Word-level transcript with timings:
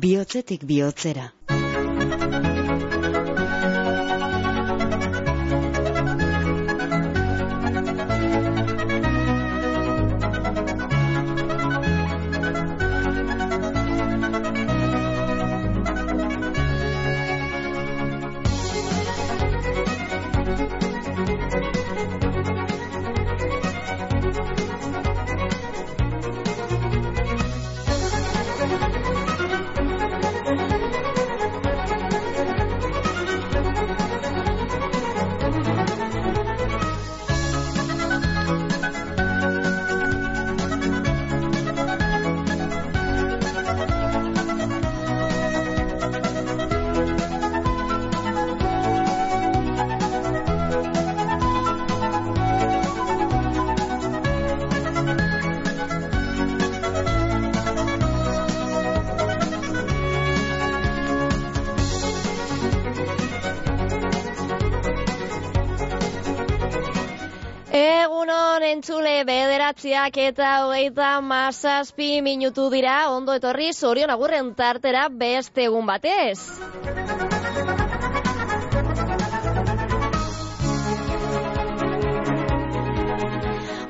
bihotzetik 0.00 0.64
bihotzera. 0.64 1.26
Bederatziak 69.70 70.16
eta 70.18 70.66
hogeita 70.66 71.20
mazazpi 71.20 72.20
minutu 72.22 72.70
dira 72.70 73.08
ondo 73.10 73.34
etorri 73.34 73.72
zorion 73.72 74.10
agurren 74.10 74.54
tartera 74.54 75.08
beste 75.08 75.64
egun 75.64 75.86
batez. 75.86 76.38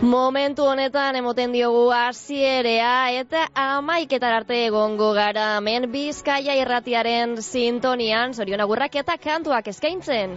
Momentu 0.02 0.64
honetan 0.66 1.16
emoten 1.16 1.52
diogu 1.52 1.90
hasierea 1.92 3.12
eta 3.16 3.48
amaiketar 3.54 4.32
arte 4.42 4.66
egongo 4.66 5.14
gara 5.14 5.56
hemen 5.56 5.90
bizkaia 5.92 6.60
irratiaren 6.60 7.40
sintonian 7.40 8.34
zorion 8.34 8.60
agurrak 8.60 8.96
eta 8.96 9.16
kantuak 9.16 9.68
eskaintzen. 9.68 10.36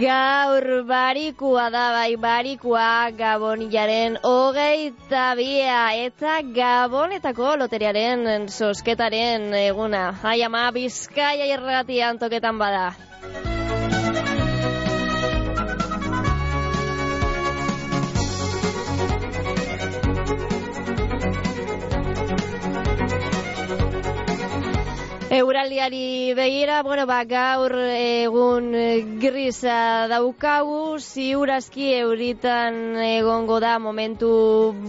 Gaur 0.00 0.64
barikua 0.88 1.66
da 1.72 1.82
bai 1.92 2.16
barikua 2.16 3.12
Gabonilaren 3.18 4.16
hogeita 4.24 5.24
bia 5.36 5.82
eta 6.06 6.38
Gabonetako 6.56 7.52
loteriaren 7.60 8.48
sosketaren 8.48 9.52
eguna. 9.60 10.04
Ai 10.24 10.40
ama 10.48 10.64
bizkaia 10.72 11.52
irratian 11.52 12.16
toketan 12.18 12.56
bada. 12.64 12.86
Euraldiari 25.30 26.34
begira, 26.34 26.82
bueno, 26.82 27.04
ba, 27.06 27.20
gaur 27.22 27.70
egun 27.94 28.72
grisa 29.22 30.08
daukagu, 30.10 30.98
ziurazki 30.98 31.92
euritan 32.00 32.98
egongo 32.98 33.60
da 33.62 33.76
momentu 33.78 34.32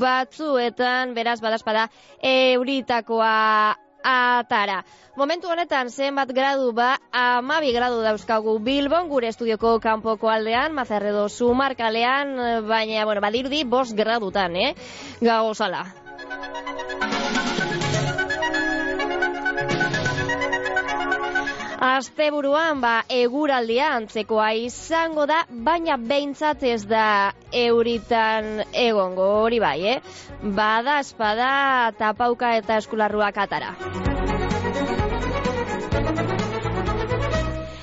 batzuetan, 0.01 1.13
beraz, 1.13 1.37
badazpada, 1.45 1.85
euritakoa 2.25 3.77
atara. 4.01 4.81
Momentu 5.13 5.53
honetan 5.53 5.93
zenbat 5.93 6.33
gradu 6.33 6.73
ba, 6.73 6.95
amabi 7.13 7.69
gradu 7.77 8.01
dauzkagu 8.01 8.57
Bilbon, 8.65 9.13
gure 9.13 9.29
estudioko 9.29 9.77
kanpoko 9.77 10.33
aldean, 10.33 10.73
mazarredo 10.73 11.29
sumarkalean, 11.29 12.33
baina, 12.65 13.05
bueno, 13.05 13.21
badirdi, 13.21 13.61
bost 13.63 13.93
gradutan, 13.93 14.57
eh? 14.57 14.73
Gago 15.21 15.53
zala. 15.53 15.85
Asteburuan 21.81 22.77
ba 22.77 22.91
eguraldia 23.09 23.87
antzekoa 23.95 24.51
izango 24.65 25.25
da, 25.31 25.39
baina 25.69 25.97
behintzat 26.11 26.61
ez 26.73 26.83
da 26.91 27.07
euritan 27.63 28.51
egongo 28.83 29.31
hori 29.41 29.57
bai, 29.65 29.79
eh? 29.95 29.97
Bada 30.61 30.99
espada 31.01 31.51
tapauka 31.97 32.53
eta 32.61 32.77
eskularruak 32.85 33.45
atara. 33.47 33.73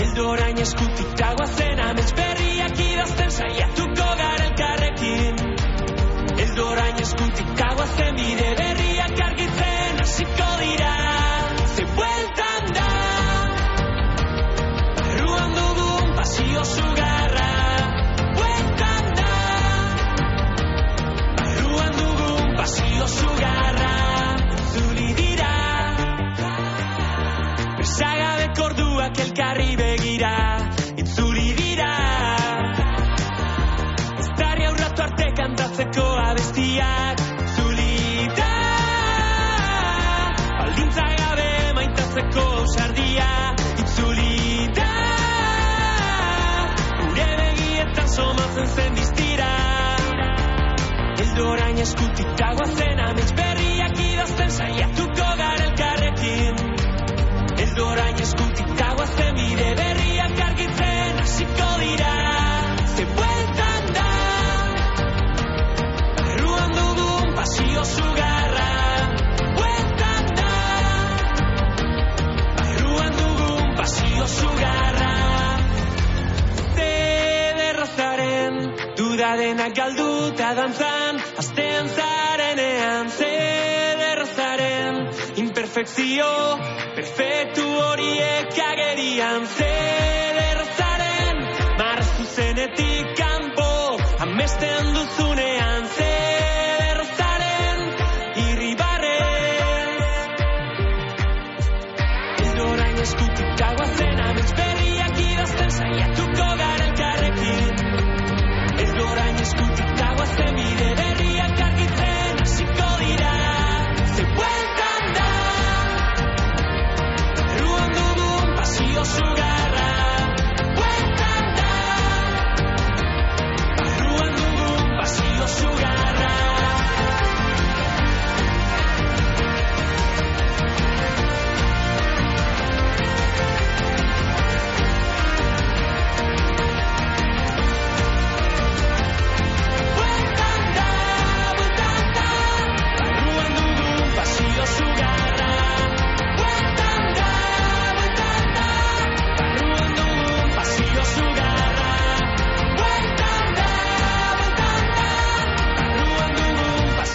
Eldorain 0.02 0.58
eskutik 0.58 1.12
dagoazen 1.20 1.80
Amets 1.80 2.14
berriak 2.18 2.80
idazten 2.80 3.30
saiatuko 3.30 4.10
gara 4.22 4.44
elkarrekin. 4.48 5.36
Eldorain 6.46 7.02
eskutik 7.06 7.50
dagoazen 7.62 8.16
bide 8.22 8.50
berriak 8.62 9.22
argitzen 9.28 10.02
hasiko 10.06 10.52
dira. 10.62 10.96
Ze 11.76 11.84
bueltan 11.98 12.64
da 12.78 12.90
Barruan 15.04 15.52
dugun 15.60 16.16
pasio 16.16 16.64
sugarra 16.74 17.07
pasio 22.58 23.08
sugarra 23.08 23.96
Zuli 24.74 25.14
dira. 25.20 25.54
Besagabeko 27.78 28.64
orduak 28.70 29.20
elkarri 29.26 29.76
begira 29.82 30.34
Itzuli 31.04 31.54
dira. 31.60 31.92
Eztarri 34.24 34.66
aurratu 34.72 35.06
arte 35.06 35.28
kantatzeko 35.40 36.08
abestiak 36.24 37.24
Zulita 37.56 38.50
Baldintza 40.58 41.08
gabe 41.22 41.50
maitatzeko 41.80 42.50
ausardia 42.64 43.30
Itzulita 43.86 44.92
Gure 47.06 47.32
begietan 47.44 48.14
somatzen 48.18 48.76
zen 48.76 49.02
diztira 49.02 49.67
orain 51.40 51.78
eskutik 51.78 52.30
dagoa 52.40 52.68
zen 52.78 53.00
amets 53.00 53.32
berriak 53.40 54.00
idazten 54.10 54.52
saiatuko 54.52 55.28
gara 55.42 55.64
elkarrekin 55.68 56.56
ez 57.66 57.74
orain 57.90 58.22
eskutik 58.26 58.70
dagoa 58.82 59.08
zen 59.18 59.36
bide 59.40 59.70
berriak 59.82 60.42
argitzen 60.48 61.22
hasiko 61.24 61.70
dira 61.84 62.16
ze 62.96 63.06
bueltan 63.20 63.84
da 63.98 64.08
erruan 66.34 66.76
dugun 66.80 67.36
pasio 67.40 67.84
zugarra 67.94 68.72
bueltan 69.60 70.26
da 70.42 70.52
erruan 72.74 73.18
dugun 73.22 73.76
pasio 73.82 74.28
zugarra 74.40 75.16
ze 76.76 76.92
duda 77.72 78.86
dudadena 78.98 79.68
galduta 79.82 80.54
danzan 80.62 81.27
azten 81.58 81.88
zarenean 81.90 83.10
zederzaren 83.10 84.96
imperfekzio, 85.42 86.30
perfektu 86.96 87.66
horiek 87.82 88.60
agerian 88.68 89.48
zederzaren, 89.58 91.38
marzu 91.82 92.26
zenetik 92.36 93.06
kanpo, 93.18 93.70
amesten 94.28 94.94
duzunean 94.94 95.47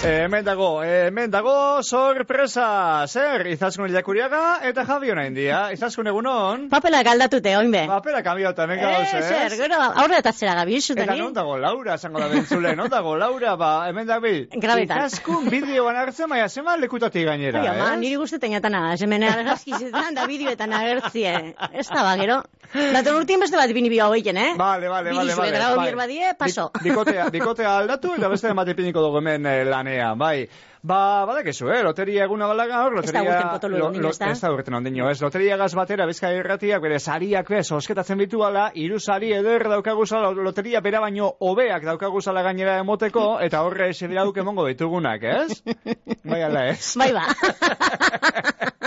hemen 0.04 0.44
dago, 0.44 0.82
eh, 0.82 1.06
hemen 1.08 1.30
dago, 1.30 1.82
sorpresa! 1.82 3.06
Zer, 3.06 3.46
izaskun 3.52 3.88
ilakuriaga 3.90 4.58
eta 4.66 4.84
Javi 4.86 5.10
honain 5.12 5.34
dia. 5.34 5.60
Izaskun 5.74 6.06
egunon? 6.10 6.64
Papela 6.72 7.02
galdatute, 7.06 7.52
oinbe. 7.56 7.84
Papera 7.86 8.22
kambiota, 8.22 8.64
hemen 8.64 8.80
gauz, 8.80 9.12
Eh, 9.12 9.18
ez? 9.18 9.24
zer, 9.28 9.56
gero, 9.60 9.78
aurre 10.02 10.18
eta 10.18 10.32
zera 10.32 10.54
gabi, 10.54 10.76
Eta 10.76 10.86
zutani. 10.94 11.18
non 11.20 11.32
dago 11.32 11.56
Laura, 11.58 11.94
esango 11.94 12.18
da 12.20 12.28
bentzule, 12.28 12.74
non 12.76 12.88
dago 12.90 13.16
Laura, 13.16 13.54
ba, 13.56 13.88
hemen 13.88 14.06
dago 14.06 14.26
Grabetan. 14.52 15.06
Izaskun 15.06 15.48
bideoan 15.50 15.96
hartzen, 15.96 16.28
baina 16.28 16.48
zema 16.48 16.76
lekutatik 16.76 17.24
gainera, 17.26 17.60
Ai, 17.60 17.66
ama, 17.68 17.94
eh? 17.94 17.96
niri 17.98 18.16
guztetan 18.16 18.50
jatana, 18.52 18.94
hemen 19.00 19.22
argazkizetan 19.22 20.14
da 20.14 20.26
bideoetan 20.26 20.72
agertzie. 20.72 21.54
Ez 21.72 21.88
da 21.88 22.02
ba, 22.02 22.16
gero. 22.16 22.42
Daten 22.72 23.14
urtien 23.14 23.40
beste 23.40 23.56
bat 23.56 23.68
bini 23.72 23.88
bio 23.90 24.06
hogeiken, 24.08 24.36
eh? 24.36 24.54
Vale, 24.56 24.88
vale, 24.88 25.10
Bini 25.10 25.18
vale, 25.18 25.32
zue, 25.34 25.44
vale. 25.44 25.58
grau 25.58 25.76
bai. 25.76 25.94
badie, 25.94 26.34
paso. 26.38 26.70
Bikotea, 26.82 27.28
bikotea 27.30 27.76
aldatu 27.78 28.14
eta 28.16 28.28
beste 28.28 28.52
bat 28.54 28.68
ipiniko 28.68 29.00
dugu 29.02 29.18
hemen 29.18 29.44
eh, 29.46 29.64
lanean, 29.92 30.18
bai. 30.18 30.48
Ba, 30.82 31.24
badakizu, 31.28 31.68
eh, 31.70 31.82
loteria 31.86 32.24
eguna 32.24 32.48
bala 32.50 32.66
gaur, 32.66 32.96
Ez 32.98 33.12
da 33.12 33.20
loteria... 33.20 33.36
urten 33.36 33.50
potolo 33.52 33.86
ondino, 33.86 34.08
ez 34.10 34.18
da? 34.18 34.30
Ez 34.32 34.40
da 34.42 34.50
urten 34.50 34.74
ondino, 34.74 35.08
ez. 35.10 35.20
Loteria 35.22 35.56
gaz 35.56 35.70
batera, 35.78 36.08
bizkai 36.10 36.32
irratiak, 36.40 36.82
bere 36.82 36.98
sariak 36.98 37.52
bez, 37.54 37.68
osketatzen 37.70 38.18
bitu 38.18 38.42
ala, 38.42 38.70
iru 38.74 38.98
sari 38.98 39.30
eder 39.36 39.68
daukaguzala, 39.70 40.32
loteria 40.34 40.82
bera 40.82 41.00
baino 41.04 41.30
hobeak 41.38 41.86
daukaguzala 41.86 42.42
gainera 42.42 42.80
emoteko, 42.82 43.38
eta 43.40 43.62
horre 43.62 43.92
ese 43.94 44.10
dira 44.10 44.26
duke 44.26 44.42
mongo 44.42 44.66
ditugunak, 44.66 45.22
ez? 45.22 45.62
Bai 46.32 46.42
ala 46.42 46.66
ez. 46.74 46.96
Bai 46.98 47.12
ba. 47.14 47.28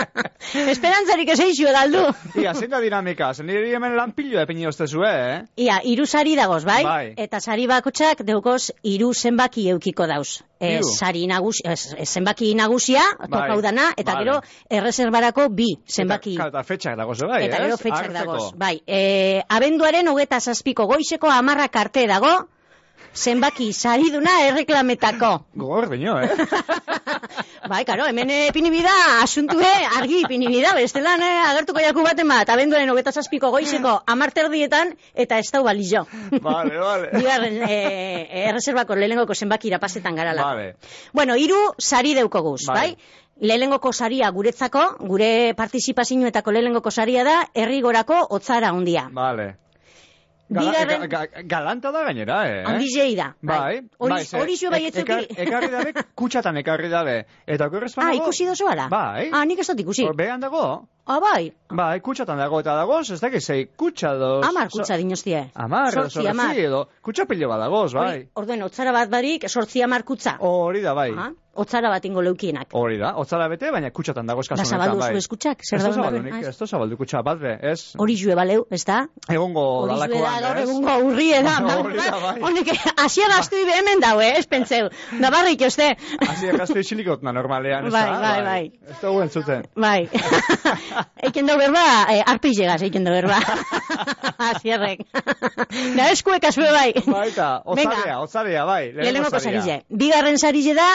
Esperantzarik 0.72 1.30
ez 1.34 1.38
eixo 1.40 1.72
galdu. 1.74 2.02
Ia, 2.42 2.52
zein 2.54 2.70
da 2.70 2.80
dinamika, 2.82 3.30
niri 3.42 3.74
hemen 3.76 3.96
lanpillo 3.98 4.40
epini 4.42 4.66
oztezu, 4.68 5.02
eh? 5.06 5.42
Ia, 5.66 5.80
iru 5.84 6.06
sari 6.06 6.36
dagoz, 6.38 6.64
bai? 6.68 6.82
Bai. 6.86 7.06
Eta 7.26 7.40
sari 7.40 7.66
bakotxak 7.70 8.22
deukoz 8.26 8.70
iru 8.86 9.12
zenbaki 9.14 9.68
eukiko 9.74 10.06
dauz. 10.06 10.42
E, 10.56 10.80
sari 10.88 11.26
nagusi, 11.28 11.60
ez, 11.68 11.92
ez, 11.98 12.08
zenbaki 12.08 12.54
nagusia, 12.56 13.02
Bai. 13.18 13.28
tokau 13.28 13.58
dana, 13.60 13.90
eta 13.96 14.14
Vale. 14.14 14.24
gero 14.24 14.36
erreserbarako 14.78 15.50
bi 15.52 15.68
zenbaki. 15.84 16.38
Eta, 16.38 16.48
eta 16.54 16.62
fetxak 16.64 16.96
dagoz, 16.96 17.18
bai, 17.28 17.42
Eta 17.44 17.60
gero 17.66 17.76
fetxak 17.76 18.12
dagoz. 18.14 18.50
Bai, 18.56 18.78
e, 18.86 19.42
abenduaren 19.48 20.08
hogeta 20.08 20.40
zazpiko 20.40 20.88
goizeko 20.88 21.28
amarrak 21.32 21.76
arte 21.76 22.06
dago, 22.08 22.32
zenbaki 23.16 23.72
sariduna 23.72 24.34
erreklametako. 24.46 25.30
Gogor 25.56 25.88
dino, 25.90 26.18
eh? 26.20 26.30
bai, 27.70 27.82
karo, 27.88 28.06
hemen 28.06 28.30
eh, 28.30 28.40
ipinibida, 28.50 28.92
asuntue 29.22 29.70
argi 29.98 30.20
ipinibida, 30.24 30.74
bestelan 30.76 31.24
eh, 31.24 31.32
agertuko 31.48 31.82
jaku 31.82 32.04
baten 32.06 32.28
bat, 32.28 32.52
abenduaren 32.52 32.92
hogeta 32.92 33.12
zazpiko 33.16 33.50
goizeko 33.54 33.96
amarterdietan, 34.06 34.94
eta 35.14 35.40
ez 35.42 35.50
dau 35.52 35.64
balizo. 35.64 36.06
vale, 36.42 36.78
vale. 36.78 37.10
Bigarren, 37.18 37.60
e, 37.66 38.46
erreserbako 38.46 38.96
lehenengoko 39.00 39.34
zenbaki 39.34 39.72
irapazetan 39.72 40.16
garala. 40.16 40.46
Vale. 40.52 40.72
Bueno, 41.12 41.36
hiru 41.36 41.60
sari 41.78 42.14
deukoguz, 42.14 42.66
Bai. 42.68 42.76
bai? 42.76 43.22
Lehenengoko 43.36 43.92
saria 43.92 44.30
guretzako, 44.32 44.82
gure 45.10 45.52
partizipazioetako 45.56 46.54
lehenengoko 46.56 46.90
saria 46.90 47.24
da, 47.24 47.42
herrigorako 47.54 48.22
otzara 48.32 48.70
handia. 48.72 49.10
Vale. 49.12 49.54
Bigarren- 50.48 51.08
ga, 51.10 51.26
ga, 51.26 51.42
galanta 51.42 51.90
da 51.90 52.04
gainera, 52.04 52.36
eh? 52.48 52.64
Handizei 52.64 53.16
da. 53.16 53.32
Bai, 53.42 53.80
Hori, 53.98 54.12
bai, 54.12 54.40
hori 54.40 54.56
bai 54.70 54.80
ek- 54.84 54.94
etzuki. 54.94 55.12
ekar- 55.12 55.46
Ekarri 55.46 55.70
dabe, 55.72 55.92
kutsatan 56.14 56.56
ekarri 56.62 56.88
dabe. 56.88 57.16
Eta 57.46 57.66
okerrez 57.66 57.94
Ah, 57.98 58.12
ikusi 58.14 58.46
dozu 58.46 58.68
ala? 58.70 58.88
Bai. 58.88 59.30
Ah, 59.32 59.44
nik 59.44 59.58
ez 59.58 59.66
dut 59.66 59.80
ikusi. 59.80 60.06
Behan 60.14 60.40
dago? 60.40 60.86
Ah, 61.06 61.18
bai. 61.20 61.52
Bai, 61.70 62.00
kutsatan 62.00 62.38
dago 62.38 62.60
eta 62.60 62.74
dagoz, 62.76 63.10
ez 63.10 63.20
dakit 63.20 63.42
zei, 63.42 63.66
kutsa 63.76 64.14
doz. 64.18 64.44
Amar 64.46 64.68
kutsa 64.68 64.96
dinostie. 64.96 65.50
Amar, 65.54 65.92
Sortzi 65.92 66.26
amar. 66.28 66.56
edo, 66.56 66.88
kutsa 67.02 67.26
pilo 67.26 67.48
bat 67.48 67.60
dagoz, 67.60 67.92
bai. 67.94 68.28
Orduen, 68.34 68.62
otzara 68.62 68.92
bat 68.92 69.10
barik, 69.10 69.48
sortzi 69.48 69.82
amar 69.82 70.02
kutsa. 70.04 70.36
Hori 70.40 70.80
da, 70.82 70.94
bai. 70.94 71.10
Ah, 71.16 71.30
otzara 71.56 71.90
bat 71.92 72.04
ingo 72.04 72.22
leukienak. 72.22 72.68
Hori 72.76 72.98
da, 73.00 73.14
otzala 73.20 73.48
bete, 73.52 73.70
baina 73.72 73.90
kutsatan 73.90 74.26
dagoz 74.26 74.46
kasu 74.48 74.62
Da 74.62 74.68
zabaldu 74.68 74.98
bai. 75.00 75.10
zu 75.12 75.18
eskutsak, 75.22 75.64
zer 75.64 75.76
Ez 75.78 75.82
da 75.82 75.88
dagoen 75.88 75.96
zabaldu 76.02 76.18
barren, 76.22 76.36
nik, 76.36 76.46
ah, 76.46 76.50
ez 76.50 76.58
da 76.58 76.66
zabaldu 76.66 76.96
kutsa 77.00 77.22
bat 77.26 77.38
be, 77.40 77.52
ez? 77.72 77.80
Hori 77.98 78.16
jue 78.16 78.34
baleu, 78.38 78.66
ez 78.70 78.82
da? 78.84 78.98
Egongo 79.28 79.64
da 79.86 79.94
dalakoan, 79.94 80.40
gaur 80.46 80.56
ez? 80.56 80.68
egungo 80.68 80.96
urrie 81.10 81.42
da. 81.42 81.56
Da, 81.96 82.18
bai. 82.22 82.34
Honek, 82.44 82.68
asia 83.04 83.26
gaztu 83.32 83.56
ibe 83.62 83.72
hemen 83.78 84.00
dau, 84.00 84.20
eh? 84.20 84.34
Ez 84.38 84.46
pentseu. 84.46 84.88
Nabarrik, 85.20 85.62
oste? 85.66 85.88
Hasi 86.28 86.50
erraztu 86.52 86.78
isilikot 86.78 87.22
na 87.26 87.32
normalean, 87.32 87.86
ez 87.88 87.92
Bai, 87.92 88.04
da? 88.10 88.20
bai, 88.20 88.42
bai. 88.44 88.90
Ez 88.90 88.98
da 89.00 89.10
guen 89.14 89.30
zuten. 89.30 89.64
Bai. 89.74 90.08
eiken 91.26 91.46
dau 91.48 91.56
berba, 91.58 91.84
eh, 92.12 92.20
arpillegaz 92.26 92.82
eiken 92.86 93.04
dau 93.06 93.14
berba. 93.16 93.38
Asierrek. 94.50 95.00
Da 95.96 96.10
eskuek 96.12 96.44
asue 96.48 96.68
bai. 96.72 96.90
Baita, 97.06 97.48
otzarea, 97.64 98.18
otzarea, 98.22 98.64
bai. 98.68 98.92
Lehenengoko 98.96 99.40
sarize. 99.40 99.78
Bigarren 99.90 100.38
sarize 100.38 100.74
da, 100.76 100.88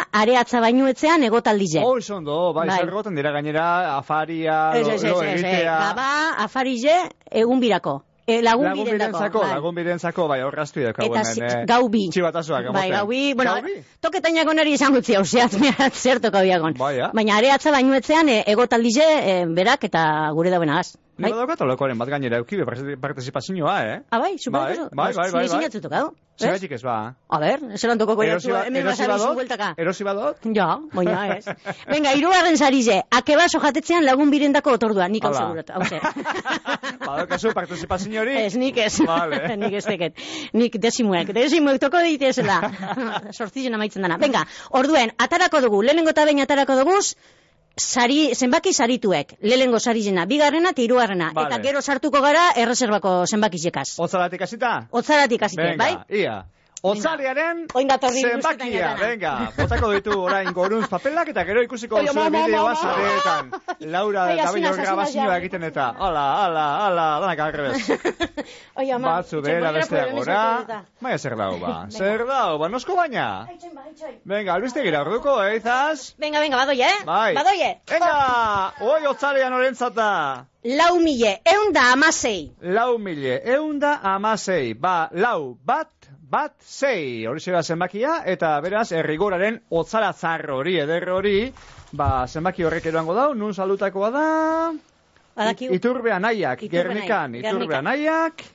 areatza 0.51 0.59
bainuetzean 0.61 1.23
egotaldize. 1.23 1.79
Hoi 1.83 2.01
zondo, 2.01 2.51
bai, 2.53 2.67
Bai. 2.67 2.79
zer 2.79 2.91
goten 2.91 3.15
dira 3.15 3.31
gainera, 3.31 3.97
afaria, 3.97 4.71
Ez, 4.75 4.85
lo, 4.87 4.93
ez, 4.93 5.03
ez, 5.03 5.09
lo 5.11 5.23
egitea. 5.23 5.75
Gaba, 5.87 6.07
afarize, 6.43 6.95
egun 7.31 7.59
birako. 7.59 8.01
E, 8.27 8.41
lagun, 8.41 8.65
Lagun 8.65 8.83
birendako. 8.85 9.17
birentzako, 9.17 9.39
bai. 9.41 9.49
lagun 9.55 9.75
birentzako, 9.75 10.27
bai, 10.27 10.41
horraztu 10.43 10.83
dako 10.83 11.03
Eta 11.07 11.23
zi- 11.23 11.41
eh, 11.41 11.63
gau 11.67 11.89
bi. 11.89 12.03
Txibatazoak, 12.13 12.69
Bai, 12.71 12.89
gau 12.91 13.07
bi, 13.07 13.33
bueno, 13.33 13.55
toketainak 13.99 14.47
onari 14.47 14.73
izan 14.73 14.93
gutzi 14.93 15.15
hau, 15.15 15.23
zehat, 15.31 15.53
mehat, 15.59 15.93
zer 15.93 16.19
toka 16.21 16.41
biagon. 16.43 16.75
Bai, 16.77 16.97
ja. 16.97 17.09
Baina 17.13 17.37
areatza 17.37 17.71
bainuetzean, 17.71 18.29
e, 18.29 18.43
egotaldize, 18.47 19.03
e, 19.03 19.45
berak 19.47 19.83
eta 19.89 20.29
gure 20.33 20.51
dauenagaz. 21.21 21.21
Bai? 21.21 21.29
Niko 21.31 21.39
daukat 21.45 21.61
olokoren 21.67 21.97
bat 22.01 22.09
gainera, 22.09 22.37
eukibe 22.41 22.65
participazioa, 23.01 23.77
eh? 23.85 24.01
Ah, 24.09 24.19
bai, 24.19 24.37
super, 24.37 24.59
Bai, 24.61 24.77
bai, 24.91 25.13
bai, 25.13 25.31
bai, 25.31 25.47
bai. 25.47 25.69
tokau. 25.81 26.11
Zergatik 26.41 26.71
ez 26.73 26.81
ba? 26.81 27.13
A 27.29 27.37
ber, 27.37 27.59
zelan 27.77 27.99
toko 27.99 28.15
Erosi 28.23 28.47
koiatu, 28.47 28.53
ba- 28.55 28.65
hemen 28.65 28.81
erosi 28.81 29.03
basabizu 29.05 29.33
bueltaka. 29.37 29.67
Erosi 29.77 30.03
badot? 30.07 30.37
Ja, 30.55 30.79
baina 30.93 31.35
ez. 31.37 31.45
Venga, 31.93 32.13
irugarren 32.17 32.57
sarize, 32.57 33.01
akebaso 33.11 33.59
jatetzean 33.61 34.05
lagun 34.07 34.31
birendako 34.33 34.73
otordua, 34.79 35.07
nik 35.07 35.23
hau 35.27 35.33
segurat, 35.35 35.69
hau 35.69 35.83
ze. 35.85 35.99
Badaukazu 37.05 37.51
participazio 37.53 38.21
hori? 38.23 38.37
Ez, 38.41 38.55
nik 38.57 38.77
ez. 38.77 38.95
Vale. 39.05 39.43
nik 39.61 39.73
ez 39.77 39.85
teket. 39.85 40.17
Nik 40.57 40.79
desimuek. 40.81 41.29
Desimuek 41.35 41.79
toko 41.83 42.01
ditezela. 42.05 42.57
Sortzizen 43.31 43.77
amaitzen 43.77 44.01
dana. 44.07 44.17
Venga, 44.21 44.45
orduen, 44.71 45.13
atarako 45.21 45.61
dugu, 45.67 45.83
lehenengo 45.85 46.09
eta 46.15 46.25
behin 46.25 46.41
atarako 46.41 46.79
dugu, 46.81 46.97
sari, 47.81 48.19
zenbaki 48.35 48.73
sarituek. 48.73 49.35
Lehenengo 49.41 49.79
sarizena, 49.79 50.25
bigarrena 50.29 50.71
eta 50.75 50.81
hirugarrena. 50.85 51.31
Vale. 51.35 51.49
Eta 51.49 51.61
gero 51.65 51.81
sartuko 51.81 52.21
gara 52.21 52.47
erreserbako 52.63 53.13
zenbakizekaz. 53.27 53.87
Otzalatik 53.99 54.41
hasita? 54.47 54.73
Otzaratik 54.91 55.43
hasite, 55.49 55.61
Venga, 55.73 55.77
bai? 55.83 56.21
ia. 56.23 56.43
Otzalearen 56.81 57.67
zenbakia, 57.69 58.95
venga, 58.97 59.31
botako 59.53 59.91
ditu 59.93 60.15
orain 60.17 60.47
goruntz 60.53 60.87
papelak 60.89 61.29
eta 61.29 61.43
gero 61.45 61.61
ikusiko 61.61 61.99
duzu 62.01 62.15
ma, 62.17 62.23
ma, 62.33 62.41
bideoa 62.47 62.71
ma, 62.73 62.73
ma. 62.73 62.81
sareetan. 62.81 63.51
Laura 63.93 64.23
naiz, 64.31 64.47
hasi 64.47 64.63
grabazioa 64.79 65.35
egiten 65.37 65.67
eta, 65.69 65.91
ala, 66.07 66.25
ala, 66.47 66.65
ala, 66.87 67.05
danak 67.21 67.43
arrebez. 67.45 67.83
Oi, 68.81 68.87
ama. 68.97 69.19
Batzu 69.19 69.43
behera 69.45 69.71
bestea 69.77 70.07
gora. 70.15 70.41
Baina 71.05 71.19
zer 71.21 71.37
dau 71.37 71.53
ba, 71.61 71.75
zer 71.93 72.25
dau 72.25 72.57
ba, 72.57 72.69
nosko 72.73 72.97
baina. 72.97 73.27
Venga, 74.25 74.55
albiste 74.55 74.81
gira 74.81 75.05
orduko, 75.05 75.37
eh, 75.45 75.59
izaz? 75.59 76.15
Venga, 76.17 76.41
venga, 76.41 76.63
badoie, 76.63 76.89
eh? 76.89 77.05
Bai. 77.05 77.35
Badoie. 77.37 77.75
Venga, 77.93 78.15
oi 78.89 79.03
otzalean 79.13 79.53
orentzata. 79.53 80.09
Lau 80.65 80.97
mile, 81.01 81.39
eun 81.45 81.71
da 81.73 81.91
amasei. 81.93 82.51
Lau 82.61 82.97
mile, 82.97 83.39
eunda 83.53 83.95
amasei, 84.15 84.75
ba, 84.77 85.09
lau, 85.13 85.57
bat, 85.65 85.89
bat, 86.31 86.53
sei, 86.63 87.25
hori 87.27 87.41
zera 87.43 87.59
zenbakia, 87.63 88.21
eta 88.33 88.53
beraz, 88.63 88.91
errigoraren 88.95 89.57
otzara 89.69 90.13
zarro 90.13 90.61
hori, 90.61 90.77
eder 90.79 91.09
hori, 91.11 91.51
ba, 91.91 92.25
zenbaki 92.27 92.63
horrek 92.63 92.87
eroango 92.91 93.15
dau, 93.17 93.33
nun 93.35 93.53
salutakoa 93.57 94.09
da, 94.15 94.25
Badakigu. 95.35 95.75
iturbe 95.75 96.13
anaiak, 96.15 96.63
gernikan, 96.71 97.35
iturbe 97.35 97.75
anaiak, 97.75 98.45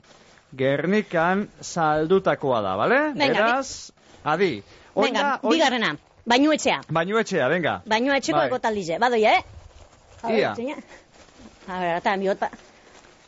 gernikan 0.56 1.46
saldutakoa 1.60 2.62
da, 2.64 2.74
bale? 2.80 3.00
Venga, 3.12 3.34
beraz, 3.34 3.92
adi. 4.24 4.62
Oin 4.96 5.12
Venga, 5.12 5.38
bigarrena. 5.44 5.92
Bainu 6.26 6.52
etxea. 6.56 6.80
Bainu 6.90 7.18
etxea, 7.20 7.48
venga. 7.52 7.76
Bainu 7.86 8.14
etxeko 8.16 8.38
Bai. 8.38 8.46
eko 8.48 8.58
taldize. 8.58 8.96
Badoie, 8.98 9.36
eh? 9.36 9.42
Ia. 10.32 10.54
A 11.68 11.78
ver, 11.82 11.92
eta 12.00 12.16
mi 12.16 12.26
bota. 12.32 12.48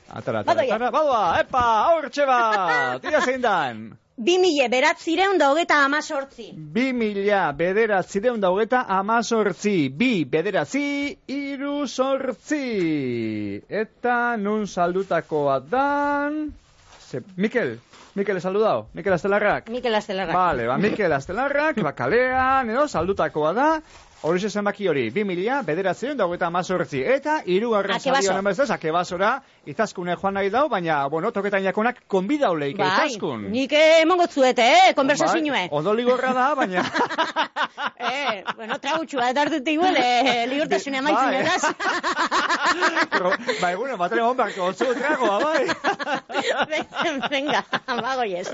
Atara, 0.09 0.41
atara, 0.41 0.43
Badoia. 0.49 0.75
atara, 0.75 0.91
badoa, 0.91 1.23
epa, 1.45 1.65
hortxe 1.93 2.25
bat, 2.27 3.03
tira 3.05 3.21
zein 3.21 3.45
dan. 3.45 3.85
Bi 4.19 4.35
mile, 4.43 4.67
beratzireun 4.67 5.37
da 5.39 5.47
hogeta 5.53 5.77
amazortzi. 5.85 6.49
Bi 6.75 6.89
mila 6.93 7.53
bederatzi 7.55 8.19
deun 8.21 8.41
daugeta 8.43 8.81
amazortzi. 8.91 9.89
Bi 9.95 10.25
bederatzi 10.27 10.83
iru 11.31 11.87
sortzi. 11.87 13.63
Eta 13.69 14.17
nun 14.37 14.67
saldutakoa 14.67 15.61
dan... 15.71 16.41
Ze, 17.09 17.23
Mikel, 17.37 17.77
Mikel 18.19 18.41
saldudao, 18.43 18.89
Mikel 18.93 19.15
Astelarrak. 19.15 19.71
Mikel 19.71 19.95
Astelarrak. 19.95 20.35
Vale, 20.35 20.67
ba, 20.67 20.77
Mikel 20.83 21.15
Astelarrak, 21.15 21.79
ba, 21.87 21.95
kalean, 21.95 22.75
edo, 22.75 22.89
saldutakoa 22.91 23.55
da. 23.55 23.69
Hori 24.21 24.49
zenbaki 24.51 24.89
hori, 24.91 25.05
bi 25.15 25.23
mila, 25.23 25.61
bederatzi 25.63 26.09
deun 26.09 26.17
daugeta 26.19 26.49
amazortzi. 26.51 27.05
Eta, 27.07 27.37
irugarren 27.47 28.01
zari 28.03 28.27
honen 28.27 28.49
bezaz, 28.49 28.67
akebasora, 28.75 29.29
izaskune 29.71 30.17
joan 30.19 30.35
nahi 30.35 30.51
dau, 30.51 30.65
baina, 30.69 30.97
bueno, 31.09 31.31
toketan 31.31 31.63
jakonak 31.63 32.01
konbidau 32.11 32.51
leike 32.59 32.83
Bai, 32.83 33.07
izaskun. 33.07 33.45
nik 33.53 33.73
emongo 33.79 34.27
zuete, 34.27 34.67
eh, 34.89 34.95
konversazioe. 34.99 35.53
Bai, 35.55 35.69
ondo 35.71 35.95
ligorra 35.95 36.33
da, 36.35 36.49
baina... 36.59 36.83
eh, 38.11 38.43
bueno, 38.57 38.81
tragutxua, 38.83 39.31
eta 39.31 39.45
hartut 39.47 39.71
igual, 39.71 39.95
eh, 40.03 40.47
ligortasune 40.51 40.99
amaitzen, 40.99 41.31
Bai. 41.31 41.45
edaz? 41.45 41.63
Pero, 43.15 43.33
bai, 43.63 43.75
bueno, 43.77 43.97
batele 44.03 44.23
hon 44.27 44.37
barko, 44.37 44.73
zu 44.75 44.91
tragoa, 44.99 45.39
bai. 45.45 45.69
Venga, 47.35 47.63
bagoiez. 47.87 48.49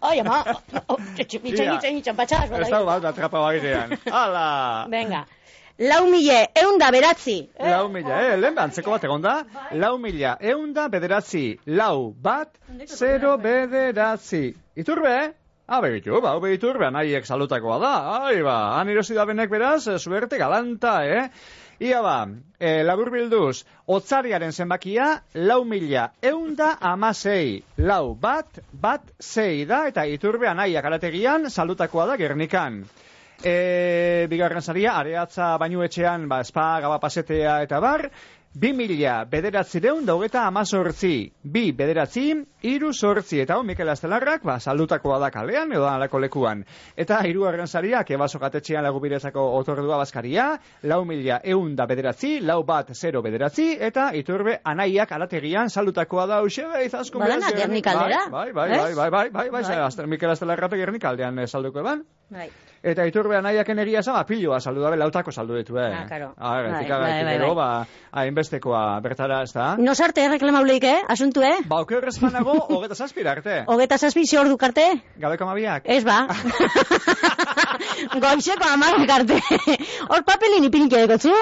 Oye, 0.00 0.22
ma, 0.26 0.40
oh, 0.86 0.98
itxen, 1.18 1.44
itxen, 1.44 1.98
itxen, 2.00 2.16
patxagas, 2.16 2.64
Ez 2.66 2.70
dago 2.70 2.88
bat, 2.88 3.04
atrapa 3.12 3.44
bairean. 3.48 3.96
Hala! 4.10 4.86
Venga. 4.92 5.26
Lau 5.80 6.02
mile, 6.12 6.42
eun 6.60 6.76
da 6.80 6.90
beratzi. 6.92 7.38
Lau 7.56 7.86
mila, 7.88 8.18
eh, 8.26 8.36
lehen 8.36 8.58
antzeko 8.60 8.92
bat 8.92 9.04
egon 9.08 9.22
da. 9.24 9.38
Lau 9.80 9.94
mila, 9.98 10.34
eunda 10.52 10.88
bederatzi, 10.92 11.44
lau 11.66 12.10
bat, 12.12 12.52
zero 12.84 13.38
bederatzi. 13.40 14.42
Iturbe, 14.76 15.14
eh? 15.22 15.30
Ah, 15.70 15.78
begitu, 15.80 16.18
ba, 16.20 16.34
hau 16.34 16.42
iturbe, 16.50 16.84
anaiek 16.90 17.24
salutakoa 17.24 17.78
da. 17.80 17.94
Ai, 18.26 18.42
ba, 18.42 18.56
han 18.76 18.90
irosi 18.92 19.14
da 19.16 19.24
benek 19.24 19.48
beraz, 19.48 19.86
eh, 19.88 19.96
suerte 20.02 20.36
galanta, 20.36 20.94
eh? 21.06 21.28
Ia 21.80 22.02
ba, 22.04 22.28
e, 22.60 22.82
labur 22.84 23.08
bilduz, 23.08 23.62
otzariaren 23.88 24.52
zenbakia, 24.52 25.06
lau 25.48 25.62
mila, 25.64 26.10
eunda 26.20 26.74
amasei, 26.90 27.62
lau 27.78 28.12
bat, 28.20 28.58
bat 28.82 29.06
zei 29.16 29.64
da, 29.64 29.86
eta 29.88 30.04
iturbe 30.04 30.50
anaiak 30.50 30.84
arategian, 30.90 31.48
salutakoa 31.48 32.04
da 32.10 32.18
gernikan. 32.20 32.82
E, 33.40 34.26
bigarren 34.28 34.60
saria, 34.60 34.92
areatza 35.00 35.54
bainu 35.56 35.80
etxean, 35.86 36.28
ba, 36.28 36.42
spa, 36.44 36.66
gaba 36.84 37.00
pasetea 37.00 37.62
eta 37.64 37.80
bar, 37.80 38.10
bi 38.52 38.72
mila 38.74 39.24
bederatzi 39.30 39.78
deun 39.80 40.06
daugeta 40.06 40.42
amazortzi, 40.46 41.30
bi 41.42 41.70
bederatzi, 41.72 42.32
iru 42.66 42.90
sortzi, 42.92 43.38
eta 43.44 43.56
hon 43.56 43.66
Mikel 43.66 43.88
Astelarrak, 43.88 44.42
ba, 44.44 44.56
saldutakoa 44.58 45.18
da 45.22 45.30
kalean, 45.30 45.70
edo 45.72 45.86
alako 45.86 46.18
lekuan. 46.18 46.64
Eta 46.96 47.20
hirugarren 47.26 47.68
saria, 47.70 48.02
kebaso 48.04 48.40
gatetxean 48.42 48.82
lagu 48.84 49.00
birezako 49.00 49.44
otordua 49.58 50.00
bazkaria, 50.02 50.48
lau 50.82 51.04
mila 51.04 51.40
eun 51.44 51.76
da 51.76 51.86
bederatzi, 51.86 52.40
lau 52.40 52.62
bat 52.66 52.90
zero 52.94 53.22
bederatzi, 53.22 53.76
eta 53.80 54.10
iturbe 54.18 54.58
anaiak 54.64 55.12
alategian 55.12 55.70
saldutakoa 55.70 56.26
da 56.26 56.42
uxe, 56.42 56.66
izaskun 56.86 57.22
Badana, 57.22 57.46
beraz, 57.46 57.60
Gernikaldera, 57.62 58.24
Bai, 58.30 58.50
bai, 58.52 58.70
ez? 58.72 58.80
bai, 58.80 58.94
bai, 58.94 59.10
bai, 59.10 59.30
bai, 59.30 59.48
bai, 59.50 59.62
Bai. 59.62 59.90
bai, 59.96 60.06
Mikel 60.06 60.30
Astelarrak 60.30 60.74
Gernikaldean 60.74 61.38
eh, 61.38 61.46
salduko 61.46 61.80
eban. 61.80 62.04
Bai. 62.30 62.50
Eta 62.82 63.04
iturbe 63.04 63.36
anaiaken 63.36 63.78
egia 63.82 64.00
zama 64.02 64.22
piloa 64.24 64.56
saldu 64.60 64.80
dabe, 64.80 64.96
lautako 64.96 65.32
saldu 65.32 65.56
ditu, 65.58 65.74
eh? 65.76 65.90
Ah, 65.92 66.06
claro. 66.08 66.30
Ah, 66.38 66.52
Bai, 66.62 66.86
bai, 66.88 67.24
bai, 67.26 67.38
bai. 67.38 67.50
ba, 67.58 67.66
hainbestekoa 68.22 69.00
bertara, 69.04 69.42
ez 69.44 69.52
da? 69.52 69.74
No 69.76 69.94
sarte 69.94 70.24
erreklamauleik, 70.24 70.84
eh, 70.88 71.02
asuntu, 71.12 71.42
eh? 71.44 71.58
Ba, 71.68 71.82
oke 71.84 71.98
horrez 71.98 72.16
banago, 72.22 72.54
hogeta 72.78 72.94
zazpira 72.96 73.32
arte. 73.36 73.58
Hogeta 73.66 73.98
zazpi 73.98 74.24
ze 74.26 74.38
ordu 74.40 74.56
karte? 74.56 74.86
Gabeko 75.20 75.44
amabiak. 75.44 75.82
Ez 75.84 76.04
ba. 76.08 76.22
Goizeko 78.24 78.64
amarrak 78.72 79.10
arte. 79.18 79.40
Hor 80.08 80.24
papelin 80.24 80.64
ipinik 80.70 80.96
edekotzu. 80.96 81.34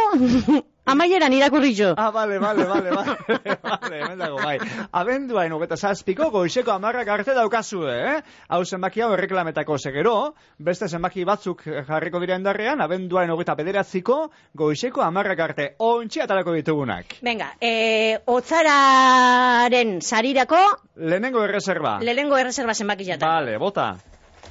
Amaieran 0.88 1.32
irakurri 1.36 1.74
jo. 1.76 1.90
Ah, 1.96 2.10
vale, 2.10 2.38
vale, 2.38 2.64
vale, 2.64 2.90
vale, 2.90 3.16
vale, 3.62 3.98
hemen 4.00 4.18
dago, 4.18 4.38
bai. 4.42 4.56
Abenduain 4.92 5.52
hogeta 5.52 5.76
zazpiko, 5.76 6.30
goizeko 6.34 6.72
amarrak 6.72 7.08
arte 7.08 7.34
daukazu, 7.36 7.82
eh? 7.92 8.22
Hau 8.48 8.62
zenbaki 8.64 9.02
hau 9.04 9.10
erreklametako 9.16 9.76
segero, 9.78 10.14
beste 10.58 10.88
zenbaki 10.88 11.24
batzuk 11.28 11.62
jarriko 11.88 12.20
dira 12.24 12.36
endarrean, 12.40 12.80
abenduain 12.80 13.30
hogeta 13.34 13.54
bederatziko, 13.58 14.18
goizeko 14.54 15.02
amarrak 15.04 15.40
arte, 15.48 15.68
ontsi 15.78 16.20
atalako 16.24 16.54
ditugunak. 16.56 17.18
Venga, 17.22 17.52
eh, 17.60 18.18
otzararen 18.26 20.00
sarirako 20.02 20.58
Lehenengo 20.96 21.44
erreserba. 21.44 21.98
lehengo 22.00 22.38
erreserba 22.38 22.74
zenbaki 22.74 23.04
jata. 23.04 23.26
Vale, 23.26 23.58
bota. 23.58 23.90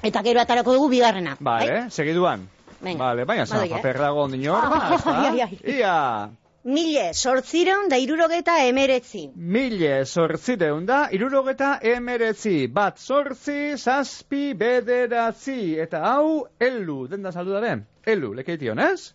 Eta 0.03 0.21
gero 0.21 0.39
atarako 0.41 0.73
dugu 0.77 0.89
bigarrena. 0.89 1.35
Vale, 1.39 1.71
Bai? 1.71 1.89
segiduan. 1.91 2.47
Vale, 2.81 3.25
baina 3.25 3.45
paper 3.45 3.97
dago 3.97 4.23
ondino 4.27 4.53
hor, 4.53 4.63
Ah, 4.71 5.31
ai. 5.31 5.59
Ia, 5.77 6.29
Mile, 6.67 7.13
sortzireun 7.13 7.87
da 7.89 7.95
irurogeta 7.97 8.57
emeretzi. 8.67 9.29
mile 9.35 10.03
sortzireun 10.05 10.85
da, 10.85 11.07
irurogeta 11.15 11.79
emeretzi, 11.81 12.67
bat 12.67 12.97
sortzi, 12.99 13.77
zazpi, 13.77 14.53
bederatzi, 14.53 15.77
eta 15.79 16.01
hau, 16.09 16.47
elu, 16.59 17.07
denda 17.07 17.31
saldu 17.31 17.53
dabe? 17.55 17.71
Elu, 18.05 18.33
lekeition, 18.33 18.79
ez? 18.79 19.13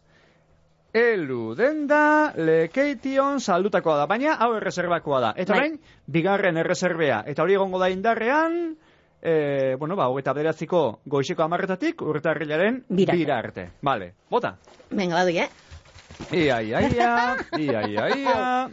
Elu, 0.95 1.55
denda, 1.57 2.33
lekeition 2.37 3.39
saldutakoa 3.41 3.99
da, 4.03 4.07
baina 4.07 4.35
hau 4.45 4.55
erreserbakoa 4.57 5.21
da. 5.21 5.35
Eta 5.37 5.53
Bai. 5.53 5.61
orain, 5.61 5.79
bigarren 6.07 6.57
erreserbea, 6.61 7.23
eta 7.27 7.43
hori 7.43 7.55
egongo 7.61 7.79
da 7.81 7.89
indarrean, 7.93 8.77
e, 9.23 9.77
bueno, 9.79 9.97
ba, 9.97 10.09
hogeita 10.11 10.35
bederatziko 10.35 11.01
goizeko 11.07 11.45
amarretatik, 11.45 12.03
urtarrilaren 12.03 12.85
Bira 12.89 13.13
arte. 13.13 13.19
bira 13.19 13.39
arte. 13.39 13.69
Vale, 13.83 14.15
bota. 14.31 14.57
Venga, 14.91 15.21
badoi, 15.21 15.39
eh? 15.39 15.49
Ia, 16.33 16.61
ia, 16.63 16.81
ia, 16.91 17.13
ia, 17.65 17.87
ia, 17.89 18.09
ia. 18.17 18.71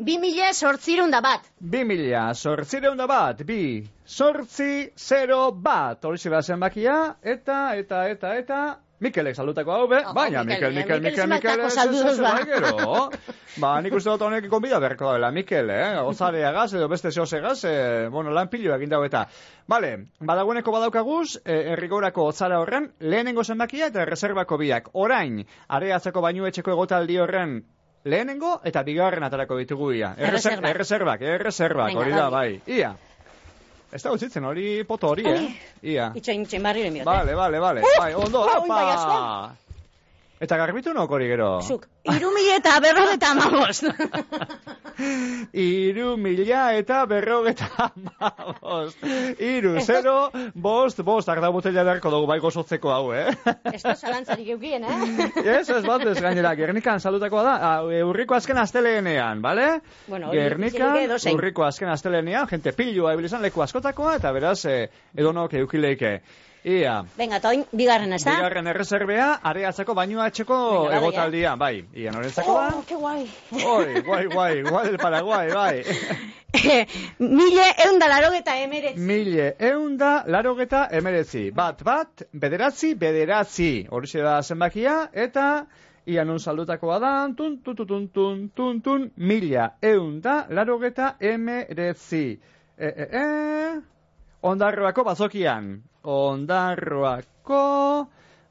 Bi 0.00 0.16
mile, 0.18 0.54
sortzireun 0.56 1.10
da 1.12 1.20
bat. 1.20 1.44
Bi 1.60 1.84
mila, 1.84 2.30
sortzireun 2.34 2.96
da 2.96 3.06
bat, 3.06 3.42
bi, 3.44 3.84
sortzi, 4.06 4.90
zero, 4.96 5.50
bat. 5.52 6.04
Hori 6.08 6.18
zira 6.18 6.40
zenbakia, 6.42 7.16
eta, 7.20 7.76
eta, 7.76 8.06
eta, 8.08 8.32
eta, 8.40 8.60
Mikelek 9.00 9.34
salutako 9.34 9.72
hau, 9.72 9.86
be? 9.88 9.98
Oh, 10.04 10.12
baina, 10.12 10.42
Mikel, 10.44 10.74
Mikel, 10.76 11.00
Mikel, 11.00 11.26
Mikel 11.28 11.58
Mikel, 11.58 11.62
Mikel, 11.64 11.92
duz, 12.04 12.18
ba. 12.20 12.32
bai. 12.36 13.18
Ba, 13.56 13.70
nik 13.82 13.94
uste 13.96 14.10
dut 14.12 14.22
honek 14.26 14.46
konbida 14.52 14.78
berko 14.78 15.08
daela, 15.14 15.30
Mikel, 15.32 15.70
eh? 15.72 15.98
Ozareagaz 16.04 16.74
edo 16.76 16.86
beste 16.92 17.10
zeozegaz, 17.10 17.64
eh, 17.64 18.08
bueno, 18.12 18.30
lan 18.30 18.48
pilo 18.52 18.74
egin 18.76 18.92
dau 18.92 19.00
eta. 19.04 19.24
Vale, 19.68 19.94
badagoeneko 20.20 20.70
badaukaguz, 20.76 21.40
eh, 21.44 21.72
errigorako 21.72 22.28
otzara 22.30 22.60
horren, 22.60 22.90
lehenengo 23.00 23.42
zenbakia 23.44 23.88
eta 23.88 24.04
reservako 24.04 24.58
biak. 24.58 24.90
Orain, 24.92 25.44
areatzeko 25.68 26.20
bainuetxeko 26.20 26.70
egotaldi 26.76 27.18
horren 27.18 27.62
lehenengo 28.04 28.60
eta 28.64 28.82
bigarren 28.82 29.24
atarako 29.24 29.56
ditugu 29.58 29.92
ia. 29.92 30.14
Erreser- 30.16 30.60
Erreserbak. 30.74 31.20
Erreserbak, 31.22 31.96
hori 31.96 32.12
da, 32.12 32.28
bai. 32.30 32.60
Ia. 32.66 32.94
Ez 33.90 34.02
da 34.04 34.12
utzitzen, 34.14 34.44
hori 34.46 34.84
poto 34.86 35.08
hori, 35.10 35.24
eh? 35.26 35.48
Ia. 35.94 36.12
Itxain, 36.14 36.44
itxain 36.46 36.62
barri 36.62 36.84
lemiot, 36.86 37.08
Vale, 37.08 37.34
vale, 37.34 37.58
vale. 37.58 37.82
Uh, 37.82 37.96
bai, 37.98 38.12
ondo, 38.14 38.44
uh, 38.46 38.66
bai. 38.68 39.50
Eta 40.40 40.56
garbitu 40.56 40.94
nok 40.96 41.10
hori 41.12 41.26
gero? 41.28 41.48
Zuk, 41.60 41.86
iru 42.08 42.30
mile 42.32 42.56
eta 42.56 42.78
berro 42.80 43.10
eta 43.12 43.32
amabos. 43.34 43.82
Iru 45.52 46.16
mila 46.20 46.62
eta 46.76 47.04
berrogeta 47.08 47.90
bost. 48.60 49.04
Iru, 49.52 49.74
zero, 49.80 50.30
bost, 50.54 51.00
bost, 51.06 51.30
arda 51.32 51.50
botella 51.54 51.84
beharko 51.86 52.12
dugu 52.12 52.28
bai 52.28 52.38
gozotzeko 52.42 52.92
hau, 52.92 53.12
eh? 53.16 53.32
Ez 53.72 53.82
da 53.82 53.94
zalantzarik 53.94 54.52
eukien, 54.56 54.84
eh? 54.84 55.30
Ez, 55.60 55.68
ez 55.70 55.82
bat, 55.86 56.04
ez 56.06 56.18
gainera, 56.20 56.52
Gernikan 56.58 57.00
salutakoa 57.00 57.44
da, 57.46 57.54
ah, 57.70 58.04
urriko 58.08 58.36
azken 58.36 58.60
asteleenean, 58.60 59.40
bale? 59.42 59.80
Bueno, 60.08 60.32
Gernikan, 60.34 61.16
urriko 61.32 61.64
azken 61.64 61.92
asteleenean, 61.92 62.48
jente 62.50 62.74
pilua 62.76 63.14
ebilizan 63.16 63.42
leku 63.44 63.64
askotakoa, 63.64 64.18
eta 64.20 64.32
beraz, 64.36 64.60
eh, 64.68 64.86
edonok 65.16 65.56
eukileike. 65.62 66.20
Ia, 66.64 67.06
Venga, 67.16 67.38
eta 67.40 67.48
oin, 67.48 67.62
bigarren, 67.72 68.12
ez 68.12 68.20
da? 68.20 68.34
bigarren 68.36 68.66
erreserbea, 68.68 69.28
areatzako 69.48 69.94
bainua 69.96 70.28
dale, 70.28 70.96
egotaldia, 70.98 71.54
bai. 71.56 71.86
Ia, 71.94 72.12
norentzako 72.12 72.54
da? 72.54 72.66
Oh, 72.76 72.82
que 72.86 72.96
guai. 72.96 73.26
Oi, 73.52 74.02
guai, 74.02 74.26
guai, 74.26 74.62
guai 74.62 74.84
del 74.90 74.98
Paraguai, 74.98 75.48
bai. 75.54 75.84
Mile 77.18 77.66
eunda 77.86 78.08
larogeta 78.08 78.58
emeretz. 78.60 78.98
Mile 78.98 79.56
eunda 79.58 80.24
larogeta 80.26 80.88
emeretzi. 80.92 81.50
Bat, 81.50 81.82
bat, 81.82 82.26
bederatzi, 82.32 82.94
bederatzi. 82.94 83.86
Horixe 83.88 84.20
da 84.20 84.42
zenbakia, 84.42 85.08
eta 85.14 85.64
ia 86.06 86.24
nun 86.24 86.40
saldutakoa 86.40 86.98
da, 87.00 87.12
tun, 87.36 87.60
tun, 87.64 87.76
tun, 87.76 87.86
tun, 87.86 88.08
tun, 88.08 88.48
tun, 88.54 88.80
tun, 88.82 89.10
mila 89.16 89.70
eunda 89.80 90.44
larogeta 90.50 91.14
emeretzi. 91.20 92.26
E, 92.76 92.86
e, 92.86 93.06
e, 93.16 93.80
ondarroako 94.42 95.04
bazokian. 95.04 95.78
Ondarroako 96.02 97.64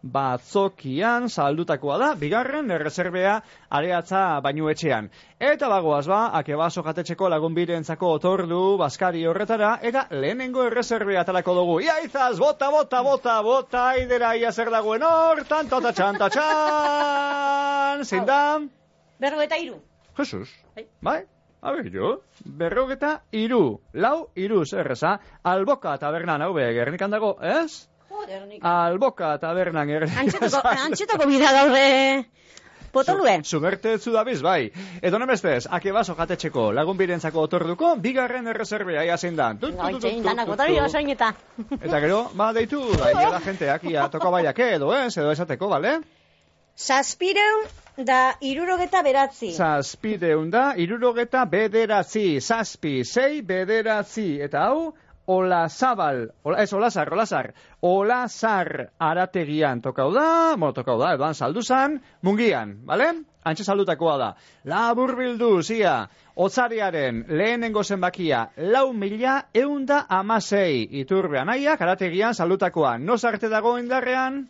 batzokian 0.02 1.28
saldutakoa 1.30 1.98
da, 2.00 2.10
bigarren 2.16 2.72
erreserbea 2.72 3.34
areatza 3.70 4.40
bainu 4.44 4.70
etxean. 4.72 5.10
Eta 5.40 5.68
bagoaz 5.72 6.06
ba, 6.08 6.20
akebaso 6.40 6.84
jatetxeko 6.86 7.30
lagunbirentzako 7.34 8.12
otordu, 8.20 8.78
baskari 8.80 9.26
horretara, 9.28 9.74
eta 9.82 10.06
lehenengo 10.12 10.64
erreserbea 10.70 11.26
atalako 11.26 11.56
dugu. 11.60 11.80
Ia 11.88 12.00
izaz, 12.06 12.38
bota, 12.40 12.70
bota, 12.72 13.02
bota, 13.04 13.42
bota, 13.44 13.88
aidera 13.96 14.36
ia 14.36 14.52
zer 14.52 14.72
dagoen 14.72 15.04
hor, 15.04 15.44
tanta, 15.50 15.82
tatxan, 15.90 16.22
tatxan, 16.24 18.06
zein 18.06 18.26
da? 18.30 18.40
Berro 19.20 19.42
eta 19.44 19.60
iru. 19.60 19.82
Jesus, 20.16 20.50
Bai. 21.02 21.26
Bai? 21.62 21.70
A 21.70 21.76
ber, 21.76 21.92
jo, 21.92 22.22
berrogeta 22.46 23.22
iru, 23.32 23.80
lau 23.94 24.30
iru 24.36 24.66
zerreza, 24.66 25.20
alboka 25.44 25.98
tabernan 25.98 26.42
hau 26.42 26.54
be, 26.54 26.74
gernikan 26.74 27.12
dago, 27.12 27.38
ez? 27.42 27.88
Joder, 28.10 28.48
nik. 28.48 28.64
Alboka 28.64 29.38
tabernan 29.40 29.88
gernikan. 29.88 30.26
Antxetako, 30.26 30.68
antxetako 30.68 31.28
bida 31.28 31.52
gaur, 31.52 31.76
eh, 31.78 32.26
potolue. 32.92 33.44
Zuberte 33.44 33.98
zu 34.00 34.12
dabiz, 34.12 34.42
bai. 34.42 34.72
Edo 35.02 35.20
nemestez, 35.20 35.68
ake 35.70 35.92
baso 35.92 36.16
jatetxeko 36.16 36.72
lagunbirentzako 36.74 37.42
otorduko, 37.42 37.96
bigarren 37.98 38.48
erreserbea 38.48 39.04
ia 39.06 39.18
zein 39.18 39.36
da. 39.36 39.54
Tu, 39.54 39.60
tu, 39.60 39.72
tu, 39.72 39.78
tu, 39.78 39.84
Gaitxein, 39.84 40.24
tu, 40.24 40.30
danak, 40.30 40.46
tu, 40.46 40.52
botari 40.52 40.76
tu. 40.76 40.82
basoin 40.82 41.10
eta. 41.10 41.34
Gero, 42.00 42.30
ba, 42.34 42.54
deitu, 42.54 42.82
da, 42.98 43.12
da 43.14 43.40
jenteak, 43.46 43.84
ia, 43.84 44.10
toka 44.10 44.30
baiak 44.30 44.60
edo, 44.60 44.94
ez, 44.96 45.18
edo 45.18 45.32
esateko, 45.32 45.68
bale? 45.70 46.00
Zazpireun 46.80 47.66
da 48.08 48.38
irurogeta 48.40 49.02
beratzi. 49.04 49.52
Zazpideun 49.52 50.48
da, 50.54 50.74
irurogeta 50.80 51.44
bederatzi, 51.52 52.40
zazpi, 52.40 53.04
sei, 53.04 53.42
bederatzi, 53.44 54.30
eta 54.46 54.70
hau, 54.70 54.94
Olazabal, 55.30 56.24
ola, 56.42 56.62
ez, 56.64 56.72
Olazar, 56.74 57.12
Olazar, 57.14 57.52
Olazar 57.86 58.70
arategian 58.98 59.82
tokau 59.84 60.08
da, 60.16 60.56
bueno, 60.56 60.72
tokau 60.74 60.96
da, 61.02 61.12
edoan 61.18 61.36
saldu 61.38 61.62
zan, 61.62 62.00
mungian, 62.26 62.72
bale? 62.88 63.10
Antxe 63.46 63.68
saldutakoa 63.68 64.16
da. 64.18 64.30
Labur 64.72 65.14
bildu, 65.20 65.52
zia, 65.62 65.98
otzariaren 66.36 67.26
lehenengo 67.30 67.84
zenbakia, 67.84 68.46
lau 68.74 68.88
mila 68.94 69.36
eunda 69.54 70.06
amasei, 70.22 70.88
iturbean 71.04 71.52
aiak, 71.54 71.82
arategian 71.82 72.34
saldutakoa. 72.34 72.98
Noz 72.98 73.22
arte 73.26 73.52
dago 73.54 73.78
indarrean? 73.84 74.48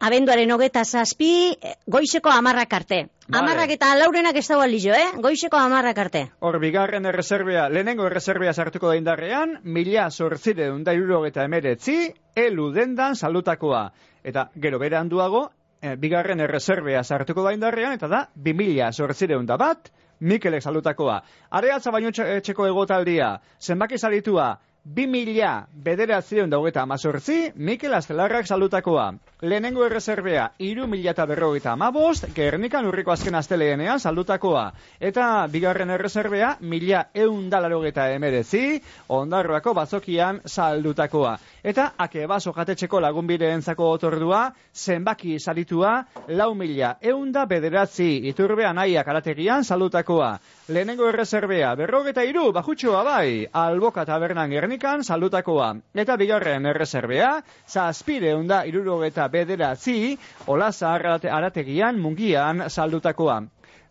Abenduaren 0.00 0.50
hogeta 0.54 0.84
zazpi, 0.84 1.56
eh, 1.60 1.74
goizeko 1.86 2.30
amarrak 2.30 2.72
arte. 2.72 2.98
Vale. 3.28 3.42
Amarrak 3.42 3.70
eta 3.74 3.88
laurenak 3.98 4.36
ez 4.36 4.46
dago 4.48 4.62
alizo, 4.62 4.92
eh? 4.94 5.08
Goizeko 5.16 5.56
amarrak 5.58 5.98
arte. 5.98 6.22
Hor, 6.38 6.58
bigarren 6.62 7.04
erreserbea, 7.06 7.68
lehenengo 7.68 8.06
erreserbea 8.06 8.52
sartuko 8.54 8.88
da 8.88 8.96
indarrean, 8.96 9.58
mila 9.64 10.08
sortzireun 10.10 10.84
da 10.84 10.94
irurogeta 10.94 11.44
emeretzi, 11.44 12.14
elu 12.36 12.70
dendan 12.72 13.16
salutakoa. 13.16 13.90
Eta 14.22 14.48
gero 14.54 14.78
bere 14.78 14.96
handuago, 14.96 15.50
eh, 15.82 15.96
bigarren 15.96 16.40
erreserbea 16.40 17.02
sartuko 17.04 17.42
da 17.42 17.52
indarrean, 17.52 17.92
eta 17.92 18.08
da, 18.08 18.28
bi 18.34 18.54
mila 18.54 18.92
sortzireun 18.92 19.46
da 19.46 19.56
bat, 19.56 19.90
Mikelek 20.20 20.62
salutakoa. 20.62 21.20
Areatza 21.50 21.92
baino 21.94 22.10
txe- 22.10 22.24
etxeko 22.40 22.66
egotaldia, 22.66 23.40
zenbaki 23.62 23.98
salitua, 23.98 24.58
bi 24.94 25.04
mila 25.06 25.66
bederatzireun 25.84 26.50
da 26.50 26.58
hogeta 26.58 26.82
amazortzi, 26.82 27.52
Mikel 27.56 27.94
Astelarrak 27.94 28.46
salutakoa. 28.46 29.12
Lehenengo 29.42 29.84
erreserbea, 29.84 30.48
iru 30.64 30.86
mila 30.88 31.12
eta 31.12 31.26
berrogeita 31.28 31.72
amabost, 31.74 32.24
Gernikan 32.34 32.86
urriko 32.88 33.12
azken 33.12 33.36
asteleenean 33.38 34.00
saldutakoa. 34.00 34.64
Eta 35.00 35.46
bigarren 35.52 35.92
erreserbea, 35.94 36.54
mila 36.60 37.04
eundalarogeta 37.14 38.08
emerezi, 38.14 38.80
ondarroako 39.08 39.74
batzokian 39.76 40.40
saldutakoa. 40.46 41.36
Eta 41.62 41.92
ake 41.98 42.26
baso 42.26 42.54
jatetxeko 42.56 43.00
lagunbireentzako 43.04 43.90
otordua, 43.98 44.46
zenbaki 44.74 45.38
salitua, 45.38 45.98
lau 46.28 46.54
mila 46.54 46.96
eunda 47.00 47.44
bederatzi, 47.46 48.14
iturbean 48.32 48.80
nahiak 48.80 49.08
arategian 49.08 49.64
saldutakoa. 49.64 50.38
Lehenengo 50.68 51.06
erreserbea, 51.08 51.68
berrogeta 51.80 52.20
iru, 52.28 52.42
bajutxoa 52.52 52.98
bai, 53.06 53.46
alboka 53.56 54.02
tabernan 54.04 54.50
gernikan 54.52 55.00
saldutakoa. 55.00 55.68
Eta 56.02 56.16
bigarren 56.20 56.68
erreserbea, 56.68 57.30
zazpire 57.64 58.34
unda 58.36 58.58
irurogeta 58.68 59.30
bederatzi, 59.32 60.18
olaza 60.46 60.90
arate, 60.98 61.30
arategian 61.32 61.96
mungian 62.04 62.66
saldutakoa. 62.68 63.38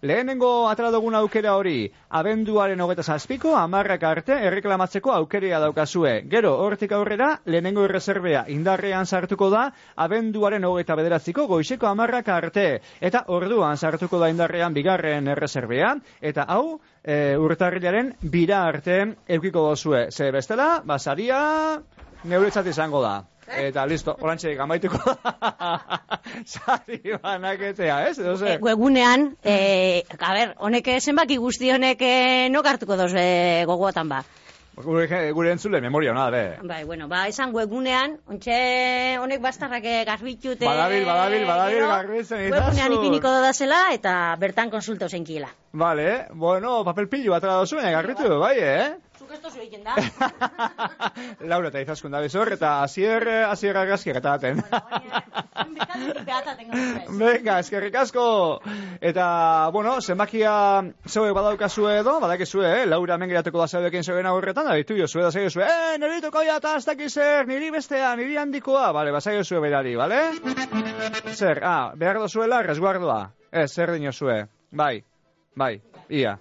Lehenengo 0.06 0.70
atera 0.70 0.92
dugun 0.94 1.16
aukera 1.18 1.56
hori, 1.58 1.88
abenduaren 2.20 2.82
hogeta 2.86 3.02
zazpiko, 3.02 3.56
amarrak 3.58 4.04
arte 4.06 4.36
erreklamatzeko 4.46 5.10
aukerea 5.10 5.58
daukazue. 5.64 6.12
Gero, 6.30 6.52
hortik 6.66 6.92
aurrera, 6.94 7.32
lehenengo 7.50 7.88
erreserbea 7.88 8.44
indarrean 8.54 9.10
sartuko 9.10 9.50
da, 9.50 9.64
abenduaren 10.06 10.68
hogeta 10.70 10.96
bederatziko 11.00 11.48
goizeko 11.50 11.90
amarrak 11.90 12.30
arte. 12.30 12.66
Eta 13.02 13.24
orduan 13.40 13.78
sartuko 13.78 14.20
da 14.22 14.30
indarrean 14.30 14.78
bigarren 14.78 15.32
erreserbea, 15.34 15.96
eta 16.22 16.46
hau, 16.46 16.78
e, 17.02 17.34
urtarrilaren 17.42 18.14
bira 18.22 18.68
arte 18.68 19.00
eukiko 19.40 19.66
dozue. 19.72 20.12
Ze 20.12 20.30
bestela, 20.30 20.84
basaria, 20.86 21.42
neuretzat 22.24 22.70
izango 22.70 23.02
da. 23.02 23.16
Eta 23.48 23.86
listo, 23.88 24.16
orantxe 24.20 24.52
amaituko. 24.60 25.00
Sari 26.54 27.00
banaketea, 27.24 28.02
ez? 28.10 28.18
Edo 28.20 28.34
E, 28.34 28.38
ze? 28.38 28.58
webunean, 28.62 29.38
e, 29.44 30.04
a 30.20 30.34
ber, 30.34 30.56
honek 30.60 30.88
eh, 30.88 31.00
zenbaki 31.00 31.38
guzti 31.40 31.72
honek 31.72 32.02
e, 32.02 32.50
nok 32.52 32.66
hartuko 32.74 32.98
doz 33.00 33.14
e, 33.16 33.64
gogoatan 33.66 34.10
ba. 34.10 34.24
Gure, 34.78 35.08
gure 35.34 35.50
entzule, 35.56 35.80
memoria 35.82 36.12
hona, 36.12 36.28
be. 36.30 36.42
Bai, 36.70 36.84
bueno, 36.86 37.08
ba, 37.10 37.24
esan 37.32 37.50
webunean, 37.56 38.20
ontxe 38.30 39.18
honek 39.18 39.42
bastarrak 39.42 39.88
eh, 39.90 40.04
garbitute... 40.06 40.68
Badabil, 40.68 41.02
badabil, 41.08 41.48
badabil, 41.50 41.80
gero, 41.80 41.88
garbitzen 41.90 42.44
itzazu. 42.46 42.60
Webunean 42.62 42.94
ipiniko 43.00 43.32
dazela 43.42 43.80
eta 43.96 44.36
bertan 44.38 44.70
konsultau 44.70 45.10
zenkiela. 45.10 45.50
Vale, 45.74 46.28
bueno, 46.38 46.84
papel 46.86 47.10
pillu 47.10 47.34
bat 47.34 47.48
dozuen, 47.48 47.90
garritu, 47.96 48.30
bai, 48.38 48.54
eh? 48.62 48.88
Egiten 49.68 49.84
da. 49.84 49.96
Laura 51.52 51.68
eta 51.72 51.82
izaskun 51.84 52.14
da 52.16 52.22
bezor, 52.24 52.52
eta 52.56 52.78
azier, 52.86 53.26
azier 53.50 53.78
argazkiak 53.78 54.20
eta 54.22 54.38
daten. 54.38 54.62
Venga, 57.18 57.58
eskerrik 57.60 57.96
asko. 58.00 58.26
Eta, 59.02 59.28
bueno, 59.74 59.98
zenbakia 60.02 60.54
zeuek 61.08 61.36
badaukazue 61.36 61.98
edo, 62.02 62.18
badakizue, 62.24 62.68
eh? 62.82 62.86
Laura 62.88 63.18
hemen 63.18 63.32
geratuko 63.34 63.64
da 63.64 63.68
zeuekin 63.68 64.08
zeuen 64.08 64.30
aurretan, 64.30 64.70
da 64.70 64.78
ditu 64.80 64.98
jo 65.00 65.08
zue 65.08 65.26
da 65.26 65.32
zue, 65.32 65.66
eh, 65.66 65.98
niri 66.00 66.22
toko 66.24 66.44
ja 66.48 66.58
eta 66.62 66.76
aztaki 66.80 67.10
zer, 67.10 67.48
niri 67.48 67.72
bestea, 67.72 68.16
niri 68.16 68.38
handikoa, 68.38 68.92
bale, 68.96 69.12
bazaio 69.12 69.44
zue 69.44 69.60
berari, 69.64 69.96
bale? 69.96 70.22
Zer, 71.34 71.64
ah, 71.64 71.92
behar 71.96 72.22
dozuela, 72.24 72.64
resguardoa. 72.64 73.20
Ez, 73.52 73.72
zer 73.74 73.92
dino 73.98 74.14
zue, 74.14 74.46
bai, 74.72 75.04
bai, 75.56 75.76
ia. 76.10 76.38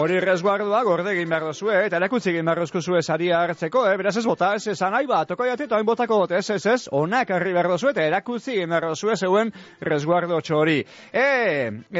Hori 0.00 0.16
resguardoa 0.24 0.78
gorde 0.86 1.12
egin 1.12 1.28
behar 1.28 1.44
dozue, 1.44 1.74
eta 1.84 1.98
erakutzi 2.00 2.30
egin 2.30 2.46
behar 2.48 2.62
dozue 2.64 3.02
saria 3.02 3.42
hartzeko, 3.44 3.82
eh? 3.90 3.96
beraz 4.00 4.14
ez 4.16 4.24
bota, 4.24 4.54
ez 4.56 4.72
esan 4.72 4.94
nahi 4.96 5.04
bat, 5.10 5.28
toko 5.28 5.44
jate, 5.44 5.66
eta 5.68 5.80
botako 5.84 6.22
bot, 6.22 6.32
ez, 6.32 6.46
ez, 6.54 6.62
ez, 6.72 6.88
onak 6.96 7.28
harri 7.36 7.52
behar 7.52 7.68
dozue, 7.68 7.92
eta 7.92 8.06
erakutzi 8.08 8.54
egin 8.54 8.72
behar 8.72 8.86
dozue 8.88 9.16
zeuen 9.16 9.52
resguardo 9.84 10.38
txori. 10.40 10.78
E, 11.12 11.26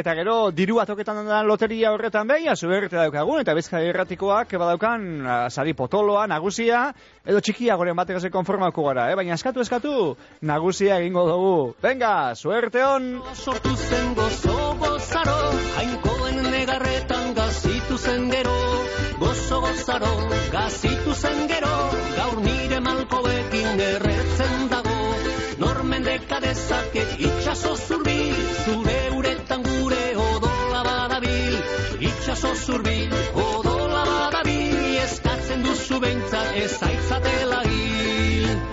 eta 0.02 0.14
gero, 0.16 0.36
diru 0.56 0.80
atoketan 0.80 1.20
den 1.26 1.50
loteria 1.50 1.92
horretan 1.92 2.30
behin, 2.30 2.48
azuberte 2.54 2.96
daukagun, 2.96 3.42
eta 3.44 3.56
bizkai 3.58 3.82
erratikoak 3.90 4.56
badaukan 4.64 5.04
sari 5.50 5.76
potoloa, 5.76 6.24
nagusia, 6.30 6.86
edo 7.26 7.44
txikia 7.44 7.76
goren 7.76 8.00
batek 8.00 8.16
ez 8.16 8.32
konformako 8.32 8.86
gara, 8.88 9.10
eh? 9.12 9.18
baina 9.20 9.36
eskatu, 9.36 9.60
eskatu, 9.60 10.14
nagusia 10.40 11.02
egingo 11.04 11.26
dugu. 11.28 11.54
Venga, 11.84 12.32
suerte 12.34 12.86
on! 12.86 13.12
sortu 13.34 13.76
zen 13.76 14.14
gozo 14.16 14.56
gozaro 14.80 15.38
gazitu 15.76 16.19
zen 18.04 18.30
gero 18.30 18.56
Gozo 19.20 19.60
gozaro 19.60 20.12
gazitu 20.52 21.14
zen 21.14 21.40
gero 21.52 21.76
Gaur 22.16 22.40
nire 22.46 22.80
malkoekin 22.86 23.80
erretzen 23.86 24.68
dago. 24.72 24.98
Normen 25.62 26.06
dekadezake 26.08 27.04
itxaso 27.28 27.74
zurbil 27.76 28.40
Zure 28.64 28.98
uretan 29.18 29.62
gure 29.68 30.02
odola 30.26 30.82
badabil. 30.88 31.56
Itxaso 32.10 32.54
zurbil 32.66 33.16
odola 33.46 34.04
badabil 34.12 34.96
Eskatzen 35.04 35.64
duzu 35.68 36.00
behintzat 36.06 36.56
ez 36.64 36.74
aitzatela 36.90 37.62
hil 37.68 38.69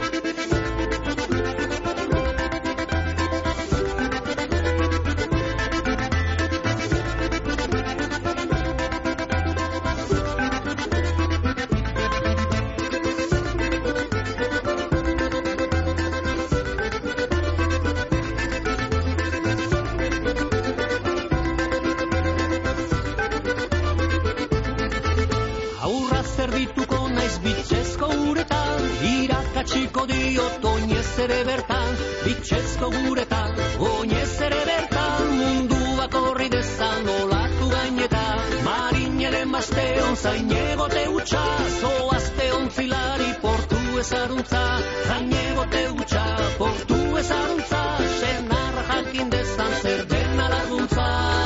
Irakatsiko 29.58 30.04
diot 30.06 30.66
oinez 30.70 31.20
ere 31.24 31.38
bertan 31.46 31.96
Bitxezko 32.24 32.90
guretan, 32.94 33.56
oinez 33.88 34.42
ere 34.48 34.60
bertan 34.68 35.32
Munduak 35.40 36.18
horri 36.20 36.50
dezan 36.54 37.10
olatu 37.14 37.70
gainetan. 37.72 38.44
Marinere 38.68 39.42
mazteon 39.50 40.14
zainegote 40.16 41.08
utxa 41.10 41.42
Zoazte 41.80 42.52
ontzilari 42.60 43.32
portu 43.42 43.82
ezaruntza. 44.04 44.62
Zainegote 45.08 45.84
utxa 46.04 46.28
portu 46.62 47.02
ezaruntza 47.24 47.82
Senarra 48.22 48.86
jakin 48.94 49.34
dezan 49.34 49.74
zer 49.82 50.06
dena 50.14 50.54
laguntza 50.54 51.37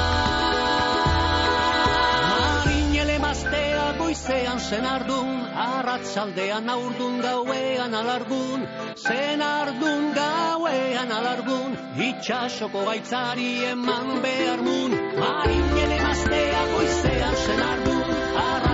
goizean 4.32 4.60
senardun, 4.60 5.30
arratsaldean 5.56 6.70
aurdun 6.70 7.20
gauean 7.22 7.94
alargun, 7.94 8.64
senardun 8.96 10.14
gauean 10.16 11.12
alargun, 11.12 11.76
itxasoko 12.08 12.86
gaitzari 12.88 13.52
eman 13.74 14.22
behar 14.24 14.62
mun. 14.64 14.92
Marinele 15.20 16.00
maztea 16.08 16.66
goizean 16.74 17.36
senardun, 17.46 18.04
arratsaldean 18.48 18.71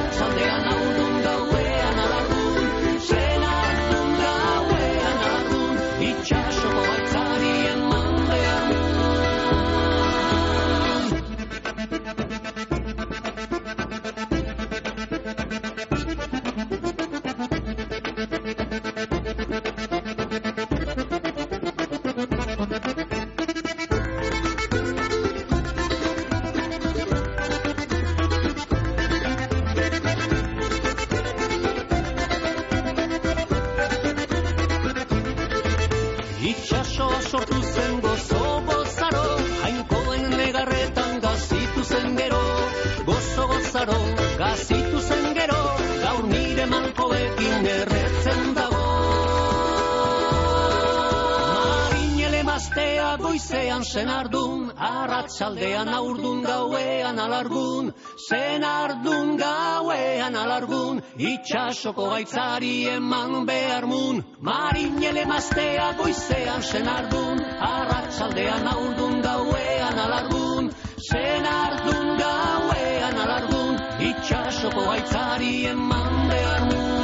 goizean 53.97 54.05
senardun, 54.05 54.71
arratsaldean 54.77 55.87
aurdun 55.87 56.43
gauean 56.43 57.17
alargun, 57.19 57.93
senardun 58.29 59.37
gauean 59.37 60.35
alargun, 60.35 61.01
itxasoko 61.17 62.09
gaitzari 62.11 62.87
eman 62.95 63.45
behar 63.47 63.85
mun. 63.85 64.23
Marinele 64.41 65.25
maztea 65.25 65.93
goizean 65.97 66.61
senardun, 66.61 67.41
arratsaldean 67.59 68.67
aurdun 68.67 69.21
gauean 69.21 69.97
alargun, 70.05 70.71
senardun 71.09 72.17
gauean 72.21 73.17
alargun, 73.25 73.75
itxasoko 73.99 74.85
gaitzari 74.91 75.65
eman 75.73 76.29
behar 76.29 76.61
mun. 76.69 76.96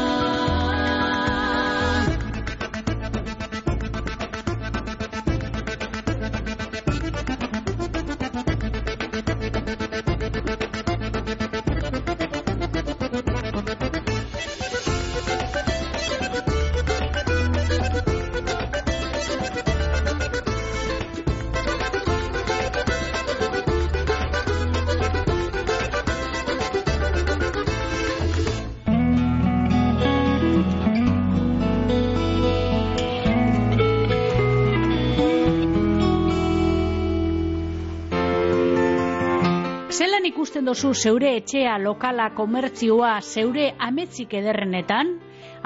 Dozu 40.74 40.96
zeure 40.98 41.36
etxea, 41.38 41.76
lokala, 41.78 42.32
komertzioa, 42.34 43.12
zeure 43.22 43.68
ametzik 43.88 44.32
ederrenetan? 44.40 45.12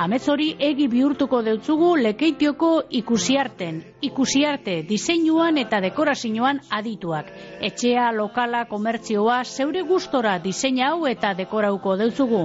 Amets 0.03 0.25
hori 0.33 0.49
egi 0.67 0.89
bihurtuko 0.91 1.39
deutzugu 1.45 1.93
lekeitioko 2.01 2.71
ikusiarten. 2.99 3.77
Ikusiarte, 4.09 4.75
diseinuan 4.89 5.61
eta 5.63 5.79
dekorazioan 5.85 6.59
adituak. 6.79 7.31
Etxea, 7.69 8.09
lokala, 8.19 8.65
komertzioa, 8.67 9.39
zeure 9.45 9.85
gustora 9.93 10.35
diseina 10.43 10.91
hau 10.91 11.07
eta 11.07 11.31
dekorauko 11.39 11.95
deutzugu. 12.03 12.43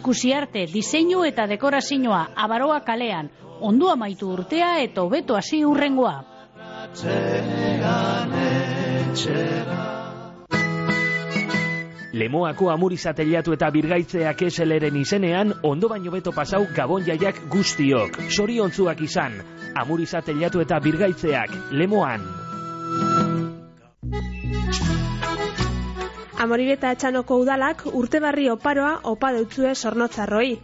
Ikusiarte, 0.00 0.66
diseinu 0.74 1.22
eta 1.30 1.46
dekorazioa, 1.54 2.24
abaroa 2.34 2.82
kalean. 2.82 3.30
Ondo 3.60 3.94
amaitu 3.94 4.34
urtea 4.40 4.80
eta 4.82 5.06
hobeto 5.06 5.38
hasi 5.38 5.62
urrengoa. 5.64 6.18
Lemoako 12.14 12.68
amurizateliatu 12.70 13.56
eta 13.56 13.66
birgaitzeak 13.74 14.42
eseleren 14.46 14.94
izenean, 15.00 15.50
ondo 15.66 15.88
baino 15.90 16.12
beto 16.14 16.30
pasau 16.36 16.60
gabon 16.76 17.02
jaiak 17.08 17.40
guztiok. 17.50 18.20
Soriontzuak 18.30 19.02
izan, 19.02 19.34
amurizateliatu 19.82 20.62
eta 20.62 20.78
birgaitzeak, 20.84 21.56
lemoan. 21.72 22.22
Amoribeta 26.44 26.94
etxanoko 26.94 27.40
udalak 27.42 27.86
urte 27.90 28.22
barri 28.22 28.46
oparoa 28.52 29.00
opa 29.10 29.32
deutzue 29.34 29.74
sornotzarroi. 29.74 30.58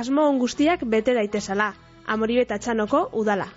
Asmo 0.00 0.28
on 0.30 0.38
guztiak 0.40 0.88
bete 0.88 1.12
daitezala. 1.20 1.72
Amoribeta 2.16 2.56
etxanoko 2.56 3.10
udala. 3.12 3.50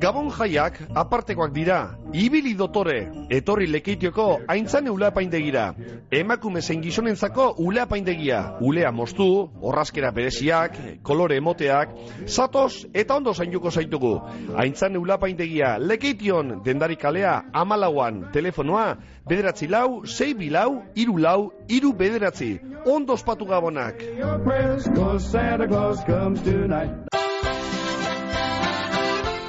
Gabon 0.00 0.30
jaiak 0.32 0.78
apartekoak 0.96 1.50
dira, 1.52 1.90
ibili 2.16 2.54
dotore, 2.56 3.10
etorri 3.28 3.66
lekeitioko 3.68 4.46
aintzan 4.48 4.88
uleapaindegira. 4.88 5.74
Emakume 6.10 6.62
zein 6.62 6.80
gizonentzako 6.80 7.50
uleapaindegia, 7.60 8.38
ulea 8.64 8.92
moztu, 8.96 9.26
orraskera 9.60 10.08
bereziak, 10.16 10.78
kolore 11.04 11.36
emoteak, 11.36 11.92
zatoz 12.24 12.86
eta 12.94 13.18
ondo 13.20 13.34
zainduko 13.34 13.70
zaitugu. 13.70 14.14
Aintzan 14.56 14.96
uleapaindegia, 14.96 15.76
lekeition, 15.78 16.62
dendari 16.64 16.96
kalea, 16.96 17.36
amalauan, 17.52 18.30
telefonoa, 18.32 18.96
bederatzi 19.28 19.68
lau, 19.68 20.06
sei 20.06 20.32
bilau, 20.32 20.80
iru 20.96 21.18
lau, 21.20 21.52
iru 21.68 21.92
bederatzi. 21.92 22.54
Ondo 22.88 23.12
ospatu 23.20 23.44
gabonak. 23.44 24.00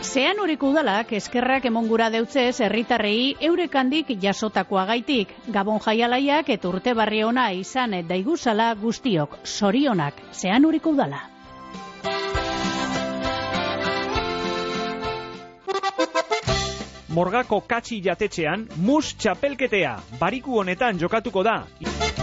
Zean 0.01 0.39
horiko 0.41 0.71
udalak 0.73 1.11
eskerrak 1.13 1.65
emongura 1.69 2.07
deutzez 2.09 2.59
herritarrei 2.65 3.35
eurekandik 3.47 4.09
jasotakoagaitik. 4.23 5.35
Gabon 5.53 5.77
jaialaiak 5.85 6.49
eta 6.55 6.71
urte 6.71 6.95
barri 6.97 7.21
ona 7.23 7.51
izan 7.53 7.93
daiguzala 8.09 8.73
guztiok. 8.81 9.37
Sorionak, 9.45 10.17
zean 10.33 10.65
horiko 10.65 10.97
udala. 10.97 11.21
Morgako 17.11 17.57
katxi 17.67 17.97
jatetxean, 17.99 18.61
mus 18.87 19.09
txapelketea, 19.19 19.97
bariku 20.19 20.61
honetan 20.61 20.95
jokatuko 20.99 21.41
da. 21.43 21.57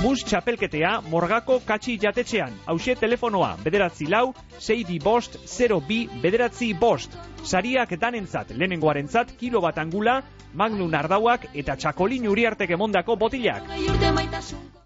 Mus 0.01 0.23
txapelketea, 0.25 0.95
morgako 1.13 1.59
katxi 1.67 1.99
jatetxean, 2.01 2.55
hause 2.65 2.95
telefonoa, 2.97 3.51
bederatzi 3.61 4.09
lau, 4.09 4.33
sei 4.57 4.87
bi 4.89 4.97
bost, 5.05 5.37
0 5.45 5.83
bi, 5.85 5.99
bederatzi 6.23 6.71
bost. 6.73 7.19
Sariak 7.45 7.93
danentzat, 8.01 8.55
lehenengoarentzat, 8.57 9.35
kilo 9.37 9.61
bat 9.61 9.77
angula, 9.77 10.23
magnum 10.55 10.95
ardauak 10.95 11.45
eta 11.53 11.77
txakolin 11.77 12.25
uriartek 12.33 12.73
emondako 12.79 13.19
botilak. 13.21 13.69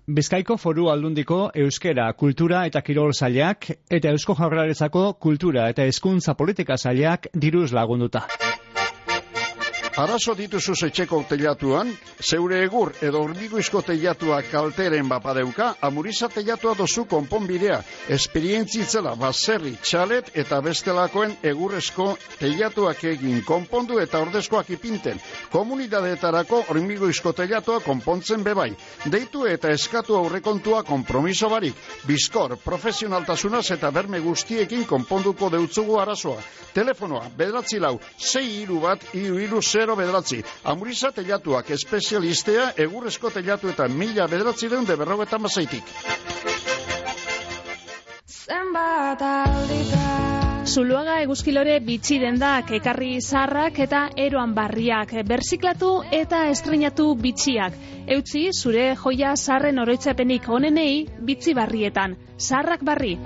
Bizkaiko 0.02 0.56
foru 0.58 0.88
aldundiko 0.90 1.44
euskera, 1.54 2.08
kultura 2.18 2.64
eta 2.66 2.82
kirol 2.82 3.14
zailak 3.14 3.70
eta 3.86 4.10
eusko 4.10 4.34
jaurlaritzako 4.34 5.12
kultura 5.22 5.68
eta 5.70 5.86
hezkuntza 5.86 6.34
politika 6.34 6.74
zailak 6.76 7.30
diruz 7.38 7.70
lagunduta. 7.70 8.26
Arazo 9.92 10.32
dituzu 10.32 10.72
etxeko 10.86 11.18
teilatuan, 11.28 11.90
zeure 12.24 12.62
egur 12.64 12.94
edo 13.04 13.20
hormiguizko 13.26 13.82
teilatua 13.84 14.38
kalteren 14.48 15.04
bapadeuka, 15.08 15.66
amuriza 15.84 16.30
teilatua 16.32 16.72
dozu 16.78 17.04
konponbidea, 17.10 17.76
esperientzitzela 18.08 19.12
baserri, 19.20 19.74
txalet 19.84 20.30
eta 20.42 20.62
bestelakoen 20.64 21.34
egurrezko 21.50 22.06
teilatuak 22.38 23.04
egin 23.10 23.42
konpondu 23.44 23.98
eta 24.00 24.22
ordezkoak 24.24 24.70
ipinten. 24.78 25.20
Komunidadeetarako 25.52 26.62
hormiguizko 26.72 27.34
teilatua 27.36 27.82
konpontzen 27.84 28.40
bebai. 28.48 28.70
Deitu 29.12 29.44
eta 29.44 29.74
eskatu 29.76 30.16
aurrekontua 30.16 30.86
kompromiso 30.88 31.52
barik. 31.52 31.76
Bizkor, 32.08 32.56
profesionaltasunaz 32.64 33.66
eta 33.76 33.92
berme 33.92 34.24
guztiekin 34.24 34.88
konponduko 34.88 35.52
deutzugu 35.52 36.00
arazoa. 36.00 36.40
Telefonoa, 36.72 37.28
bederatzi 37.36 37.76
lau, 37.76 37.98
sei 38.16 38.62
iru 38.62 38.80
bat, 38.80 39.04
iru 39.12 39.36
iru 39.36 39.60
zero 39.82 39.96
bederatzi. 39.98 40.42
Amuriza 40.70 41.10
telatuak 41.16 41.70
espezialistea, 41.74 42.72
egurrezko 42.86 43.32
telatu 43.34 43.72
eta 43.72 43.88
mila 43.90 44.28
bederatzi 44.30 44.70
deun 44.70 44.86
de 44.86 44.96
berrogeta 44.96 45.38
mazaitik. 45.42 45.94
Zuluaga 50.72 51.18
eguzkilore 51.24 51.74
bitxi 51.84 52.16
dendak, 52.22 52.70
ekarri 52.78 53.16
zarrak 53.20 53.80
eta 53.84 54.04
eroan 54.24 54.54
barriak, 54.56 55.12
berziklatu 55.28 55.90
eta 56.20 56.44
estrenatu 56.52 57.08
bitxiak. 57.26 57.76
Eutzi, 58.16 58.46
zure 58.52 58.86
joia 59.02 59.34
zarren 59.36 59.82
oroitzapenik 59.82 60.48
onenei 60.48 61.04
bitzi 61.30 61.58
barrietan. 61.58 62.16
Zarrak 62.38 62.86
barri. 62.86 63.18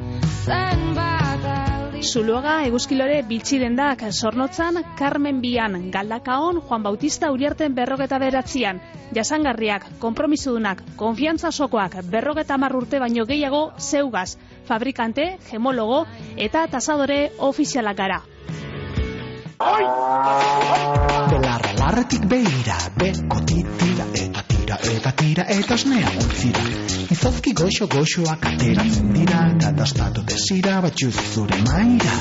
Zuluaga 2.06 2.60
eguzkilore 2.62 3.16
bitxi 3.26 3.58
dendak, 3.58 4.04
zornotzan, 4.12 4.78
Carmen 4.98 5.40
Bian, 5.42 5.90
Galdakaon, 5.90 6.60
Juan 6.68 6.84
Bautista 6.84 7.32
Uriarten 7.34 7.74
berrogeta 7.74 8.20
beratzian. 8.22 8.78
Jasangarriak, 9.16 9.88
kompromisudunak, 9.98 10.84
konfiantza 10.96 11.50
sokoak, 11.50 11.98
berrogeta 12.12 12.58
marrurte 12.62 13.00
baino 13.02 13.26
gehiago, 13.26 13.72
zeugaz, 13.78 14.36
fabrikante, 14.68 15.38
gemologo 15.50 16.04
eta 16.36 16.66
tasadore 16.70 17.32
ofizialak 17.50 17.96
gara. 17.98 18.20
Belarra 21.30 21.72
larretik 21.80 22.26
beira, 22.30 22.78
beko 23.02 23.42
titira 23.50 24.06
tira 24.66 24.78
eta 24.82 25.12
tira 25.14 25.44
eta 25.46 25.74
osnea 25.74 26.08
utzira. 26.18 26.62
Izozki 27.14 27.52
goxo 27.54 27.86
goxoak 27.86 28.46
ateratzen 28.50 29.12
dira 29.14 29.44
eta 29.54 29.70
dastatu 29.78 30.24
desira 30.26 30.80
batxuz 30.82 31.14
zure 31.14 31.60
maira. 31.68 32.14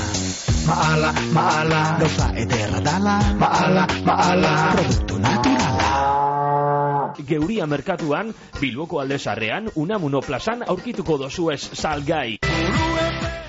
Maala, 0.66 1.10
maala, 1.34 1.80
gauza 2.00 2.30
ederra 2.38 2.80
dala, 2.86 3.18
maala, 3.40 3.86
maala, 4.06 4.52
produktu 4.76 5.18
naturala. 5.18 7.14
Geuria 7.26 7.66
merkatuan, 7.66 8.34
Bilboko 8.60 9.00
aldezarrean, 9.02 9.72
Unamuno 9.74 10.20
plazan 10.22 10.62
aurkituko 10.66 11.18
dozuez 11.18 11.62
salgai. 11.74 12.38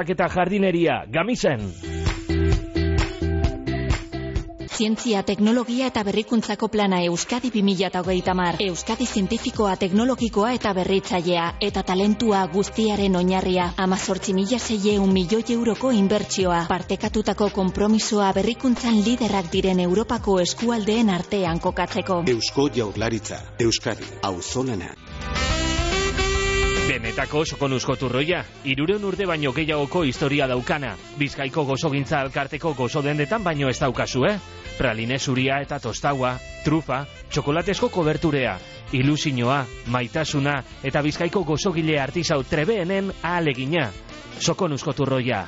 trabiesak 0.00 0.10
eta 0.10 0.28
jardineria, 0.28 1.04
gamisen. 1.10 1.72
Zientzia, 4.80 5.22
teknologia 5.22 5.90
eta 5.90 6.02
berrikuntzako 6.02 6.68
plana 6.72 7.02
Euskadi 7.04 7.50
20hogeita 7.52 8.32
mar. 8.34 8.56
Euskadi 8.64 9.04
zientifikoa, 9.04 9.74
teknologikoa 9.76 10.54
eta 10.56 10.72
berritzailea 10.72 11.56
eta 11.60 11.82
talentua 11.82 12.46
guztiaren 12.48 13.16
oinarria. 13.16 13.74
Amazortzi 13.76 14.32
mila 14.32 14.58
zeieun 14.58 15.12
milioi 15.12 15.44
euroko 15.52 15.90
inbertsioa. 15.90 16.64
Partekatutako 16.68 17.50
kompromisoa 17.52 18.32
berrikuntzan 18.32 19.04
liderrak 19.04 19.52
diren 19.52 19.80
Europako 19.80 20.40
eskualdeen 20.40 21.10
artean 21.10 21.60
kokatzeko. 21.60 22.22
Eusko 22.26 22.70
jaurlaritza, 22.72 23.42
Euskadi, 23.60 24.08
auzolana. 24.22 24.94
Benetako 26.90 27.44
sokonuzko 27.46 27.94
turroia, 27.94 28.40
irureun 28.66 29.04
urte 29.06 29.22
baino 29.28 29.52
gehiagoko 29.54 30.00
historia 30.08 30.48
daukana. 30.50 30.96
Bizkaiko 31.20 31.62
gozogintza 31.68 32.18
alkarteko 32.18 32.72
gozo 32.74 32.98
dendetan 33.06 33.44
baino 33.46 33.68
ez 33.70 33.76
daukazu, 33.78 34.24
eh? 34.26 34.32
Praline 34.74 35.20
zuria 35.22 35.60
eta 35.62 35.78
tostaua, 35.78 36.32
trufa, 36.64 37.04
txokolatesko 37.30 37.92
koberturea, 37.94 38.56
ilusinoa, 38.90 39.60
maitasuna 39.86 40.56
eta 40.82 41.04
bizkaiko 41.06 41.44
gozogile 41.46 42.00
artizau 42.02 42.42
trebeenen 42.42 43.12
ahalegina. 43.22 43.92
Sokonuzko 44.40 44.96
turroia. 44.98 45.44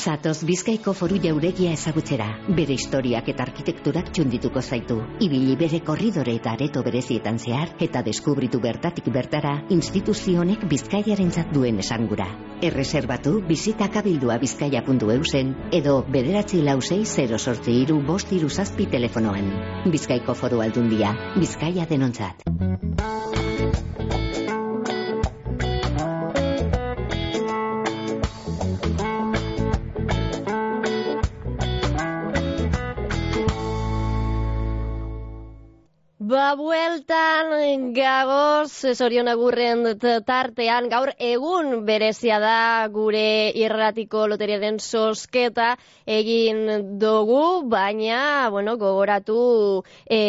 Zatoz 0.00 0.46
Bizkaiko 0.48 0.94
foru 0.96 1.18
jauregia 1.20 1.74
ezagutzera. 1.76 2.26
Bere 2.56 2.72
historiak 2.72 3.26
eta 3.28 3.44
arkitekturak 3.44 4.08
txundituko 4.16 4.62
zaitu. 4.62 4.96
Ibili 5.26 5.56
bere 5.60 5.82
korridore 5.84 6.32
eta 6.38 6.54
areto 6.56 6.80
berezietan 6.86 7.36
zehar 7.38 7.74
eta 7.86 8.00
deskubritu 8.06 8.62
bertatik 8.64 9.10
bertara 9.12 9.58
instituzionek 9.76 10.64
bizkaiarentzat 10.72 11.52
duen 11.52 11.82
esangura. 11.84 12.30
Erreserbatu 12.70 13.36
bizita 13.52 13.90
kabildua 13.92 14.38
bizkaia.eusen 14.40 15.54
edo 15.82 16.00
bederatzi 16.08 16.64
lausei 16.64 17.02
0 17.04 17.38
sortzi 17.38 17.76
iru 17.84 18.00
bost 18.00 18.32
iru 18.32 18.48
zazpi 18.48 18.88
telefonoan. 18.96 19.52
Bizkaiko 19.92 20.34
foru 20.34 20.64
aldundia, 20.64 21.12
Bizkaia 21.36 21.84
denontzat. 21.92 22.48
Ba, 36.30 36.54
bueltan 36.54 37.48
gagoz, 37.94 38.70
zorion 38.94 39.26
agurren 39.32 39.80
tartean, 40.28 40.86
gaur 40.92 41.10
egun 41.28 41.72
berezia 41.88 42.36
da 42.44 42.86
gure 42.96 43.50
irratiko 43.64 44.28
loteriaren 44.30 44.78
sosketa 44.78 45.72
egin 46.18 46.62
dugu, 47.02 47.42
baina, 47.74 48.22
bueno, 48.54 48.76
gogoratu 48.84 49.40
e, 50.06 50.20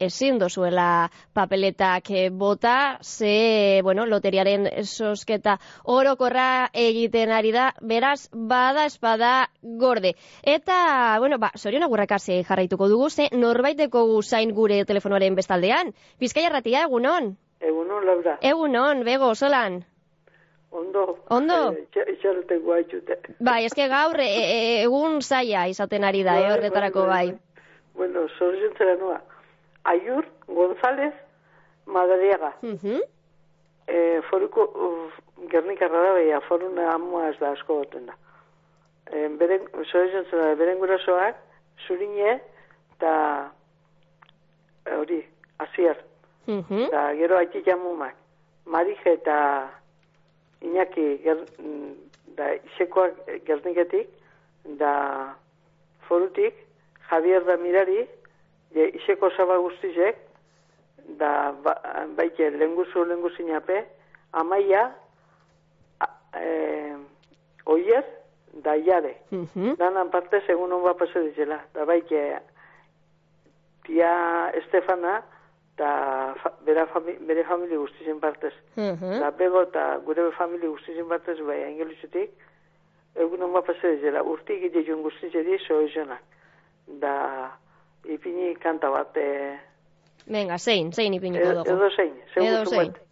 ezin 0.00 0.38
dozuela 0.38 1.10
papeletak 1.34 2.10
eh, 2.10 2.28
bota, 2.30 2.98
ze, 3.02 3.80
bueno, 3.82 4.06
loteriaren 4.06 4.68
sosketa 4.84 5.58
orokorra 5.84 6.68
egiten 6.72 7.32
ari 7.32 7.52
da, 7.52 7.72
beraz, 7.80 8.28
bada 8.32 8.86
espada 8.86 9.50
gorde. 9.62 10.14
Eta, 10.42 11.16
bueno, 11.18 11.38
ba, 11.38 11.52
zorion 11.56 11.82
agurrakase 11.82 12.42
jarraituko 12.44 12.88
dugu, 12.88 13.10
ze 13.10 13.28
norbaiteko 13.32 14.06
zain 14.22 14.54
gure 14.54 14.84
telefonoaren 14.84 15.34
bestaldean. 15.34 15.94
Bizkaia 16.20 16.48
ratia, 16.48 16.86
egunon? 16.88 17.36
Egunon, 17.60 18.04
Laura. 18.06 18.38
Egunon, 18.40 19.04
bego, 19.04 19.34
solan. 19.34 19.82
Ondo. 20.70 21.24
Ondo? 21.28 21.72
Eh, 21.72 22.04
Itxarote 22.12 22.58
guaitxute. 22.60 23.16
Bai, 23.40 23.64
eske 23.64 23.88
gaur 23.88 24.20
e, 24.20 24.28
e, 24.28 24.58
egun 24.82 25.22
zaila 25.22 25.66
izaten 25.72 26.04
ari 26.04 26.22
da, 26.26 26.36
eh, 26.42 26.52
horretarako 26.52 27.06
bai. 27.08 27.26
Bueno, 27.96 28.26
zoriontzera 28.38 28.96
noa. 29.00 29.22
Aiur 29.88 30.24
González 30.46 31.14
Madariaga. 31.86 32.52
Mhm. 32.62 33.00
Eh, 33.86 34.20
foruko, 34.28 34.64
uf, 34.86 35.12
gernikarra 35.50 36.02
da, 36.02 36.12
beha, 36.12 36.40
foruna 36.40 36.92
amoa 36.92 37.28
ez 37.30 37.38
da 37.40 37.54
asko 37.56 37.78
goten 37.80 38.06
da. 38.06 38.16
Eh, 39.12 39.28
beren, 39.40 39.64
zoriontzera, 39.90 40.54
beren 40.60 40.78
gurasoak, 40.82 41.38
zurine, 41.86 42.34
eta 42.96 43.14
hori, 44.98 45.22
azier. 45.64 45.96
Mhm. 46.46 46.84
Eta 46.88 47.14
gero 47.14 47.38
haitxik 47.38 47.64
jamumak. 47.66 48.14
Marije 48.66 49.12
eta 49.12 49.38
Iñaki 50.60 51.22
ger, 51.22 51.44
mm, 51.58 51.92
da 52.36 52.52
isekoak 52.54 53.14
gerniketik, 53.46 54.08
da 54.64 55.34
forutik, 56.08 56.54
Javier 57.08 57.44
da 57.46 57.56
Mirari, 57.56 58.06
je 58.74 58.88
iseko 58.90 59.30
zaba 59.36 59.58
guztizek, 59.58 60.16
da 61.18 61.54
ba, 61.64 61.74
baite 62.16 62.50
lenguzu 62.50 63.04
lenguzinape, 63.04 63.84
amaia, 64.32 64.92
a, 66.00 66.08
e, 66.36 66.96
oier, 67.64 68.04
da 68.52 68.74
jare. 68.76 69.16
Mhm. 69.30 69.74
Danan 69.78 70.10
parte 70.10 70.40
segun 70.46 70.72
hon 70.72 70.96
pase 70.98 71.20
dizela. 71.20 71.60
Da 71.74 71.84
baite 71.84 72.40
tia 73.84 74.50
Estefana, 74.54 75.22
da 75.76 76.34
fa, 76.42 76.52
bera 76.64 76.86
fami, 76.86 77.16
bere 77.20 77.44
famili 77.44 77.76
guztizen 77.76 78.20
partez. 78.20 78.52
Mhm. 78.76 79.18
Da 79.20 79.30
bego 79.30 79.62
eta 79.62 79.98
gure 80.04 80.30
famili 80.32 80.66
guztizen 80.66 81.08
partez 81.08 81.38
bai 81.40 81.62
angeluzetik, 81.64 82.30
egun 83.14 83.42
hon 83.42 83.52
bat 83.52 83.66
pase 83.66 83.96
dizela. 83.96 84.22
Urtik 84.22 84.64
ite 84.64 84.84
joan 84.86 85.02
guztize 85.02 85.42
di 85.42 85.58
zoizonak. 85.66 86.22
Da 86.86 87.52
ipini 88.18 88.54
kanta 88.60 88.90
bat, 88.90 89.16
e, 89.16 89.56
Venga, 90.28 90.58
zein, 90.58 90.90
zein 90.92 91.14
ipiniko 91.16 91.44
edo, 91.46 91.62
dugu. 91.64 91.70
edo 91.76 91.90
zein, 91.96 92.12
segun 92.34 92.48
Edo 92.48 92.64
zein. 92.68 92.92
bat. 92.92 93.02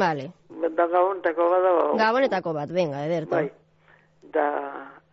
Vale. 0.00 0.30
Da 0.78 0.86
gabontako 0.88 1.50
bada, 1.50 1.72
ba, 1.76 1.82
Gabonetako 1.98 2.54
bat, 2.56 2.70
venga, 2.72 3.02
ederto. 3.04 3.34
Bai. 3.36 3.50
da 4.34 4.46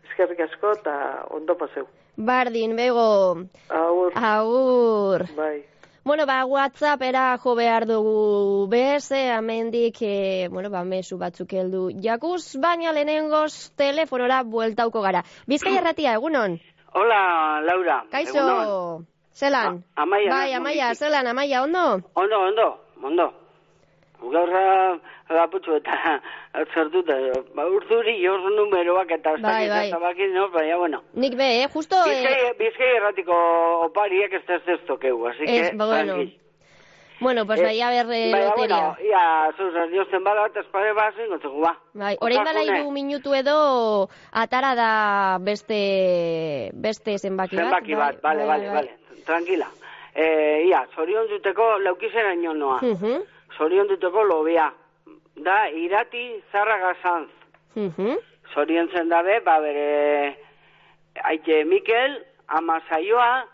eskerrik 0.08 0.39
asko 0.47 0.71
eta 0.77 0.93
ondo 1.30 1.54
paseu. 1.60 1.84
Bardin, 2.17 2.75
bego. 2.75 3.43
Agur. 3.69 4.12
Agur. 4.15 5.25
Bai. 5.36 5.65
Bueno, 6.04 6.25
ba, 6.25 6.45
WhatsAppera 6.45 7.38
jo 7.43 7.54
behar 7.56 7.86
dugu 7.86 8.65
bez, 8.71 9.12
eh, 9.12 9.30
amendik, 9.36 9.99
eh, 10.01 10.47
bueno, 10.49 10.69
ba, 10.73 10.84
mesu 10.84 11.17
batzuk 11.21 11.54
heldu 11.54 11.91
jakuz, 12.01 12.56
baina 12.58 12.91
lehenengoz 12.91 13.69
telefonora 13.77 14.41
bueltauko 14.43 15.01
gara. 15.01 15.21
Bizkai 15.47 15.75
erratia, 15.77 16.15
egunon? 16.15 16.58
Hola, 16.95 17.62
Laura. 17.62 18.04
Kaixo, 18.12 18.38
Egunon. 18.39 19.06
Zelan? 19.34 19.84
Amaia, 19.96 20.30
Bai, 20.30 20.54
amaia, 20.54 20.94
zelan, 20.96 21.28
amaia, 21.28 21.63
ondo? 21.63 22.02
Ondo, 22.13 22.39
ondo, 22.39 22.67
ondo. 23.04 23.34
Gaurra 24.22 25.00
laputxu 25.34 25.78
eta 25.80 25.96
zertuta, 26.76 27.15
ba, 27.56 27.63
urduri 27.65 28.20
jos 28.24 28.44
numeroak 28.54 29.10
eta 29.17 29.32
Bai, 29.41 29.67
bai. 29.70 29.88
ez 29.88 29.94
abakit, 29.98 30.30
no, 30.36 30.50
baina, 30.54 30.78
bueno. 30.78 31.00
Nik 31.13 31.36
be, 31.39 31.48
eh, 31.63 31.67
justo... 31.74 31.96
eh, 32.06 32.20
Bizkai, 32.22 32.52
bizkai 32.60 32.91
erratiko 33.00 33.34
opariek 33.88 34.34
ez 34.34 34.44
ez 34.48 34.62
ez 34.76 34.86
tokeu, 34.86 35.26
así 35.28 35.46
que, 35.46 35.60
Ez, 35.60 35.72
ba, 35.78 35.86
bueno. 35.88 36.13
tranqui. 36.13 36.38
Bueno, 37.22 37.46
pues 37.46 37.60
Eh, 37.60 37.63
nahi 37.63 37.82
haber 37.82 38.06
eh, 38.13 38.32
Baina, 38.32 38.46
loteria. 38.50 38.78
bueno, 38.78 38.96
ia, 39.10 39.52
zuzaz, 39.58 39.89
jozten 39.94 40.24
bala 40.24 40.46
eta 40.48 40.60
espare 40.60 40.94
bat 40.94 41.15
zingotzeko, 41.15 41.60
ba. 41.62 41.74
Bai, 41.94 42.15
orain 42.22 42.41
Otakune. 42.41 42.78
hiru 42.80 42.91
minutu 42.91 43.34
edo 43.34 44.10
atara 44.32 44.76
da 44.76 45.38
beste 45.41 46.70
beste 46.74 47.17
zenbaki 47.17 47.56
bat. 47.56 47.65
Zenbaki 47.65 47.96
bat, 47.96 48.22
bale, 48.22 48.46
bale, 48.46 48.70
bale, 48.70 48.98
tranquila. 49.32 49.67
Eh, 50.13 50.65
ia, 50.67 50.84
zorion 50.96 51.28
duteko 51.32 51.78
laukizera 51.80 52.36
noa. 52.36 52.80
Mhm, 52.82 53.22
Zorion 53.58 53.88
duteko 53.88 54.24
lobea. 54.24 54.72
Da, 55.36 55.70
irati 55.70 56.41
zarraga 56.52 56.94
zanz. 57.02 57.30
mhm. 57.76 58.17
Zorion 58.54 58.89
zen 58.91 59.08
dabe, 59.10 59.39
ba, 59.39 59.60
bere 59.63 60.36
aite 61.24 61.63
Mikel, 61.65 62.17
ama 62.48 62.82
saioa, 62.89 63.46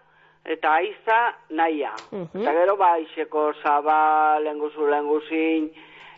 eta 0.46 0.72
aiza 0.80 1.20
naia. 1.50 1.92
Mhm. 2.12 2.42
Eta 2.42 2.54
gero, 2.54 2.76
ba, 2.78 2.94
aizeko 2.98 3.52
zaba, 3.62 4.40
lenguzu, 4.40 4.88
lenguzin, 4.88 5.70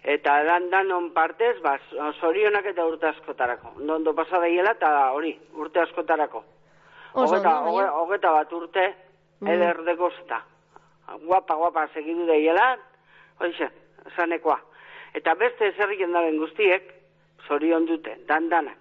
eta 0.03 0.43
dan 0.43 0.69
danon 0.69 1.11
partez, 1.13 1.59
ba, 1.61 1.77
zorionak 2.21 2.65
eta 2.71 2.85
urte 2.85 3.07
askotarako. 3.07 3.73
Nondo 3.83 4.13
pasa 4.15 4.39
daiela, 4.39 4.71
eta 4.77 5.11
hori, 5.11 5.33
urte 5.53 5.79
askotarako. 5.81 6.43
Baina. 7.13 7.61
hoge- 7.67 7.91
hogeta 7.99 8.31
bat 8.31 8.53
urte, 8.53 8.95
Mm. 9.39 9.47
eder 9.47 9.83
de 9.83 9.95
kosta. 9.97 10.43
Guapa, 11.25 11.55
guapa, 11.55 11.87
segidu 11.93 12.25
daiela, 12.27 12.77
hoize, 13.39 13.69
zanekoa. 14.15 14.59
Eta 15.13 15.33
beste 15.35 15.67
eserriken 15.71 16.11
daren 16.13 16.37
guztiek, 16.37 16.83
zorion 17.47 17.85
dute, 17.87 18.17
dan 18.27 18.49
danak. 18.49 18.77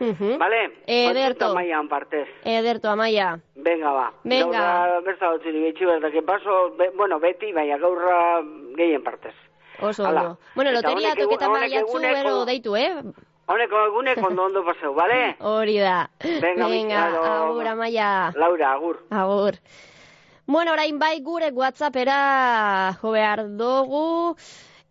Mhm. 0.00 0.38
Bale? 0.38 0.62
Ederto. 0.86 1.44
Kontuta 1.46 1.54
maian 1.54 1.88
partez. 1.88 2.28
Ederto, 2.44 2.88
amaia. 2.90 3.38
Venga, 3.54 3.92
ba. 3.92 4.12
Venga. 4.24 4.50
Gaurra 4.58 5.00
besta 5.06 5.28
batzuri 5.30 5.60
betxu 5.62 5.86
behar, 5.86 6.10
que 6.10 6.22
paso, 6.22 6.74
be, 6.76 6.90
bueno, 6.96 7.20
beti, 7.20 7.52
baina 7.52 7.78
gaurra 7.78 8.42
gehien 8.74 9.04
partez. 9.04 9.34
Oso 9.80 10.04
Hala. 10.06 10.36
Bueno, 10.56 10.72
loteria 10.72 11.14
toketa 11.14 11.48
maiatzu 11.48 11.86
eguneko- 11.98 12.18
ero 12.18 12.44
deitu, 12.44 12.76
eh? 12.76 13.02
Honeko 13.46 13.86
egunek 13.88 14.18
ondo 14.28 14.44
ondo 14.48 14.64
paseu, 14.64 14.94
bale? 14.94 15.36
Hori 15.40 15.78
da. 15.78 16.08
Venga, 16.22 16.68
Venga, 16.68 17.02
agur, 17.32 17.66
amaia. 17.66 18.32
Laura, 18.36 18.72
agur. 18.72 19.00
Agur. 19.10 19.58
Bueno, 20.46 20.72
orain 20.72 20.98
bai 20.98 21.20
gure 21.24 21.50
WhatsAppera 21.52 22.96
jo 23.00 23.12
behar 23.12 23.44
dugu. 23.56 24.36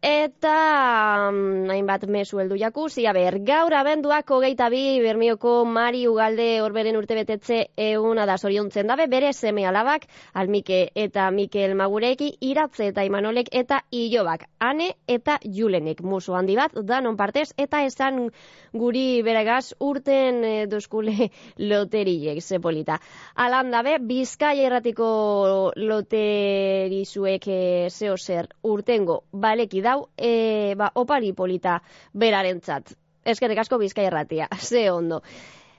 Eta 0.03 1.31
mm, 1.31 1.69
hainbat 1.71 2.01
mesu 2.11 2.41
heldu 2.41 2.57
jakuzi, 2.59 3.05
a 3.07 3.13
ber, 3.15 3.37
gaur 3.47 3.71
abenduak 3.71 4.27
hogeita 4.35 4.65
bi 4.67 4.99
Bermioko 4.99 5.63
Mari 5.63 6.01
Ugalde 6.11 6.47
orberen 6.59 6.97
urte 6.99 7.15
betetze 7.15 7.69
eguna 7.79 8.25
da. 8.27 8.35
Zoriontzen 8.35 8.91
dabe, 8.91 9.05
bere 9.07 9.29
seme 9.31 9.63
alabak, 9.63 10.09
Almike 10.33 10.89
eta 10.93 11.29
Mikel 11.31 11.77
Magureki, 11.79 12.33
Iratze 12.43 12.89
eta 12.91 13.05
Imanolek 13.07 13.47
eta 13.55 13.77
Ilobak, 13.95 14.43
Ane 14.59 14.89
eta 15.07 15.37
Julenek, 15.39 16.03
musu 16.03 16.35
handi 16.35 16.59
bat, 16.59 16.75
danon 16.83 17.15
partez, 17.15 17.53
eta 17.55 17.85
esan 17.87 18.25
guri 18.73 19.21
beregaz 19.23 19.71
urten 19.79 20.43
e, 20.43 20.53
duzkule 20.67 21.29
loteriek, 21.63 22.43
zepolita. 22.51 22.99
Alan 23.39 23.71
dabe, 23.71 23.95
Bizkaia 24.03 24.67
erratiko 24.67 25.71
loterizuek 25.79 27.47
e, 27.47 27.63
zeo 27.87 28.19
zer 28.19 28.51
urtengo 28.67 29.21
baleki 29.31 29.79
dau, 29.93 30.10
e, 30.17 30.73
ba, 30.77 30.91
opari 30.99 31.34
polita 31.34 31.79
berarentzat. 32.13 32.95
Eskerrik 33.23 33.63
asko 33.63 33.79
Bizkaia 33.79 34.12
erratia, 34.12 34.49
ze 34.60 34.89
ondo. 34.91 35.21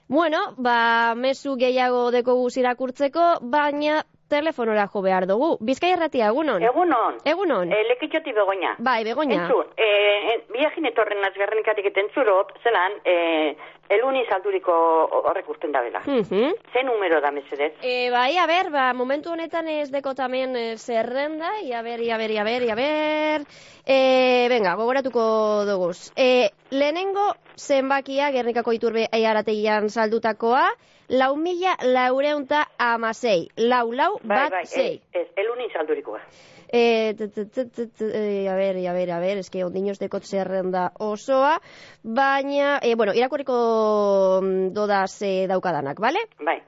Bueno, 0.08 0.54
ba, 0.58 1.14
mesu 1.16 1.56
gehiago 1.56 2.10
deko 2.12 2.36
irakurtzeko, 2.60 3.38
baina 3.40 4.02
telefonora 4.34 4.88
jo 4.92 5.02
behar 5.04 5.28
dugu. 5.30 5.54
Bizkaia 5.60 5.98
erratia, 5.98 6.32
egunon? 6.34 6.62
Egunon. 6.70 7.20
Egunon. 7.34 7.72
E, 7.72 7.82
lekitxoti 7.92 8.34
begoña. 8.36 8.74
Bai, 8.78 9.00
begoña. 9.06 9.44
Entzun, 9.44 9.70
e, 9.78 10.40
biagin 10.52 10.90
etorren 10.90 11.22
naz 11.22 11.32
garranikatik 11.38 11.92
eta 11.92 12.04
entzurot, 12.04 12.52
zelan, 12.64 12.98
e, 13.04 13.16
Eluni 13.92 14.22
salduriko 14.32 14.74
horrek 15.28 15.48
urten 15.52 15.72
dabela. 15.72 16.00
Mhm. 16.06 16.54
Ze 16.72 16.82
numero 16.82 17.20
da, 17.20 17.30
mesedez? 17.30 17.74
E, 17.82 18.10
bai, 18.10 18.36
a 18.38 18.46
ber, 18.46 18.70
ba, 18.72 18.92
momentu 18.94 19.30
honetan 19.32 19.68
ez 19.68 19.90
deko 19.92 20.14
tamen 20.14 20.56
eh, 20.56 20.76
zerrenda, 20.78 21.50
ia 21.60 21.82
ber, 21.82 22.00
ia 22.00 22.16
ber, 22.16 22.30
ia 22.30 22.44
ber, 22.44 22.62
ia 22.62 22.74
ber. 22.74 23.44
E, 23.84 24.46
venga, 24.48 24.74
gogoratuko 24.80 25.64
duguz. 25.68 26.12
E, 26.16 26.50
lehenengo 26.70 27.34
zenbakia, 27.56 28.30
Gernikako 28.32 28.72
iturbe 28.72 29.06
aiarategian 29.12 29.90
saldutakoa, 29.90 30.64
lau 31.08 31.36
mila 31.36 31.76
laureunta 31.82 32.68
amasei. 32.78 33.48
Lau, 33.56 33.92
lau, 33.92 34.18
Bai, 34.22 34.36
bat, 34.36 34.50
bai, 34.52 34.66
sei. 34.66 35.00
ez, 35.12 35.22
ez, 35.22 35.28
eluni 35.36 35.70
saldurikoa. 35.72 36.20
E, 36.74 37.14
t- 37.14 37.28
t- 37.28 37.44
t- 37.46 37.66
t- 37.70 37.86
t- 37.86 38.10
e, 38.10 38.48
a 38.48 38.54
ber, 38.56 38.76
a 38.88 38.92
ber, 38.92 39.10
a 39.10 39.18
ber, 39.20 39.38
eske 39.38 39.64
ondinoz 39.64 39.98
dekot 40.00 40.24
zerrenda 40.26 40.88
osoa, 40.98 41.60
baina, 42.02 42.78
e, 42.82 42.94
bueno, 42.96 43.14
irakurriko 43.14 44.40
mm, 44.42 44.72
dodaz 44.74 45.22
e, 45.22 45.46
daukadanak, 45.46 46.00
bale? 46.00 46.24
Bai. 46.40 46.58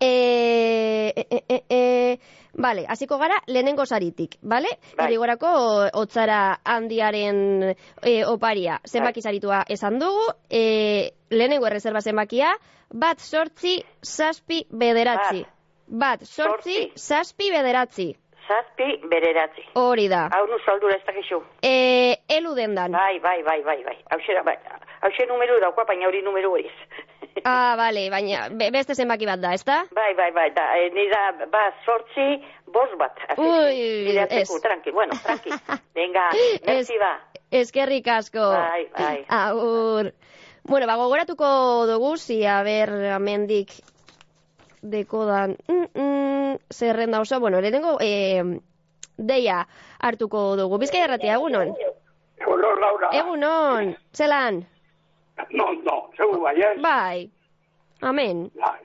E, 0.00 1.12
e, 1.16 1.26
e, 1.30 1.44
e, 1.48 1.62
e, 1.68 2.18
Vale, 2.58 2.86
hasiko 2.88 3.18
gara 3.18 3.36
lehenengo 3.46 3.86
saritik, 3.86 4.34
bale? 4.42 4.68
Bai. 4.96 5.06
Errigorako 5.06 5.50
otzara 5.94 6.58
handiaren 6.64 7.70
e, 8.02 8.24
oparia. 8.26 8.80
Zenbaki 8.84 9.22
saritua 9.22 9.62
esan 9.70 10.00
dugu, 10.02 10.24
e, 10.50 11.12
lehenengo 11.30 11.68
erreserba 11.68 12.02
zenbakia, 12.02 12.50
bat 12.90 13.22
sortzi, 13.22 13.76
zazpi, 14.02 14.64
bederatzi. 14.70 15.44
Bat, 15.88 16.24
sortzi, 16.26 16.90
zazpi, 16.96 17.52
bederatzi. 17.54 18.10
Zazpi 18.48 18.88
bederatzi. 19.08 19.62
Hori 19.76 20.08
da. 20.08 20.26
Hau 20.32 20.46
nu 20.48 20.58
saldura 20.64 20.96
ez 20.96 21.04
dakizu. 21.06 21.38
E, 21.62 22.16
elu 22.38 22.54
dendan. 22.56 22.92
Bai, 22.92 23.20
bai, 23.20 23.42
bai, 23.46 23.60
bai, 23.62 23.78
bai. 23.84 23.96
Hau 24.10 24.18
xera, 24.24 24.42
bai. 24.42 24.56
Hau 25.00 25.10
xe 25.14 25.26
numero 25.30 25.60
daukua, 25.60 25.84
baina 25.88 26.08
hori 26.08 26.22
numero 26.26 26.56
ez. 26.56 26.72
Ah, 27.48 27.74
bale, 27.76 28.08
baina 28.10 28.48
be- 28.50 28.70
beste 28.74 28.94
zenbaki 28.94 29.26
bat 29.26 29.40
da, 29.40 29.52
ezta? 29.54 29.84
Bai, 29.94 30.14
bai, 30.18 30.30
bai, 30.32 30.50
da, 30.56 30.66
e, 30.78 30.90
nida, 30.94 31.46
ba, 31.52 31.64
sortzi, 31.84 32.28
bos 32.66 32.90
bat. 32.98 33.18
Hasi, 33.28 33.40
Ui, 33.42 34.16
ez. 34.18 34.48
tranqui, 34.62 34.90
bueno, 34.92 35.14
tranqui. 35.22 35.50
Venga, 35.98 36.28
merci 36.66 36.98
ba. 36.98 37.12
Eskerrik 37.50 38.06
asko. 38.08 38.50
Bai, 38.52 38.88
bai. 38.96 39.24
Agur. 39.42 40.12
Bueno, 40.68 40.86
ba, 40.86 40.96
gogoratuko 41.00 41.86
dugu, 41.88 42.16
zi, 42.18 42.42
a 42.44 42.62
ber, 42.62 42.90
amendik 43.16 43.72
dekodan 44.82 45.56
mm, 45.66 45.86
mm, 45.94 46.58
zerrenda 46.70 47.20
oso, 47.20 47.40
bueno, 47.40 47.60
lehenengo 47.60 47.96
eh, 48.00 48.42
deia 49.16 49.66
hartuko 49.98 50.56
dugu. 50.56 50.78
Bizkai 50.78 51.00
erratia, 51.06 51.34
egunon? 51.34 51.72
Egunon, 52.38 52.80
Laura. 52.80 53.08
Egunon, 53.18 53.96
zelan? 54.14 54.60
No, 55.58 55.72
no, 55.72 55.96
zeu 56.16 56.32
bai, 56.42 56.56
ez? 56.60 56.80
Bai. 56.82 57.30
Amen. 58.02 58.50
Bai, 58.54 58.80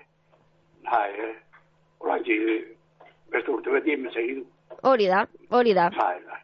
bai, 0.85 1.09
eh? 1.25 1.33
Horantzi, 1.99 2.37
beste 3.31 3.51
urte 3.51 3.69
beti 3.73 3.91
hemen 3.95 4.11
segidu. 4.13 4.45
Hori 4.83 5.07
da, 5.07 5.25
hori 5.51 5.73
da. 5.73 5.89
Bai, 5.97 6.17
bai. 6.27 6.39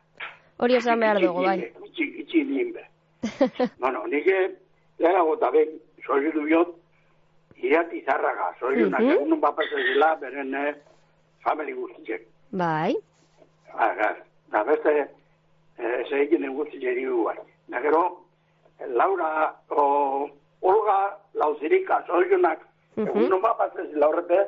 Hori 0.60 0.76
esan 0.80 1.00
behar 1.00 1.20
dugu, 1.22 1.44
bai. 1.46 1.58
Itxi, 1.88 2.08
itxi 2.24 2.44
nimbe. 2.44 2.84
no, 3.80 3.90
no, 3.92 4.06
nik 4.08 4.28
lehenago 5.00 5.34
eta 5.38 5.52
ben, 5.56 5.74
soilu 6.06 6.44
biot, 6.46 6.76
irati 7.60 8.02
zarraga, 8.06 8.54
soilu 8.60 8.90
Mhm. 8.90 9.10
egun 9.12 9.30
nun 9.30 9.42
bapatzen 9.42 9.84
zila, 9.94 10.14
beren 10.22 10.54
eh, 10.56 10.74
family 11.44 11.74
guztiek. 11.74 12.26
Bai. 12.52 12.96
Bai, 13.76 13.94
bai. 13.98 14.16
Da 14.52 14.64
beste, 14.64 14.94
eh, 15.78 16.04
zeikin 16.10 16.48
guztiek 16.56 17.02
bai. 17.26 17.38
Da 17.68 17.82
gero, 17.82 18.04
Laura, 18.88 19.56
o, 19.70 20.30
Olga, 20.62 21.18
lauzirika, 21.34 22.04
soilunak, 22.08 22.60
Mhm. 22.96 23.08
egun 23.08 23.30
nun 23.30 23.42
bapatzen 23.42 23.88
zila 23.92 24.08
horrete, 24.08 24.40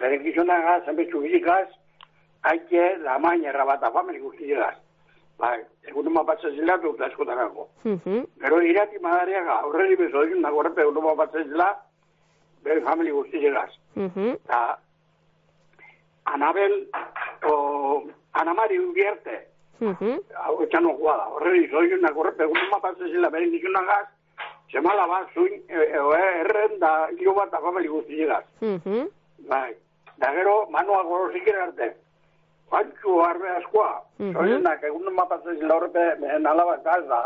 beren 0.00 0.22
gizonaga, 0.22 0.80
zenbetxu 0.84 1.20
bizikaz, 1.20 1.68
haike, 2.42 2.96
lamain 2.98 3.44
errabata 3.44 3.90
family 3.90 4.18
guztiekaz. 4.18 4.74
Bai, 5.38 5.60
egun 5.84 6.04
nun 6.04 6.14
bapatzen 6.14 6.50
zila, 6.56 6.76
dut 6.78 7.00
askotarako. 7.00 7.68
Mhm. 7.84 8.24
Gero 8.40 8.60
irati 8.62 8.98
madariaga, 8.98 9.60
aurreri 9.60 9.96
bezo 9.96 10.22
egin 10.24 10.40
nago 10.40 10.58
horrepe 10.58 10.80
egun 10.82 10.94
nun 10.94 11.04
bapatzen 11.04 11.44
zila, 11.48 11.76
beren 12.62 12.84
family 12.84 13.10
guztiekaz. 13.10 13.70
Mhm. 13.94 14.28
Eta 14.44 14.78
Anabel, 16.24 16.88
o 17.44 18.02
Anamari 18.32 18.78
Mhm. 18.78 18.92
Hau 20.44 20.62
etxan 20.62 20.86
okoa 20.86 21.16
da, 21.16 21.26
horreri 21.36 21.68
zoiun 21.70 22.00
nago 22.00 22.20
horrepe 22.20 22.44
egun 22.44 22.58
nun 22.60 22.70
bapatzen 22.70 23.10
zila, 23.12 23.30
beren 23.30 23.50
gizonagaz, 23.50 24.06
semala 24.72 25.06
bat 25.06 25.34
zuin, 25.34 25.60
e, 25.68 25.76
e, 25.76 26.02
e, 26.18 26.22
erren 26.40 26.78
da, 26.80 26.92
hilo 27.18 27.34
bat 27.34 27.50
da 27.50 27.60
family 27.60 27.88
guztiekaz. 27.88 28.44
Mhm. 28.60 29.08
Bai, 29.48 29.74
da 30.18 30.32
gero, 30.32 30.66
manua 30.70 31.02
gorosik 31.02 31.48
arte. 31.48 31.94
Bantxu 32.70 33.20
arbe 33.22 33.48
askoa, 33.48 33.90
zoiunak 34.18 34.82
egun 34.82 35.04
nun 35.04 35.16
bapatzen 35.16 35.58
zila 35.60 35.76
horrepe, 35.76 36.06
beren 36.20 36.46
alaba 36.46 36.76
gaz 36.84 37.04
da, 37.08 37.20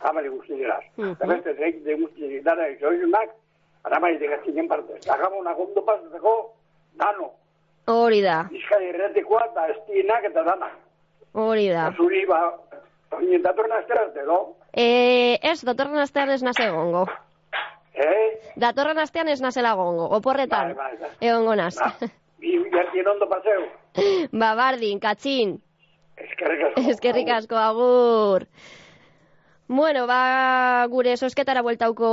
family 0.00 0.28
guztiekaz. 0.28 0.82
Mhm. 0.96 1.12
Eta 1.12 1.26
beste 1.26 1.54
zeik 1.54 1.84
de 1.84 1.96
guztiek 2.02 2.42
dara, 2.44 2.68
zoiunak, 2.80 3.38
Anamari 3.82 4.18
degazinen 4.18 4.68
parte. 4.68 4.94
Eta 5.00 5.16
gamonak 5.18 5.58
ondo 5.58 5.82
pasatzeko, 5.82 6.32
dano. 6.98 7.32
Hori 7.90 8.20
da, 8.22 8.42
Bizkai 8.50 8.84
erretekoa 8.92 9.46
eta 9.48 9.66
estienak 9.74 10.28
eta 10.30 10.44
dana. 10.46 10.68
Hori 11.32 11.68
da. 11.72 11.90
Zuri, 11.96 12.24
ba, 12.26 12.40
datorren 13.42 13.76
asterarte, 13.78 14.24
no? 14.26 14.56
E, 14.72 15.38
ez, 15.42 15.60
datorren 15.64 16.00
astean 16.00 16.30
ez 16.30 16.42
naz 16.42 16.58
egongo. 16.60 17.06
Eh? 17.92 18.52
Datorren 18.56 18.98
astean 18.98 19.28
ez 19.28 19.40
nazela 19.40 19.74
gongo, 19.76 20.08
oporretan. 20.16 20.74
Bai, 20.76 20.92
bai, 20.96 21.00
bai. 21.00 21.28
Egongo 21.28 21.56
naz. 21.56 21.76
Bi 22.40 22.56
jartien 22.72 23.08
ondo 23.08 23.28
paseu. 23.28 23.66
ba, 24.40 24.54
bardin, 24.58 25.00
katxin. 25.00 25.58
Eskerrik 26.16 26.68
asko. 26.68 26.86
Eskerrik 26.92 27.28
asko, 27.36 27.58
agur. 27.60 28.46
Bueno, 29.74 30.06
ba, 30.06 30.84
gure 30.92 31.14
sosketara 31.16 31.62
bueltauko 31.64 32.08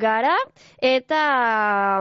gara, 0.00 0.32
eta 0.80 1.18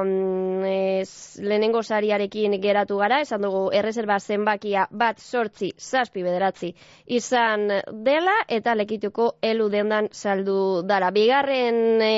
mm, 0.06 0.70
ez, 0.70 1.10
lehenengo 1.44 1.82
sariarekin 1.84 2.56
geratu 2.64 3.02
gara, 3.02 3.18
esan 3.26 3.44
dugu 3.44 3.66
erreserba 3.76 4.22
zenbakia 4.24 4.86
bat 5.04 5.20
sortzi, 5.20 5.74
zazpi 5.76 6.24
bederatzi 6.24 6.72
izan 7.20 7.68
dela, 8.08 8.38
eta 8.48 8.78
lekituko 8.80 9.34
elu 9.44 9.68
dendan 9.76 10.08
saldu 10.16 10.58
dara. 10.88 11.12
Bigarren 11.12 12.00
e, 12.00 12.16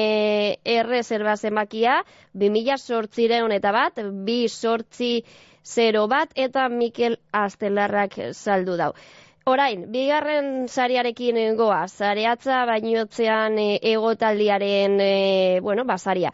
erreserba 0.77 1.33
zenbakia, 1.35 2.03
2000 2.45 2.77
sortzireun 2.77 3.57
eta 3.57 3.73
bat, 3.73 4.03
bi 4.29 4.43
sortzi 4.53 5.15
zero 5.65 6.05
bat, 6.07 6.29
eta 6.35 6.69
Mikel 6.69 7.17
Astelarrak 7.33 8.21
saldu 8.37 8.77
dau. 8.77 8.93
Orain, 9.47 9.85
bigarren 9.93 10.65
sariarekin 10.67 11.37
goa, 11.55 11.85
zareatza 11.87 12.65
bainotzean 12.67 13.53
e, 13.63 13.67
egotaldiaren, 13.93 14.97
e, 14.99 15.59
bueno, 15.63 15.85
ba, 15.87 15.95
saria. 15.97 16.33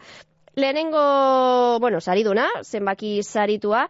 Lehenengo, 0.56 1.78
bueno, 1.78 2.00
sariduna, 2.00 2.48
zenbaki 2.64 3.20
saritua, 3.22 3.84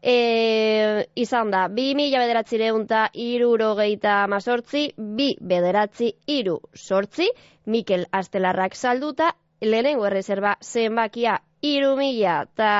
e, 0.00 1.04
izan 1.14 1.52
da, 1.52 1.66
bi 1.68 1.90
mila 1.98 2.24
bederatzireun 2.24 2.88
eta 2.88 3.02
irurogeita 3.12 4.16
mazortzi, 4.32 4.86
bi 4.96 5.34
bederatzi 5.36 6.14
iru 6.38 6.62
sortzi, 6.72 7.28
Mikel 7.66 8.08
Astelarrak 8.10 8.74
salduta, 8.74 9.34
lehenengo 9.60 10.08
erreserba 10.08 10.56
zenbakia 10.64 11.42
iru 11.60 11.92
mila 12.00 12.40
eta 12.48 12.74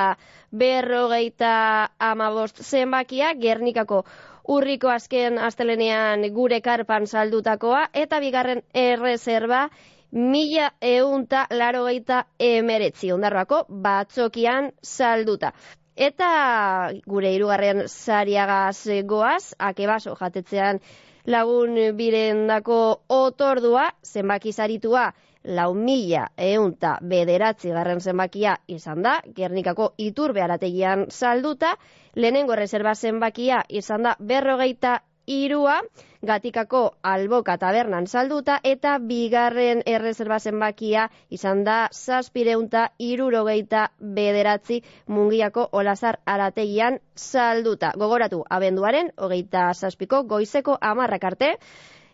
berrogeita 0.51 1.55
amabost 2.01 2.65
zenbakia, 2.65 3.35
Gernikako 3.37 4.07
urriko 4.49 4.91
azken 4.91 5.39
astelenean 5.39 6.27
gure 6.35 6.61
karpan 6.61 7.07
saldutakoa, 7.07 7.89
eta 7.93 8.21
bigarren 8.21 8.63
erreserba 8.75 9.69
mila 10.13 10.71
eunta 10.81 11.47
larogeita 11.51 12.25
emeretzi 12.39 13.13
ondarroako 13.13 13.65
batzokian 13.69 14.73
salduta. 14.83 15.53
Eta 15.97 16.91
gure 17.07 17.33
hirugarren 17.35 17.87
sariagaz 17.89 18.89
goaz, 19.07 19.55
akebaso 19.59 20.15
jatetzean 20.17 20.81
lagun 21.27 21.77
birendako 21.97 23.03
otordua, 23.09 23.91
zenbaki 24.03 24.53
saritua, 24.53 25.13
lau 25.45 25.75
mila 25.75 26.27
eunta 26.37 26.97
bederatzi 27.03 27.71
garren 27.75 28.01
zenbakia 28.01 28.57
izan 28.67 29.03
da, 29.03 29.21
Gernikako 29.37 29.93
iturbe 29.99 30.43
arategian 30.43 31.07
salduta, 31.11 31.77
lehenengo 32.15 32.57
reserva 32.57 32.95
zenbakia 32.95 33.65
izan 33.69 34.03
da 34.03 34.17
berrogeita 34.19 35.01
irua, 35.27 35.81
gatikako 36.23 36.97
alboka 37.03 37.57
tabernan 37.59 38.07
salduta, 38.07 38.59
eta 38.63 38.97
bigarren 38.99 39.83
erreserba 39.87 40.39
zenbakia 40.39 41.09
izan 41.31 41.65
da 41.65 41.89
zazpireunta 41.93 42.89
irurogeita 42.99 43.89
bederatzi 43.99 44.83
mungiako 45.07 45.69
olazar 45.73 46.21
arategian 46.27 46.99
salduta. 47.15 47.93
Gogoratu, 47.97 48.45
abenduaren, 48.51 49.13
hogeita 49.17 49.73
zazpiko, 49.75 50.23
goizeko 50.25 50.79
amarrak 50.81 51.25
arte, 51.25 51.57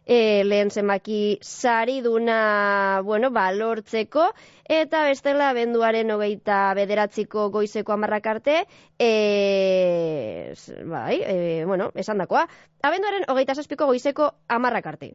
e, 0.09 0.43
lehen 0.45 0.73
zenbaki 0.73 1.39
sariduna, 1.43 3.03
bueno, 3.05 3.31
ba, 3.31 3.47
lortzeko, 3.53 4.33
eta 4.65 5.05
bestela 5.07 5.53
abenduaren 5.53 6.11
hogeita 6.17 6.73
bederatziko 6.81 7.51
goizeko 7.55 7.95
amarrak 7.95 8.27
arte, 8.35 8.59
e, 8.99 10.55
bai, 10.89 11.21
e, 11.23 11.65
bueno, 11.69 11.93
esan 11.95 12.25
dakoa, 12.25 12.49
abenduaren 12.83 13.29
hogeita 13.29 13.61
zazpiko 13.61 13.93
goizeko 13.93 14.33
amarrak 14.49 14.95
arte 14.97 15.15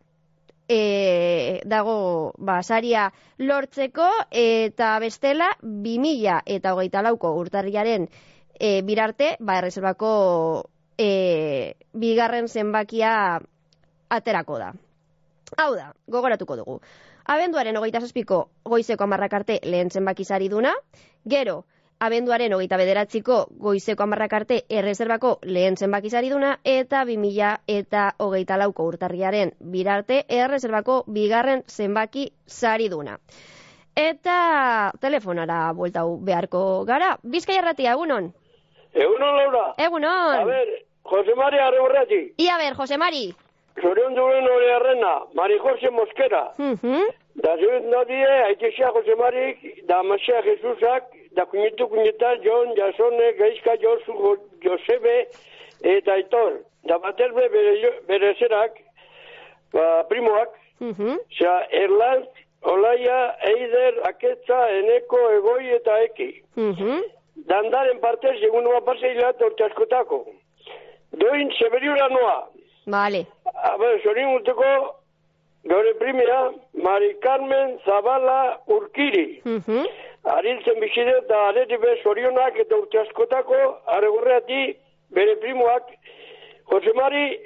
e, 0.68 1.62
dago 1.66 2.34
ba, 2.38 2.62
saria 2.64 3.12
lortzeko 3.38 4.08
eta 4.32 4.98
bestela 5.00 5.50
2000 5.62 6.42
eta 6.46 6.74
hogeita 6.74 7.04
lauko 7.04 7.34
urtarriaren 7.40 8.08
e, 8.60 8.82
birarte 8.82 9.36
ba, 9.40 9.60
erreserbako 9.60 10.70
e, 10.98 11.76
bigarren 11.94 12.48
zenbakia 12.48 13.42
aterako 14.10 14.60
da. 14.62 14.74
Hau 15.58 15.76
da, 15.76 15.94
gogoratuko 16.08 16.58
dugu. 16.60 16.80
Abenduaren 17.26 17.78
hogeita 17.78 18.02
zazpiko 18.02 18.50
goizeko 18.66 19.06
amarrak 19.06 19.34
arte 19.34 19.60
lehen 19.64 19.90
zenbaki 19.90 20.26
sari 20.26 20.50
duna, 20.50 20.74
gero, 21.30 21.64
abenduaren 22.04 22.54
hogeita 22.54 22.78
bederatziko 22.78 23.38
goizeko 23.64 24.04
amarrak 24.04 24.34
arte 24.34 24.60
erreserbako 24.70 25.38
lehen 25.44 25.78
zenbaki 25.78 26.10
sari 26.10 26.30
duna, 26.34 26.58
eta 26.64 27.06
2000 27.06 27.54
eta 27.68 28.06
hogeita 28.20 28.58
lauko 28.58 28.88
urtarriaren 28.92 29.54
birarte 29.60 30.24
erreserbako 30.28 31.04
bigarren 31.08 31.64
zenbaki 31.68 32.32
sari 32.46 32.90
duna. 32.90 33.18
Eta 33.96 34.92
telefonara 35.00 35.68
bueltau 35.78 36.18
beharko 36.18 36.84
gara. 36.86 37.12
Bizkai 37.24 37.60
erratia, 37.60 37.94
egunon? 37.94 38.32
Egunon, 38.94 39.38
Laura. 39.38 39.76
Egunon. 39.78 40.40
A 40.40 40.46
ver, 40.46 40.86
José 41.04 41.36
María 41.36 41.68
Arreborrati. 41.68 42.34
I 42.38 42.48
a 42.50 42.58
ber, 42.58 42.74
Jose 42.74 42.98
Mari. 42.98 43.36
Zorion 43.82 44.14
duen 44.16 44.48
hori 44.48 44.70
arrena, 44.72 45.14
Mari 45.34 45.58
Jose 45.58 45.90
Mosquera. 45.90 46.44
Mhm. 46.58 47.08
Da 47.36 47.56
zuet 47.58 47.86
nadie, 47.90 48.28
aitexea 48.46 48.92
Jose 48.94 49.16
Marik, 49.16 49.58
da 49.88 50.04
Masea 50.04 50.42
Jesusak, 50.46 51.04
da 51.36 51.46
kuñetu 51.46 51.88
kuñeta, 51.90 52.36
Jon, 52.44 52.76
Jasone, 52.78 53.32
Gaizka, 53.40 53.74
Josu, 53.82 54.14
Jo- 54.14 54.44
Josebe, 54.64 55.28
eta 55.84 56.14
Aitor. 56.14 56.60
Da 56.84 56.98
baterbe 57.00 57.48
bere, 57.50 57.94
bere 58.08 58.34
zerak, 58.40 58.78
ba, 59.74 60.04
primoak, 60.10 60.50
Mhm. 60.80 61.18
Osea, 61.32 61.68
Erlantz, 61.72 62.30
Olaia, 62.62 63.36
Eider, 63.42 63.94
Aketza, 64.08 64.70
Eneko, 64.70 65.18
Egoi 65.32 65.68
eta 65.76 65.98
Eki. 66.04 66.44
Mhm. 66.56 67.02
Dandaren 67.48 68.00
partez, 68.00 68.38
egun 68.44 68.64
noa 68.64 68.82
paseila 68.82 69.34
torte 69.34 69.64
askotako. 69.64 70.26
Doin, 71.12 71.50
Seberiura 71.58 72.08
noa. 72.10 72.48
Vale. 72.86 73.26
A 73.46 73.78
ber, 73.78 74.00
sorin 74.04 74.28
urteko, 74.36 74.96
gaure 75.72 75.94
primera, 76.00 76.52
Mari 76.74 77.16
Carmen 77.22 77.80
Zabala 77.86 78.60
Urkiri. 78.68 79.42
Mhm. 79.46 79.86
Ariltzen 80.24 80.80
bizide 80.80 81.18
eta 81.18 81.40
areti 81.50 81.78
be 81.78 81.98
sorionak 82.04 82.60
eta 82.60 82.76
urte 82.76 83.00
askotako, 83.00 83.60
aregorreati, 83.88 84.76
bere 85.12 85.36
primoak, 85.36 85.84
Jose 86.72 86.92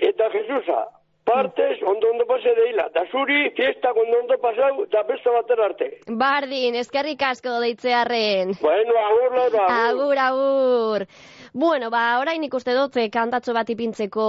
eta 0.09 0.29
Jesusa. 0.29 0.96
Partez, 1.27 1.81
ondo 1.83 2.07
ondo 2.07 2.25
pase 2.25 2.53
deila. 2.55 2.85
Da 2.95 3.03
zuri, 3.11 3.49
fiesta 3.51 3.91
ondo 3.91 4.21
ondo 4.21 4.37
pasau, 4.39 4.85
da 4.87 5.03
besta 5.03 5.33
bater 5.35 5.59
arte. 5.59 5.89
Bardin, 6.07 6.77
eskerrik 6.79 7.25
asko 7.27 7.57
deitzearren. 7.59 8.55
Bueno, 8.61 8.95
agur, 9.09 9.35
Laura, 9.35 9.65
agur. 9.89 10.21
Agur. 10.27 11.07
Bueno, 11.51 11.91
ba, 11.91 12.05
orain 12.21 12.47
ikuste 12.47 12.71
dut 12.79 12.95
eh, 12.95 13.09
kantatxo 13.11 13.51
bat 13.59 13.67
ipintzeko 13.75 14.23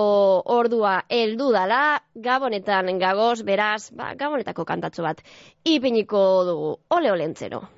ordua 0.59 0.99
heldu 1.09 1.53
dala, 1.55 2.03
gabonetan 2.14 2.90
gagoz, 2.99 3.44
beraz, 3.46 3.92
ba, 3.94 4.14
gabonetako 4.18 4.66
kantatxo 4.66 5.07
bat 5.07 5.22
ipiniko 5.62 6.22
dugu. 6.51 6.78
Ole 6.99 7.14
olentzero. 7.14 7.78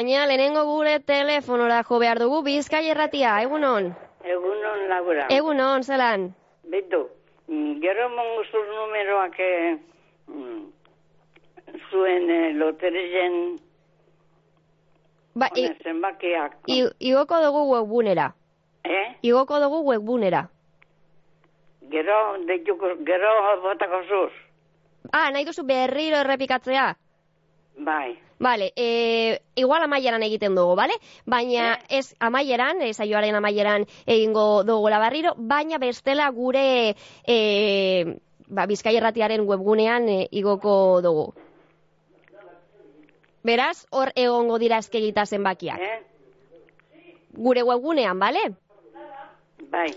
Baina 0.00 0.24
lehenengo 0.24 0.62
gure 0.64 0.94
telefonora 1.04 1.82
jo 1.84 1.98
behar 2.00 2.18
dugu 2.22 2.38
bizkai 2.44 2.86
erratia, 2.88 3.34
egunon? 3.44 3.90
Egunon 4.24 4.84
Laura. 4.88 5.26
Egunon, 5.28 5.82
zelan? 5.84 6.22
Bitu, 6.72 7.00
mm, 7.48 7.74
gero 7.82 8.06
mongo 8.08 8.44
zur 8.50 8.64
numeroak 8.70 9.36
eh, 9.38 9.76
mm, 10.26 10.62
zuen 11.90 12.30
eh, 12.30 12.54
loterien 12.54 13.36
Ba, 15.34 15.50
i, 15.54 15.66
zenbakiak. 15.84 16.56
i, 16.66 16.80
igoko 17.10 17.42
dugu 17.44 17.66
webbunera. 17.74 18.32
Eh? 18.84 19.06
Igoko 19.20 19.60
dugu 19.60 19.82
webbunera. 19.90 20.46
Gero, 21.92 22.16
deituko, 22.48 22.94
gero 23.04 23.36
botako 23.68 24.00
zuz. 24.08 24.32
Ah, 25.12 25.28
nahi 25.30 25.44
duzu 25.44 25.62
berriro 25.68 26.24
errepikatzea? 26.24 26.88
Bai. 27.80 28.18
Vale, 28.38 28.72
e, 28.76 29.40
igual 29.54 29.82
amaieran 29.82 30.22
egiten 30.22 30.54
dugu, 30.54 30.74
bale? 30.76 30.94
Baina 31.26 31.78
ez 31.88 32.14
amaieran, 32.20 32.80
ez 32.82 32.96
saioaren 32.96 33.36
amaieran 33.36 33.84
egingo 34.06 34.62
dugu 34.64 34.90
barriro, 34.90 35.34
baina 35.36 35.78
bestela 35.78 36.30
gure 36.30 36.94
e, 37.26 38.16
ba, 38.48 38.66
Bizkai 38.66 38.96
erratiaren 38.96 39.46
webgunean 39.46 40.08
e, 40.08 40.28
igoko 40.30 41.00
dugu. 41.02 41.32
Beraz, 43.44 43.86
hor 43.90 44.12
egongo 44.14 44.58
dira 44.58 44.78
eskegita 44.78 45.24
zenbakiak. 45.24 45.80
Gure 47.32 47.62
webgunean, 47.62 48.18
bale? 48.18 48.42
Bai. 49.70 49.88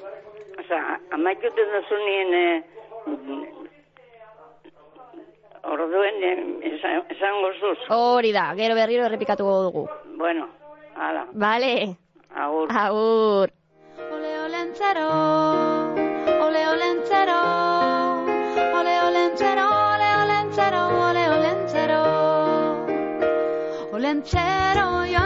Osa, 0.60 1.00
amaikuten 1.12 1.72
duzu 1.74 1.98
nien 2.06 2.34
eh, 2.34 2.64
orduen 5.64 6.16
eh, 6.24 6.38
esan- 6.76 7.06
esango 7.10 7.50
zuz. 7.60 7.78
Hori 7.90 8.32
da, 8.36 8.54
gero 8.56 8.76
berriro 8.76 9.06
errepikatuko 9.06 9.54
dugu. 9.64 9.84
Bueno, 10.18 10.48
hala. 10.96 11.26
Bale? 11.34 11.96
Agur. 12.36 12.68
Agur. 12.72 13.50
Ole 14.14 14.32
olentzero, 14.46 15.08
ole 16.48 16.62
olentzero, 16.74 17.40
ole 18.80 18.96
olentzero, 19.08 19.68
ole 19.94 20.10
olentzero, 20.24 20.82
ole 21.10 21.24
olentzero. 21.38 22.02
Olentzero 23.94 24.88
joan 25.14 25.23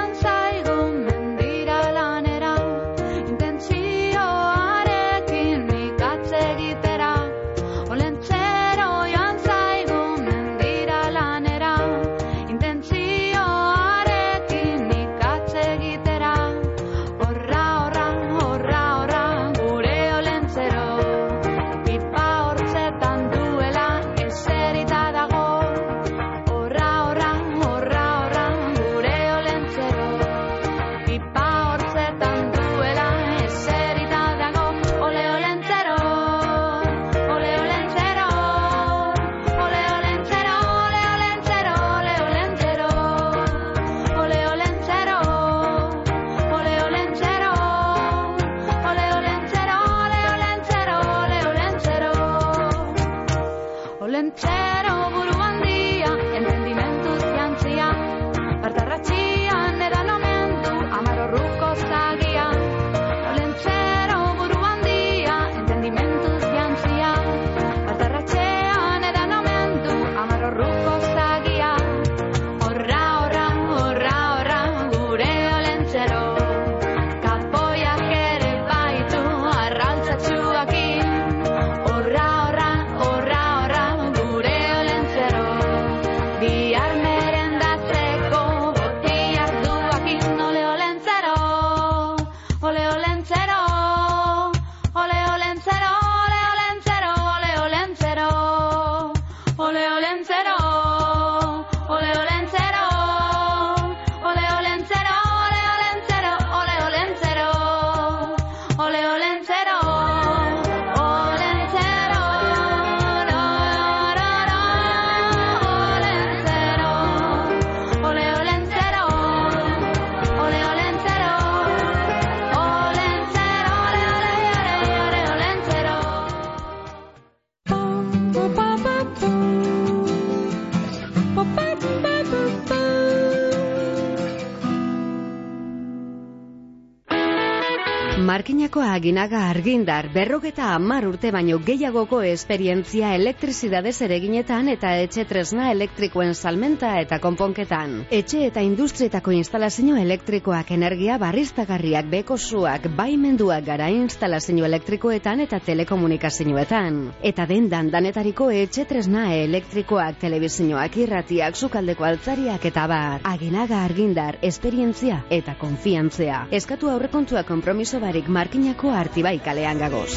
Aginaga 139.07 139.45
argindar 139.49 140.09
berrogeta 140.11 140.73
hamar 140.75 141.05
urte 141.07 141.29
baino 141.31 141.61
gehiagoko 141.63 142.17
esperientzia 142.27 143.13
elektrizidadez 143.15 143.93
ereginetan 144.03 144.67
eta 144.73 144.89
etxe 144.99 145.23
tresna 145.29 145.69
elektrikoen 145.71 146.33
salmenta 146.35 146.89
eta 146.99 147.21
konponketan. 147.23 147.93
Etxe 148.17 148.41
eta 148.49 148.59
industrietako 148.67 149.31
instalazio 149.37 149.95
elektrikoak 150.01 150.73
energia 150.75 151.15
barriztagarriak 151.21 152.09
beko 152.11 152.35
zuak 152.35 152.89
baimenduak 152.97 153.63
gara 153.69 153.87
instalazio 153.95 154.67
elektrikoetan 154.67 155.45
eta 155.45 155.61
telekomunikazioetan. 155.69 156.99
Eta 157.31 157.47
dendan 157.47 157.93
danetariko 157.95 158.49
etxe 158.51 158.83
tresna 158.91 159.29
elektrikoak 159.37 160.19
telebizioak 160.25 160.99
irratiak 161.05 161.55
sukaldeko 161.55 162.09
altzariak 162.11 162.67
eta 162.73 162.85
bar. 162.91 163.23
Aginaga 163.23 163.85
argindar, 163.85 164.41
esperientzia 164.51 165.23
eta 165.39 165.55
konfiantzea. 165.63 166.43
Eskatu 166.51 166.91
aurrekontua 166.91 167.47
konpromiso 167.47 168.03
barik 168.03 168.27
markinako 168.27 168.96
artibai 168.99 169.37
kalean 169.39 169.79
gagoz. 169.79 170.11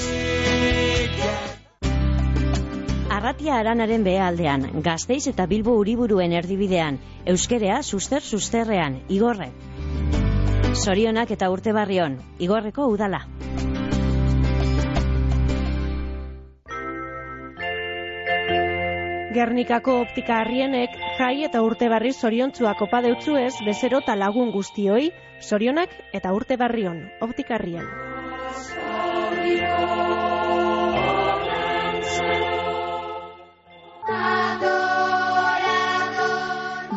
Arratia 3.10 3.56
aranaren 3.60 4.04
behealdean, 4.06 4.68
gazteiz 4.84 5.26
eta 5.28 5.44
bilbo 5.50 5.74
uriburuen 5.80 6.32
erdibidean, 6.32 6.96
euskerea 7.28 7.82
suster 7.82 8.22
susterrean, 8.22 9.00
igorre. 9.08 9.50
Sorionak 10.72 11.32
eta 11.34 11.50
urte 11.50 11.74
barrion, 11.76 12.20
igorreko 12.38 12.86
udala. 12.88 13.24
Gernikako 19.34 19.98
optika 20.04 20.40
harrienek 20.42 20.96
jai 21.18 21.44
eta 21.46 21.60
urte 21.62 21.90
barri 21.92 22.10
zoriontzuak 22.12 22.80
opa 22.86 23.02
deutzuez 23.04 23.52
bezero 23.66 24.00
eta 24.06 24.16
lagun 24.18 24.50
guztioi, 24.54 25.10
zorionak 25.42 25.94
eta 26.12 26.32
urte 26.34 26.56
barrion, 26.56 27.04
optika 27.28 27.58
harrien. 27.58 28.19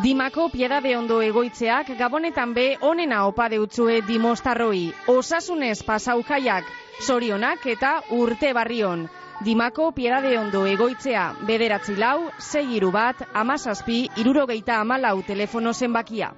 Dimako 0.04 0.50
piedade 0.52 0.90
ondo 0.96 1.22
egoitzeak 1.24 1.94
gabonetan 1.98 2.52
be 2.54 2.64
onena 2.84 3.22
opa 3.24 3.46
deutzue 3.48 4.02
dimostarroi. 4.04 4.92
Osasunez 5.08 5.78
pasau 5.86 6.18
jaiak, 6.28 6.68
zorionak 7.06 7.64
eta 7.72 7.94
urte 8.12 8.52
barrion. 8.52 9.06
Dimako 9.44 9.90
piedade 9.96 10.36
ondo 10.38 10.66
egoitzea, 10.68 11.24
bederatzi 11.48 11.96
lau, 11.96 12.30
sei 12.38 12.76
iru 12.76 12.92
bat, 12.92 13.24
amazazpi, 13.32 14.04
irurogeita 14.20 14.78
amalau 14.80 15.22
telefono 15.26 15.72
zenbakia. 15.72 16.34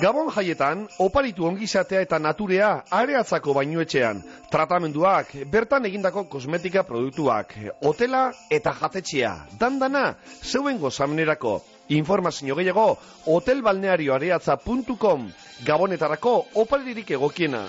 Gabon 0.00 0.30
jaietan, 0.32 0.86
oparitu 1.04 1.44
ongizatea 1.44 2.00
eta 2.00 2.16
naturea 2.18 2.70
areatzako 2.96 3.52
bainuetxean. 3.58 4.22
Tratamenduak, 4.48 5.34
bertan 5.52 5.84
egindako 5.84 6.24
kosmetika 6.32 6.80
produktuak, 6.88 7.52
hotela 7.84 8.22
eta 8.48 8.72
jatetxea. 8.80 9.34
Dandana, 9.60 10.14
zeuen 10.40 10.80
gozamenerako. 10.80 11.58
Informazio 11.92 12.56
gehiago, 12.56 12.96
hotelbalnearioareatza.com 13.28 15.28
Gabonetarako 15.66 16.36
oparirik 16.64 17.12
egokiena. 17.18 17.66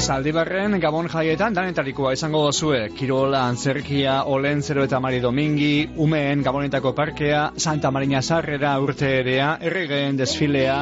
Zaldibarren 0.00 0.78
Gabon 0.80 1.10
jaietan 1.12 1.52
danetarikoa 1.52 2.14
izango 2.16 2.40
dozue. 2.46 2.78
Kirola, 2.96 3.42
Antzerkia, 3.50 4.14
Olentzero 4.32 4.84
eta 4.86 5.00
Mari 5.00 5.20
Domingi, 5.20 5.90
Umeen 6.00 6.40
Gabonetako 6.42 6.94
parkea, 6.96 7.42
Santa 7.56 7.90
Marina 7.90 8.22
Sarrera 8.22 8.72
urte 8.80 9.10
erea, 9.18 9.50
erregen 9.60 10.16
desfilea, 10.16 10.78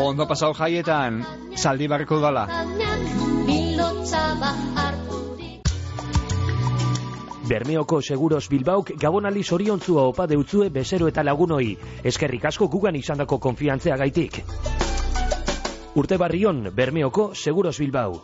ondo 0.00 0.26
pasau 0.26 0.54
jaietan, 0.56 1.20
Zaldibarko 1.54 2.20
dala. 2.24 2.46
Bermeoko 7.48 8.00
Seguros 8.00 8.48
Bilbauk 8.48 8.96
gabonali 9.00 9.44
zoriontzua 9.44 10.08
opa 10.08 10.26
deutzue 10.26 10.70
bezero 10.70 11.08
eta 11.12 11.22
lagunoi. 11.24 11.76
Eskerrik 12.04 12.48
asko 12.48 12.72
gugan 12.72 12.96
izandako 12.96 13.38
konfiantzea 13.38 13.96
gaitik. 13.96 14.42
Urte 15.98 16.16
barrion, 16.16 16.70
Bermeoko 16.76 17.34
Seguros 17.34 17.76
Bilbao. 17.80 18.20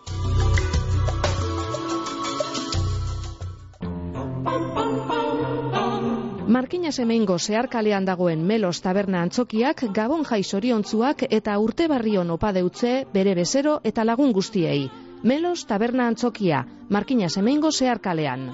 Markina 6.46 6.92
semeingo 6.92 7.36
zeharkalean 7.38 8.06
dagoen 8.06 8.46
Melos 8.46 8.78
Taberna 8.84 9.24
Antzokiak 9.26 9.82
Gabon 9.96 10.22
jai 10.22 10.44
zoriontzuak 10.44 11.26
eta 11.30 11.58
urte 11.58 11.88
barrion 11.90 12.30
opa 12.30 12.52
deutze 12.54 12.94
bere 13.12 13.34
bezero 13.34 13.80
eta 13.82 14.04
lagun 14.06 14.30
guztiei. 14.30 14.86
Melos 15.24 15.66
Taberna 15.66 16.06
Antzokia, 16.06 16.62
Markina 16.90 17.28
semeingo 17.28 17.72
zeharkalean. 17.72 18.52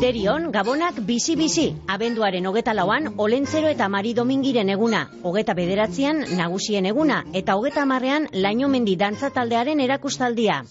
Derion, 0.00 0.46
Gabonak 0.48 1.02
bizi-bizi, 1.04 1.66
abenduaren 1.92 2.46
hogeta 2.48 2.72
lauan, 2.72 3.10
Olentzero 3.20 3.68
eta 3.68 3.88
Mari 3.92 4.14
Domingiren 4.16 4.72
eguna, 4.72 5.02
hogeta 5.22 5.52
bederatzean 5.58 6.22
nagusien 6.38 6.88
eguna, 6.88 7.20
eta 7.42 7.58
hogeta 7.60 7.84
marrean 7.84 8.24
lainomendi 8.32 8.96
dantza 8.96 9.28
taldearen 9.36 9.84
erakustaldia. 9.84 10.62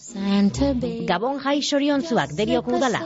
Gabon 1.13 1.38
jai 1.45 1.59
soriontzuak 1.61 2.34
derioko 2.41 2.80
udala. 2.82 3.05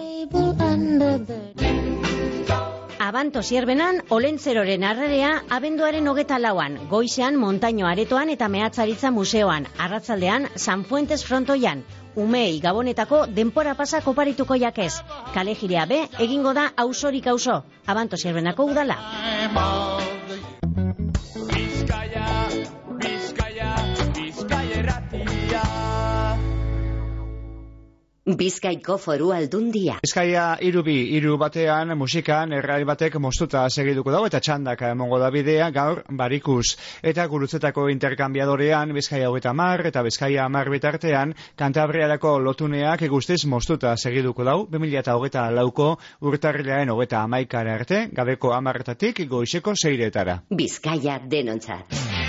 Abanto 3.04 3.42
zierbenan, 3.44 3.98
Olentzeroren 4.16 4.84
arrerea, 4.88 5.32
abenduaren 5.52 6.06
hogeta 6.08 6.38
lauan, 6.40 6.78
goizean 6.94 7.36
montaino 7.42 7.90
aretoan 7.90 8.32
eta 8.32 8.48
mehatzaritza 8.54 9.12
museoan, 9.12 9.68
arratzaldean 9.88 10.48
San 10.56 10.86
Fuentes 10.88 11.20
frontoian, 11.28 11.84
umei 12.16 12.62
gabonetako 12.64 13.26
denpora 13.42 13.76
pasa 13.76 14.00
koparituko 14.08 14.56
jakez. 14.56 14.94
Kale 15.36 15.60
jirea 15.60 15.84
be, 15.86 16.00
egingo 16.30 16.56
da 16.56 16.70
ausorik 16.88 17.28
auso, 17.36 17.60
abanto 17.86 18.16
zierbenako 18.16 18.72
udala. 18.72 19.02
Bizkaiko 28.24 28.96
foru 29.04 29.34
aldundia. 29.36 29.98
Bizkaia 30.00 30.44
irubi, 30.64 30.96
iru 31.18 31.36
batean 31.42 31.92
musikan 32.00 32.54
errai 32.56 32.86
batek 32.88 33.18
mostuta 33.20 33.66
segituko 33.68 34.14
dago 34.16 34.30
eta 34.30 34.40
txandak 34.40 34.86
emongo 34.94 35.20
da 35.20 35.28
bidea 35.30 35.68
gaur 35.76 36.06
barikuz. 36.08 36.78
Eta 37.04 37.28
gurutzetako 37.28 37.90
interkambiadorean 37.92 38.96
Bizkaia 38.96 39.28
hogeta 39.28 39.52
mar 39.52 39.84
eta 39.92 40.06
Bizkaia 40.08 40.48
mar 40.48 40.72
bitartean 40.72 41.36
kantabriarako 41.60 42.38
lotuneak 42.40 43.04
guztiz 43.12 43.44
mostuta 43.44 43.98
segituko 43.98 44.48
dau 44.48 44.58
2008 44.72 45.52
lauko 45.60 45.98
urtarrilaen 46.22 46.96
hogeta 46.96 47.26
amaikara 47.28 47.76
arte 47.76 48.06
gabeko 48.14 48.56
amarretatik 48.56 49.26
goizeko 49.28 49.76
seiretara. 49.76 50.40
Bizkaia 50.50 51.20
denontzat. 51.28 52.23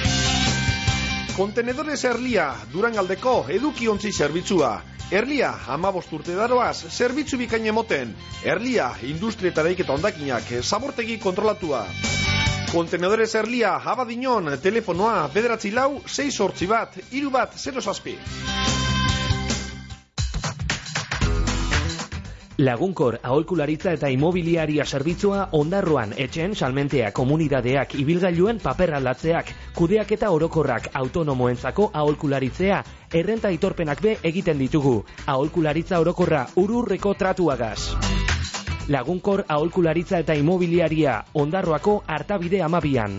Kontenedores 1.35 2.05
Erlia, 2.07 2.53
Durangaldeko 2.70 3.32
edukiontzi 3.51 4.12
zerbitzua. 4.12 4.68
Erlia, 5.11 5.49
amabost 5.74 6.12
urte 6.14 6.37
daroaz, 6.39 6.87
zerbitzu 6.95 7.41
bikain 7.41 7.66
emoten. 7.66 8.14
Erlia, 8.47 8.93
industrietareik 9.11 9.82
eta 9.82 9.97
ondakinak, 9.99 10.55
zabortegi 10.62 11.18
kontrolatua. 11.18 11.82
Kontenedores 12.70 13.32
Erlia, 13.43 13.74
abadinon, 13.82 14.55
telefonoa, 14.62 15.26
bederatzi 15.35 15.74
lau, 15.74 15.97
6 16.07 16.30
sortzi 16.39 16.70
bat, 16.70 17.03
iru 17.11 17.35
bat, 17.35 17.59
0 17.59 17.82
zazpi. 17.82 18.14
Lagunkor 22.59 23.16
aholkularitza 23.18 23.92
eta 23.96 24.07
imobiliaria 24.14 24.84
zerbitzua 24.86 25.48
ondarroan 25.59 26.12
etxen 26.24 26.52
salmentea 26.55 27.09
komunidadeak 27.11 27.96
ibilgailuen 27.98 28.61
paper 28.62 28.92
aldatzeak, 29.00 29.50
kudeak 29.74 30.12
eta 30.14 30.30
orokorrak 30.30 30.86
autonomoentzako 30.94 31.88
aholkularitzea, 31.92 32.78
errenta 33.11 33.50
itorpenak 33.50 34.02
be 34.02 34.14
egiten 34.22 34.62
ditugu. 34.62 35.00
Aholkularitza 35.26 35.98
orokorra 35.98 36.46
ururreko 36.55 37.16
tratuagaz. 37.18 37.90
Lagunkor 38.86 39.46
aholkularitza 39.48 40.22
eta 40.22 40.38
imobiliaria 40.38 41.24
ondarroako 41.34 42.05
hartabide 42.07 42.62
amabian. 42.62 43.18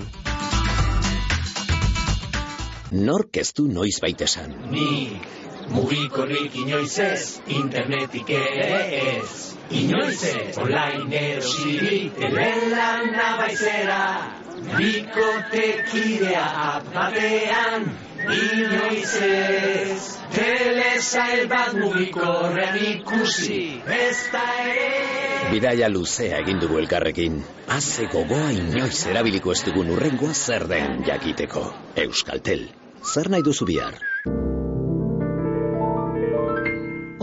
Nork 2.91 3.35
ez 3.35 3.51
du 3.51 3.67
noiz 3.67 3.97
baitesan. 3.99 4.55
Nik, 4.71 5.44
mugikorrik 5.73 6.55
inoiz 6.55 6.99
ez, 6.99 7.41
internetik 7.47 8.29
ere 8.29 8.79
ez. 9.01 9.55
Inoiz 9.69 10.23
ez, 10.29 10.57
online 10.61 11.21
erosirik, 11.35 12.15
telelana 12.19 13.29
baizera. 13.41 14.01
Bikotekidea 14.65 16.45
apatean, 16.65 17.89
inoiz 18.25 19.15
ez. 19.29 19.99
Telesail 20.35 21.45
bat 21.47 21.75
mugikorrean 21.79 22.79
ikusi, 22.81 23.61
ez 23.99 24.17
da 24.33 24.45
ere. 24.63 24.89
Bidaia 25.51 25.89
luzea 25.91 26.41
egin 26.41 26.59
dugu 26.63 26.81
elkarrekin. 26.81 27.37
Haze 27.71 28.09
gogoa 28.11 28.49
inoiz 28.55 29.05
erabiliko 29.11 29.53
ez 29.53 29.61
dugun 29.67 29.93
urrengoa 29.95 30.33
zer 30.33 30.67
den 30.71 31.05
jakiteko. 31.07 31.67
Euskaltel, 32.07 32.67
zer 33.13 33.31
nahi 33.31 33.45
duzu 33.45 33.69
bihar? 33.69 34.01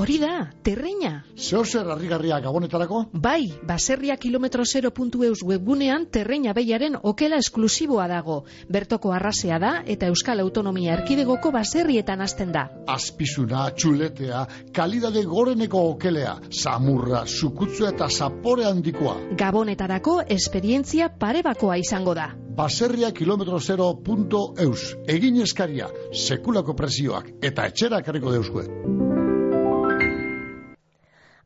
Hori 0.03 0.17
da, 0.19 0.49
terreina. 0.67 1.11
Zeo 1.39 1.61
zer 1.63 1.87
harrigarria 1.93 2.41
gabonetarako? 2.43 3.05
Bai, 3.23 3.53
baserria 3.63 4.17
kilometro 4.19 4.65
0.eus 4.67 5.45
webgunean 5.47 6.09
terreina 6.11 6.51
behiaren 6.57 6.97
okela 7.11 7.39
esklusiboa 7.39 8.09
dago. 8.11 8.41
Bertoko 8.67 9.13
arrasea 9.15 9.61
da 9.63 9.71
eta 9.87 10.09
Euskal 10.11 10.43
Autonomia 10.43 10.97
Erkidegoko 10.97 11.53
baserrietan 11.55 12.25
hasten 12.27 12.51
da. 12.51 12.65
Azpizuna, 12.91 13.69
txuletea, 13.77 14.43
kalidade 14.75 15.23
goreneko 15.23 15.85
okelea, 15.93 16.35
samurra, 16.51 17.23
sukutzua 17.27 17.95
eta 17.95 18.11
zapore 18.11 18.67
handikoa. 18.67 19.15
Gabonetarako 19.39 20.17
esperientzia 20.27 21.13
parebakoa 21.15 21.79
izango 21.79 22.17
da. 22.19 22.33
Baserria 22.59 23.13
kilometro 23.15 23.63
0.eus, 23.63 24.83
egin 25.07 25.41
eskaria, 25.47 25.87
sekulako 26.27 26.75
presioak 26.75 27.37
eta 27.53 27.71
etxera 27.71 28.03
karriko 28.03 28.35
deuzkue. 28.35 29.22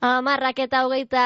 Amarrak 0.06 0.60
eta 0.62 0.84
hogeita 0.86 1.22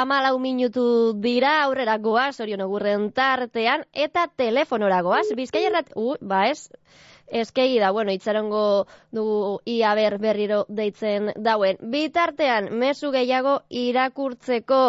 amalau 0.00 0.38
minutu 0.42 0.84
dira 1.22 1.50
aurrera 1.64 1.94
goaz, 2.02 2.40
orion 2.42 2.64
ogurren 2.64 3.04
tartean, 3.14 3.84
eta 3.92 4.24
telefonora 4.42 4.98
goaz, 5.06 5.26
bizkaia 5.38 5.68
errat, 5.70 5.92
uh, 5.94 6.16
ba 6.20 6.40
ez, 6.50 6.72
eskegi 7.42 7.78
da, 7.78 7.92
bueno, 7.94 8.14
itzarongo 8.16 8.64
dugu 9.14 9.60
ia 9.76 9.94
ber 9.94 10.18
berriro 10.18 10.64
deitzen 10.80 11.30
dauen. 11.36 11.78
Bitartean, 11.94 12.72
mezu 12.82 13.12
gehiago 13.14 13.60
irakurtzeko 13.70 14.82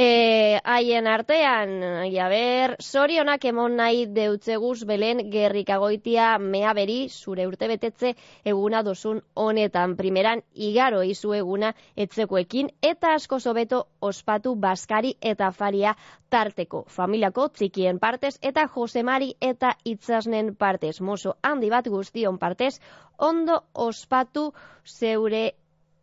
e, 0.00 0.60
haien 0.64 1.06
artean, 1.06 1.72
ia 2.08 2.28
ber, 2.32 2.76
sorionak 2.80 3.44
emon 3.50 3.74
nahi 3.76 4.06
deutzeguz 4.16 4.86
belen 4.88 5.26
gerrikagoitia 5.32 6.30
mea 6.40 6.72
beri 6.78 6.96
zure 7.10 7.44
urte 7.50 7.68
betetze 7.68 8.14
eguna 8.52 8.80
dozun 8.86 9.20
honetan. 9.34 9.98
Primeran, 10.00 10.40
igaro 10.54 11.02
izu 11.04 11.34
eguna 11.36 11.74
etzekoekin 12.06 12.72
eta 12.92 13.12
asko 13.18 13.40
sobeto 13.40 13.82
ospatu 14.00 14.54
baskari 14.56 15.14
eta 15.20 15.52
faria 15.52 15.94
tarteko. 16.32 16.84
Familiako 16.88 17.50
txikien 17.58 18.00
partez 18.00 18.38
eta 18.40 18.68
Josemari 18.72 19.34
eta 19.52 19.76
itzasnen 19.84 20.54
partez. 20.56 21.00
Mozo 21.00 21.36
handi 21.42 21.68
bat 21.68 21.88
guztion 21.92 22.38
partez, 22.38 22.78
ondo 23.18 23.64
ospatu 23.74 24.52
zeure 24.86 25.50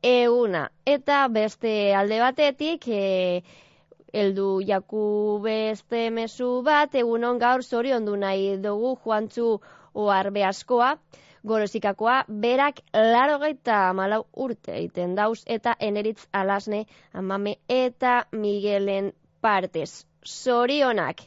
eguna. 0.05 0.67
Eta 0.85 1.27
beste 1.33 1.95
alde 1.97 2.19
batetik, 2.21 2.85
e, 2.87 3.65
eldu 4.13 4.61
jaku 4.67 5.39
beste 5.43 6.09
mezu 6.11 6.61
bat, 6.63 6.95
egunon 6.95 7.39
gaur 7.39 7.63
zorion 7.63 8.05
du 8.05 8.15
nahi 8.15 8.57
dugu 8.61 8.95
joantzu 9.03 9.59
oarbe 9.93 10.43
askoa, 10.45 10.95
gorozikakoa, 11.47 12.23
berak 12.27 12.81
laro 12.93 13.39
gaita 13.39 13.93
malau 13.93 14.25
urte 14.35 14.75
egiten 14.77 15.15
dauz, 15.15 15.43
eta 15.45 15.75
eneritz 15.79 16.27
alasne, 16.33 16.85
amame 17.13 17.57
eta 17.67 18.25
Miguelen 18.31 19.13
partez. 19.41 20.05
Zorionak. 20.25 21.21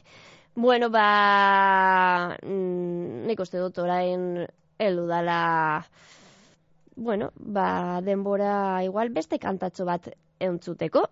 Bueno, 0.55 0.89
ba, 0.89 2.37
mm, 2.43 3.25
nik 3.27 3.39
uste 3.39 3.57
dut 3.57 3.77
orain 3.79 4.45
heldu 4.79 5.07
dala, 5.07 5.85
bueno, 6.95 7.31
ba, 7.35 8.01
denbora 8.03 8.83
igual 8.83 9.09
beste 9.09 9.39
kantatxo 9.39 9.85
bat 9.85 10.11
entzuteko. 10.39 11.07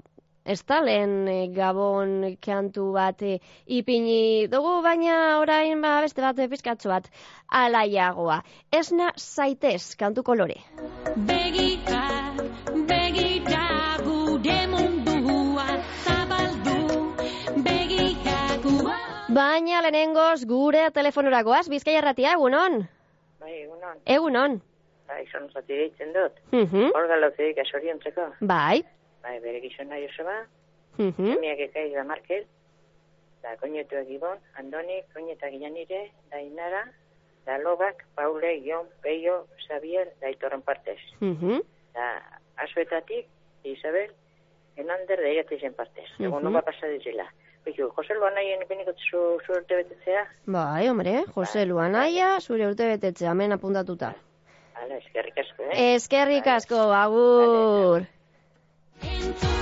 Ez 0.46 0.64
da, 0.66 0.80
lehen 0.82 1.28
eh, 1.28 1.48
gabon 1.54 2.38
kantu 2.42 2.92
bat 2.96 3.22
eh, 3.22 3.40
ipini 3.68 4.48
dugu, 4.48 4.80
baina 4.82 5.40
orain 5.42 5.82
ba, 5.84 6.00
beste 6.02 6.24
bat 6.24 6.40
eh, 6.40 6.48
pizkatxo 6.48 6.90
bat 6.90 7.10
alaiagoa. 7.62 8.40
Esna 8.72 9.12
zaitez 9.18 9.96
kantu 10.00 10.24
kolore. 10.24 10.56
Begira, 11.28 12.06
begira 12.88 13.66
gure 14.06 14.60
mundua 14.72 15.68
zabaldu, 16.06 16.80
begira 17.68 18.40
gua. 18.64 18.96
Baina 19.28 19.84
lehenengoz 19.84 20.46
gure 20.48 20.88
telefonoragoaz, 20.96 21.68
bizkaia 21.70 22.00
erratia, 22.00 22.38
egunon? 22.40 22.86
Bai, 23.44 23.58
egunon. 23.66 24.00
Egunon. 24.06 24.62
Bai, 25.10 25.26
son 25.34 25.50
zati 25.52 25.76
deitzen 25.76 26.16
dut. 26.16 26.40
Mhm. 26.54 26.94
Hor 26.96 27.12
galozeik 27.12 27.60
asoriontzeko. 27.66 28.32
Bai. 28.40 28.86
Bai, 29.24 29.40
bere 29.40 29.60
gizona 29.62 29.98
Joseba, 30.00 30.46
Mhm. 30.98 31.32
emiak 31.38 31.60
ekaiz 31.60 31.94
da 31.94 32.04
Markel, 32.04 32.46
da 33.44 33.56
koinetuak 33.58 34.10
ibon, 34.10 34.38
Andoni, 34.60 35.02
koinetak 35.14 35.54
Ianire, 35.54 36.12
da 36.32 36.40
Inara, 36.40 36.86
da 37.46 37.58
Lobak, 37.58 38.06
Paule, 38.16 38.58
Ion, 38.58 38.88
Peio, 39.02 39.48
Xavier, 39.68 40.12
da 40.22 40.30
Itorren 40.30 40.62
partez. 40.62 41.00
Mhm. 41.20 41.62
Da 41.94 42.22
Azuetatik, 42.58 43.26
Isabel, 43.64 44.12
Enander, 44.78 45.18
da 45.22 45.30
Iratezen 45.30 45.74
partez. 45.74 46.08
Mhm. 46.18 46.26
Egun 46.28 46.44
noba 46.44 46.62
pasa 46.62 46.88
dizela. 46.88 47.28
Jose 47.96 48.14
Luan 48.16 48.34
nahi 48.34 48.56
beniko 48.68 48.92
zu, 48.94 49.40
zu 49.46 49.52
urte 49.52 49.76
betetzea? 49.76 50.24
Bai, 50.48 50.88
hombre, 50.88 51.24
Jose 51.36 51.66
Luanaia, 51.66 52.40
zure 52.42 52.66
urte 52.68 52.88
betetze, 52.88 53.28
hemen 53.28 53.52
apuntatuta. 53.52 54.16
Hala, 54.74 54.96
eskerrik 54.98 55.38
asko, 55.38 55.64
eh? 55.64 55.94
Eskerrik 55.96 56.48
asko, 56.48 56.76
agur. 56.92 58.08
Into 59.02 59.59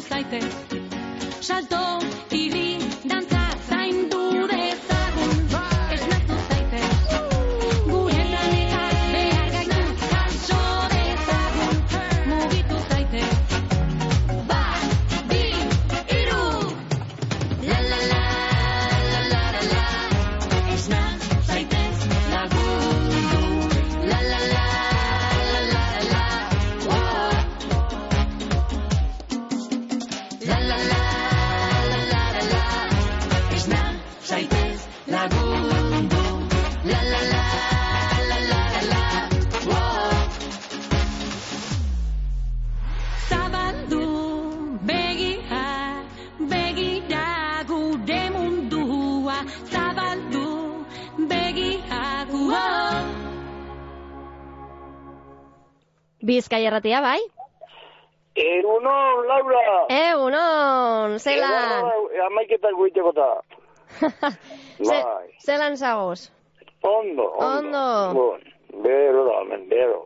zaitez. 0.00 0.44
Salto, 1.40 1.98
Bizkai 56.38 56.62
erratia, 56.68 57.00
bai? 57.02 57.18
Egunon, 58.38 59.24
Laura! 59.26 59.62
Egunon, 59.90 61.16
zelan? 61.18 61.72
Egunon, 61.80 62.20
amaiketak 62.28 62.76
goiteko 62.78 63.10
ta. 63.16 63.26
Bai. 64.78 65.24
Zelan 65.42 65.74
zagoz? 65.80 66.28
Ondo, 66.86 67.24
ondo. 67.42 67.48
Ondo. 67.48 68.14
Bon, 68.14 68.44
bero 68.84 69.24
da, 69.26 69.40
men, 69.50 69.64
bero. 69.72 70.04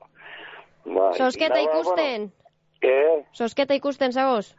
Bai. 0.87 1.11
Sosketa 1.18 1.59
Nada, 1.59 1.66
ikusten? 1.68 2.28
Bueno, 2.80 2.97
eh? 3.12 3.24
Sosketa 3.37 3.76
ikusten 3.76 4.16
zagoz? 4.16 4.55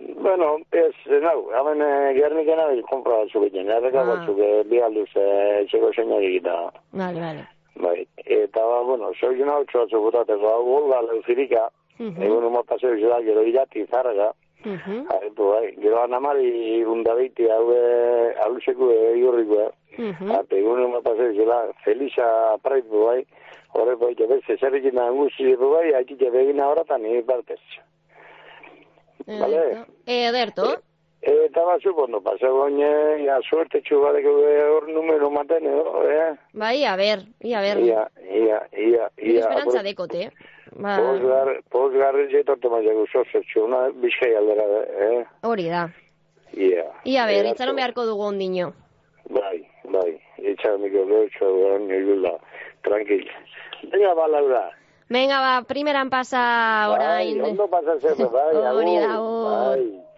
Bueno, 0.00 0.54
ez, 0.72 0.94
nau, 1.22 1.36
hemen 1.52 1.84
eh, 1.84 2.14
gerniken 2.16 2.56
nabil 2.58 2.80
kompra 2.88 3.20
batzuk 3.20 3.44
egin, 3.50 3.68
erreka 3.70 4.00
Ah. 4.00 4.08
batzuk 4.14 4.40
eh, 4.40 4.62
bi 4.72 4.80
alduz 4.82 5.10
eh, 5.20 5.60
etxeko 5.66 5.92
seina 5.94 6.16
egita. 6.24 6.56
Vale, 6.96 7.20
vale. 7.20 7.44
Bai, 7.74 8.06
eta, 8.16 8.60
ba, 8.64 8.82
bueno, 8.82 9.10
soy 9.18 9.40
una 9.40 9.56
ocho 9.56 9.78
batzuk 9.80 10.00
gutateko, 10.02 10.48
hau 10.48 10.64
golga 10.64 11.02
leuzirika, 11.02 11.70
Mhm. 11.98 12.22
egun 12.22 12.44
uma 12.44 12.62
paseo 12.62 12.94
zela, 12.98 13.22
gero 13.22 13.42
irati 13.42 13.86
zarraga, 13.86 14.32
Mhm. 14.64 15.06
Aretu, 15.10 15.48
bai, 15.50 15.74
gero 15.80 16.02
anamari 16.02 16.78
irundabeiti 16.78 17.48
hau 17.50 17.72
eh, 17.72 18.34
aluseko 18.44 18.90
egurriko, 18.92 19.72
Mhm. 19.98 20.30
Ate, 20.30 20.58
egun 20.58 20.84
uma 20.84 21.00
paseo 21.00 21.32
zela, 21.34 21.72
Felisa 21.84 22.56
praitu, 22.62 23.04
bai, 23.06 23.26
horre, 23.72 23.96
bai, 23.96 24.14
jabe, 24.14 24.40
zezerrekin 24.46 24.98
anguzi, 24.98 25.56
bai, 25.56 25.92
haitike 25.94 26.30
begina 26.30 26.68
horatan, 26.68 27.02
ni 27.02 27.22
partez. 27.22 27.60
Vale? 29.26 29.84
Ederto. 30.06 30.82
Eta 31.22 31.62
batzuk 31.62 31.98
ondo 32.02 32.18
paseo 32.20 32.50
goine, 32.56 32.88
ja, 33.22 33.36
suerte 33.46 33.78
txugareko 33.86 34.32
hor 34.72 34.88
numero 34.90 35.28
maten, 35.30 35.68
edo, 35.70 36.02
eh? 36.10 36.32
Bai, 36.58 36.82
a 36.82 36.96
ber, 36.98 37.22
ia 37.46 37.60
ber. 37.62 37.78
Ia, 37.78 38.02
ia, 38.26 38.58
ia, 38.74 39.06
ia. 39.22 39.44
esperantza 39.44 39.84
dekote. 39.86 40.24
Ba, 40.72 40.96
Posgar, 40.98 41.52
posgarri 41.70 42.26
jetortu 42.32 42.72
mazego 42.74 43.06
zozetxu, 43.12 43.68
na, 43.70 43.84
bizkai 44.02 44.34
aldera, 44.34 44.66
eh? 45.06 45.22
hori 45.46 45.70
da. 45.70 45.86
Ia. 46.58 46.90
Ia 47.06 47.30
ber, 47.30 47.52
itxaron 47.52 47.78
beharko 47.78 48.08
dugu 48.10 48.26
ondino. 48.32 48.72
Bai, 49.30 49.62
bai, 49.94 50.18
itxamiko 50.42 51.06
gotxo, 51.06 51.54
gaino 51.62 52.02
igula, 52.02 52.38
tranquil. 52.82 53.28
Venga, 53.94 54.16
ba, 54.18 54.26
Laura. 54.26 54.68
Venga, 55.06 55.38
ba, 55.38 55.56
primeran 55.70 56.10
pasa 56.10 56.42
orain. 56.90 57.38
Bai, 57.38 57.50
ondo 57.54 57.70
pasa 57.70 58.00
zepe, 58.02 58.26
bai, 58.26 58.56
Hori 58.74 58.96
agur, 58.96 59.06
da, 59.06 59.14
agur. 59.14 59.52
Bai. 59.52 60.11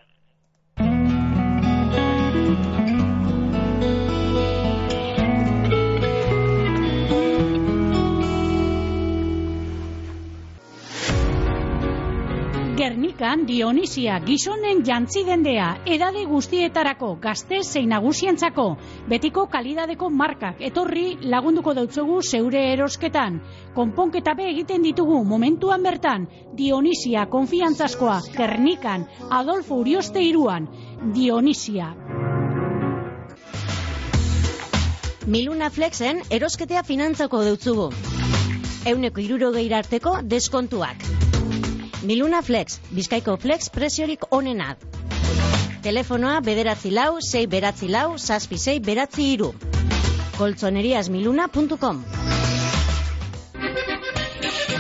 Gernikan 12.85 13.47
Dionisia 13.49 14.19
gizonen 14.21 14.83
jantzi 14.85 15.23
dendea, 15.25 15.71
edade 15.89 16.27
guztietarako, 16.29 17.15
gazte 17.23 17.63
zein 17.65 17.89
nagusientzako, 17.89 18.67
betiko 19.09 19.47
kalidadeko 19.55 20.11
markak, 20.13 20.61
etorri 20.69 21.07
lagunduko 21.33 21.73
dautzugu 21.79 22.19
zeure 22.21 22.61
erosketan. 22.75 23.41
Konponketa 23.79 24.35
be 24.37 24.51
egiten 24.51 24.85
ditugu 24.85 25.23
momentuan 25.25 25.81
bertan, 25.89 26.29
Dionisia 26.61 27.25
konfiantzaskoa, 27.33 28.19
Gernikan, 28.37 29.09
Adolfo 29.31 29.81
Urioste 29.81 30.21
iruan, 30.21 30.69
Dionisia. 31.17 31.89
Miluna 35.25 35.73
Flexen 35.73 36.21
erosketea 36.29 36.85
finantzako 36.85 37.47
deutzugu. 37.49 37.93
Euneko 38.93 39.25
irurogeira 39.25 39.81
arteko 39.81 40.19
deskontuak. 40.37 41.24
Miluna 42.05 42.43
Flex, 42.43 42.79
Bizkaiko 42.93 43.37
Flex 43.41 43.71
preziorik 43.73 44.27
onena. 44.31 44.75
Telefonoa 45.85 46.41
bederatzi 46.45 46.93
lau, 46.93 47.17
sei 47.21 47.47
beratzi 47.47 47.89
lau, 47.89 48.19
zazpi 48.19 48.59
sei 48.59 48.79
beratzi 48.81 49.33
iru. 49.35 49.53
koltzoneriasmiluna.com 50.39 52.05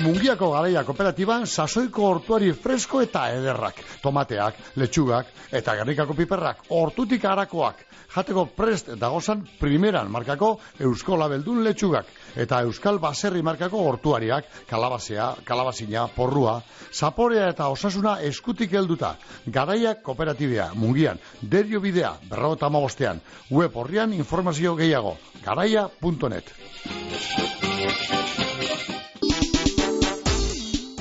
Mungiako 0.05 0.51
garaia 0.53 0.83
kooperatiban 0.85 1.47
sasoiko 1.49 2.03
hortuari 2.11 2.51
fresko 2.53 2.99
eta 3.01 3.23
ederrak. 3.33 3.79
Tomateak, 4.03 4.59
letxugak 4.77 5.31
eta 5.49 5.75
gernikako 5.79 6.17
piperrak 6.19 6.59
hortutik 6.77 7.25
harakoak. 7.25 7.79
Jateko 8.13 8.45
prest 8.53 8.91
dagozan 9.01 9.47
primeran 9.61 10.11
markako 10.13 10.51
Eusko 10.85 11.17
Labeldun 11.17 11.63
letxugak 11.65 12.11
eta 12.37 12.61
Euskal 12.67 13.01
Baserri 13.01 13.41
markako 13.43 13.81
hortuariak, 13.89 14.45
kalabazea, 14.69 15.31
kalabazina, 15.45 16.05
porrua, 16.17 16.59
zaporea 16.93 17.49
eta 17.55 17.71
osasuna 17.73 18.19
eskutik 18.29 18.77
helduta. 18.77 19.15
Garaia 19.47 19.95
kooperatibea, 20.03 20.69
mungian, 20.75 21.19
derio 21.41 21.81
bidea, 21.81 22.13
berrota 22.29 22.69
amabostean, 22.69 23.25
web 23.51 23.73
horrian 23.77 24.13
informazio 24.13 24.77
gehiago, 24.77 25.17
garaia.net. 25.49 26.53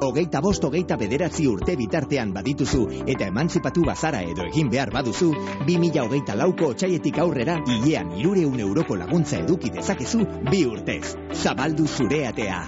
Hogeita 0.00 0.40
bost 0.40 0.64
hogeita 0.64 0.96
bederatzi 0.96 1.46
urte 1.50 1.74
bitartean 1.78 2.32
badituzu 2.36 2.84
eta 3.14 3.26
emantzipatu 3.26 3.82
bazara 3.88 4.22
edo 4.22 4.46
egin 4.46 4.70
behar 4.70 4.92
baduzu, 4.94 5.32
2000 5.66 6.06
hogeita 6.06 6.38
lauko 6.38 6.70
otxaietik 6.76 7.18
aurrera 7.24 7.58
hilean 7.66 8.14
irureun 8.20 8.62
euroko 8.68 8.96
laguntza 9.02 9.42
eduki 9.42 9.74
dezakezu 9.74 10.24
bi 10.50 10.64
urtez. 10.70 11.16
Zabaldu 11.42 11.90
zure 11.98 12.26
atea. 12.30 12.64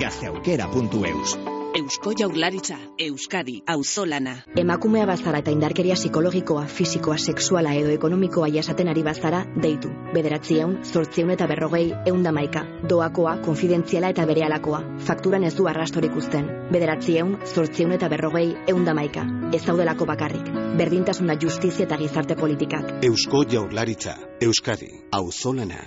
Gazteaukera.eus 0.00 1.59
Eusko 1.72 2.12
Jaurlaritza, 2.18 2.76
Euskadi, 2.98 3.62
Auzolana. 3.64 4.32
Emakumea 4.58 5.04
bazara 5.06 5.38
eta 5.38 5.52
indarkeria 5.54 5.94
psikologikoa, 5.94 6.64
fisikoa, 6.66 7.14
sexuala 7.18 7.76
edo 7.78 7.92
ekonomikoa 7.94 8.48
jasaten 8.50 8.90
ari 8.90 9.04
bazara, 9.06 9.44
deitu. 9.62 9.92
Bederatzieun, 10.14 10.80
zortzieun 10.82 11.30
eta 11.36 11.46
berrogei, 11.46 11.84
eunda 12.10 12.32
maika. 12.34 12.64
Doakoa, 12.90 13.36
konfidentziala 13.46 14.10
eta 14.10 14.26
berealakoa. 14.26 14.82
Fakturan 15.06 15.46
ez 15.46 15.54
du 15.54 15.68
arrastorik 15.70 16.18
uzten. 16.18 16.50
Bederatzieun, 16.74 17.36
zortzieun 17.54 17.94
eta 17.94 18.10
berrogei, 18.10 18.48
eunda 18.74 18.94
maika. 18.94 19.28
Ez 19.54 19.62
daudelako 19.68 20.10
bakarrik. 20.10 20.50
Berdintasuna 20.80 21.38
justizia 21.38 21.86
eta 21.86 22.02
gizarte 22.02 22.34
politikak. 22.34 22.96
Eusko 23.06 23.44
Jaurlaritza, 23.46 24.18
Euskadi, 24.42 24.90
Auzolana. 25.12 25.86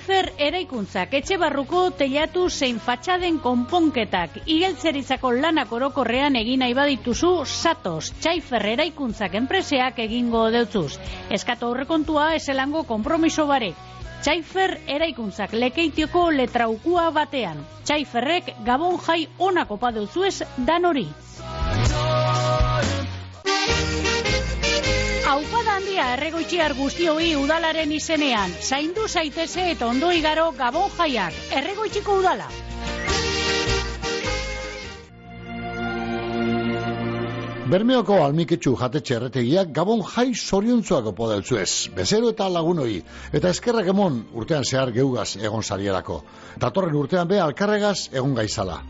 Txaifer 0.00 0.30
eraikuntzak 0.40 1.12
etxe 1.18 1.36
barruko 1.36 1.80
telatu 1.92 2.46
zein 2.48 2.78
fatxaden 2.80 3.36
konponketak 3.44 4.38
igeltzerizako 4.54 5.32
lanak 5.42 5.74
orokorrean 5.76 6.38
egin 6.40 6.62
nahi 6.64 6.72
badituzu 6.78 7.32
satos 7.44 8.08
Txaifer 8.22 8.64
eraikuntzak 8.70 9.36
enpreseak 9.42 10.00
egingo 10.06 10.46
deutzuz. 10.54 10.96
Eskatu 11.36 11.68
aurrekontua 11.68 12.30
eselango 12.38 12.86
kompromiso 12.88 13.44
bare. 13.50 13.74
Txaifer 14.24 14.78
eraikuntzak 14.96 15.52
lekeitioko 15.52 16.30
letraukua 16.38 17.10
batean. 17.20 17.60
Txaiferrek 17.84 18.54
gabon 18.64 18.96
jai 19.04 19.26
onako 19.50 19.76
padeuzuez 19.84 20.38
dan 20.56 20.88
hori. 20.88 21.10
Handia 26.00 26.16
erregoitxiar 26.16 26.72
guztioi 26.78 27.34
udalaren 27.36 27.90
izenean. 27.92 28.52
Zaindu 28.64 29.02
zaiteze 29.04 29.66
eta 29.72 29.84
ondo 29.84 30.08
igaro 30.16 30.46
gabon 30.56 30.88
jaiak. 30.96 31.34
Erregoitxiko 31.58 32.14
udala. 32.22 32.46
Bermeoko 37.74 38.16
almiketxu 38.24 38.72
jatetxe 38.80 39.18
erretegiak 39.18 39.74
gabon 39.76 40.00
jai 40.14 40.30
zoriontzuako 40.32 41.12
podeltzu 41.18 41.60
ez, 41.60 41.92
bezero 41.98 42.32
eta 42.32 42.48
lagunoi, 42.48 43.02
eta 43.36 43.52
eskerrak 43.52 43.92
emon 43.92 44.22
urtean 44.32 44.64
zehar 44.64 44.94
geugaz 44.96 45.34
egon 45.36 45.62
sarierako. 45.62 46.22
Datorren 46.64 46.96
urtean 47.02 47.28
be 47.28 47.44
alkarregaz 47.44 47.98
egon 48.14 48.32
gaizala. 48.40 48.80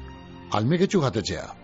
Almiketxu 0.61 1.03
jatetxea. 1.09 1.60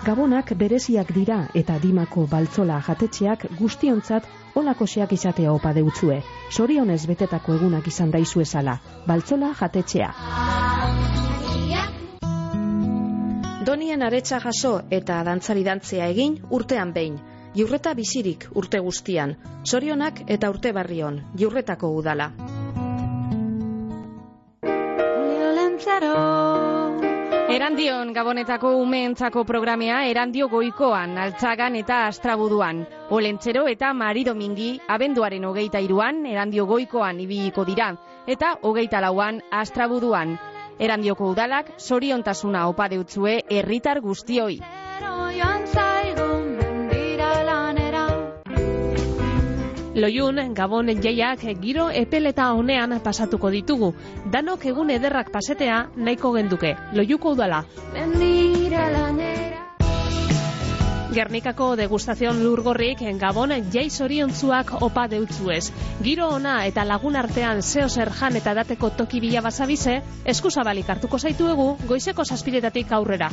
Gabonak 0.00 0.54
bereziak 0.56 1.10
dira 1.12 1.42
eta 1.54 1.74
dimako 1.80 2.22
baltzola 2.30 2.78
jatetxeak 2.86 3.42
guztiontzat 3.58 4.24
olakoseak 4.56 5.12
izatea 5.12 5.52
opa 5.52 5.74
deutzue. 5.76 6.22
Sorionez 6.50 7.02
betetako 7.10 7.58
egunak 7.58 7.86
izan 7.86 8.10
daizu 8.14 8.40
esala. 8.40 8.78
Baltzola 9.06 9.52
jatetxea. 9.60 10.08
Donien 13.68 14.02
aretsa 14.02 14.40
jaso 14.40 14.72
eta 14.90 15.20
dantzari 15.28 15.66
dantzea 15.68 16.08
egin 16.14 16.40
urtean 16.48 16.94
behin. 16.96 17.20
Jurreta 17.54 17.92
bizirik 17.94 18.48
urte 18.54 18.80
guztian. 18.80 19.36
Sorionak 19.64 20.24
eta 20.26 20.48
urte 20.48 20.72
barrion. 20.72 21.20
Jurretako 21.36 21.92
udala. 22.00 22.30
Erandion 27.50 28.12
Gabonetako 28.14 28.76
umeentzako 28.78 29.42
programea 29.44 30.04
Erandio 30.06 30.46
goikoan, 30.48 31.16
altzagan 31.18 31.74
eta 31.80 31.96
astrabuduan. 32.06 32.84
Olentzero 33.10 33.64
eta 33.66 33.90
Mari 33.92 34.22
Domingi 34.28 34.68
abenduaren 34.86 35.48
hogeita 35.48 35.82
iruan 35.82 36.22
Erandio 36.30 36.68
goikoan 36.70 37.18
ibiliko 37.26 37.64
dira, 37.66 37.90
eta 38.30 38.52
hogeita 38.62 39.02
lauan 39.02 39.42
astrabuduan. 39.50 40.38
Erandioko 40.78 41.32
udalak 41.34 41.74
soriontasuna 41.76 42.68
opa 42.70 42.86
deutzue 42.88 43.40
herritar 43.50 44.00
guztioi. 44.00 44.60
Loiun, 50.00 50.54
Gabon 50.54 50.88
jaiak 51.02 51.42
giro 51.60 51.90
epeleta 51.92 52.46
honean 52.56 52.94
pasatuko 53.04 53.50
ditugu. 53.52 53.90
Danok 54.32 54.64
egun 54.72 54.90
ederrak 54.94 55.28
pasetea 55.34 55.90
nahiko 55.96 56.32
genduke. 56.32 56.72
Loiuko 56.96 57.34
udala. 57.36 57.64
Gernikako 61.10 61.74
degustazion 61.76 62.40
lurgorrik 62.44 63.04
Gabon 63.20 63.52
jai 63.74 63.88
zoriontzuak 63.90 64.72
opa 64.80 65.06
deutzuez. 65.08 65.70
Giro 66.02 66.28
ona 66.40 66.64
eta 66.64 66.84
lagun 66.84 67.16
artean 67.16 67.60
zeo 67.62 67.88
jan 67.88 68.36
eta 68.36 68.54
dateko 68.54 68.90
toki 68.90 69.20
bila 69.20 69.42
basabize, 69.42 70.00
eskuzabalik 70.24 70.88
hartuko 70.88 71.18
zaituegu 71.18 71.76
goizeko 71.86 72.24
saspiretatik 72.24 72.92
aurrera. 72.92 73.30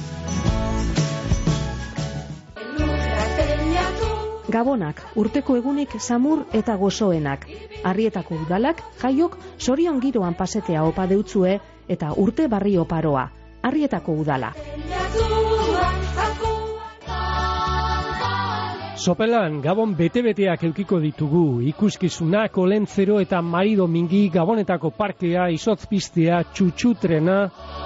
Gabonak, 4.48 5.02
urteko 5.20 5.58
egunik 5.60 5.98
samur 6.00 6.46
eta 6.56 6.78
gozoenak. 6.80 7.44
Arrietako 7.84 8.38
udalak, 8.46 8.80
jaiok, 9.02 9.36
sorion 9.58 10.00
giroan 10.00 10.38
pasetea 10.40 10.86
opa 10.88 11.08
deutzue 11.08 11.58
eta 11.88 12.14
urte 12.16 12.48
barri 12.48 12.78
oparoa. 12.78 13.28
Arrietako 13.68 14.16
udala. 14.24 14.54
Sopelan 18.98 19.60
Gabon 19.62 19.94
bete-beteak 19.96 20.64
eukiko 20.68 20.98
ditugu, 21.00 21.62
ikuskizunak, 21.70 22.58
olentzero 22.58 23.20
eta 23.24 23.44
marido 23.46 23.86
mingi 23.88 24.26
Gabonetako 24.34 24.90
parkea, 24.98 25.50
izotzpistea, 25.54 26.42
txutxutrena, 26.52 27.38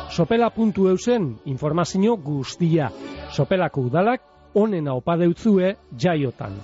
sopela.eusen 0.10 1.28
informazio 1.52 2.16
guztia. 2.16 2.90
Sopelako 3.36 3.90
udalak, 3.92 4.31
onena 4.56 4.94
opa 4.94 5.18
deutzue 5.18 5.76
jaiotan. 5.98 6.60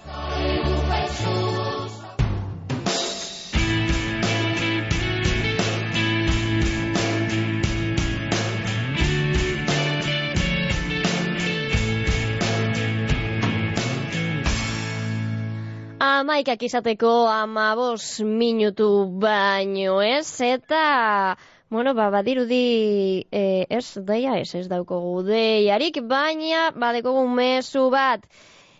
Amaikak 15.99 16.63
izateko 16.63 17.27
amabos 17.29 18.19
minutu 18.21 19.05
baino 19.21 20.01
ez, 20.01 20.41
eta, 20.41 21.37
bueno, 21.69 21.93
ba, 21.93 22.09
badirudi, 22.09 23.27
e, 23.31 23.65
ez, 23.69 23.97
daia 24.07 24.37
ez, 24.39 24.53
ez 24.55 24.67
daukogu 24.71 25.23
deiarik, 25.27 25.99
baina, 26.07 26.69
badekogu 26.71 27.25
mezu 27.27 27.89
bat, 27.91 28.23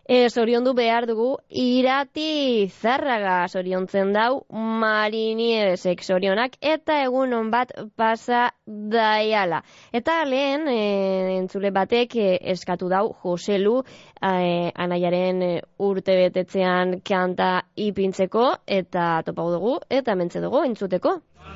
e, 0.08 0.30
zoriondu 0.30 0.74
behar 0.74 1.06
dugu, 1.06 1.28
irati 1.50 2.70
zarraga 2.82 3.36
zoriontzen 3.52 4.14
dau, 4.16 4.46
marinieresek 4.84 6.04
zorionak, 6.04 6.56
eta 6.62 7.02
egun 7.04 7.36
bat 7.52 7.74
pasa 8.00 8.48
daiala. 8.66 9.62
Eta 9.92 10.22
lehen, 10.26 10.68
e, 10.72 11.38
entzule 11.38 11.74
batek 11.76 12.16
e, 12.16 12.30
eskatu 12.56 12.88
dau, 12.90 13.12
Joselu, 13.24 13.82
e, 14.22 14.72
anaiaren 14.76 15.44
e, 15.44 15.54
urte 15.84 16.16
betetzean 16.24 17.02
kanta 17.04 17.52
ipintzeko, 17.76 18.54
eta 18.66 19.10
topau 19.28 19.52
dugu, 19.52 19.80
eta 19.90 20.16
mentze 20.16 20.42
dugu, 20.44 20.64
entzuteko. 20.72 21.20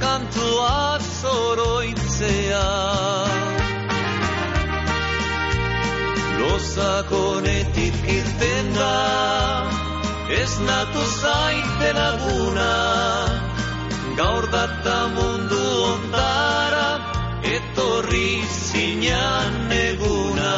kantua 0.00 0.98
zoroitzea 1.20 2.64
Lozakonetik 6.40 7.96
irten 8.16 8.72
da 8.78 8.96
ez 10.40 10.52
natu 10.68 11.04
zaite 11.20 11.90
laguna 12.00 12.70
Gaur 14.20 14.48
data 14.56 14.98
mundu 15.16 15.62
ondara 15.92 16.88
etorri 17.54 18.30
zinan 18.60 19.74
eguna 19.80 20.54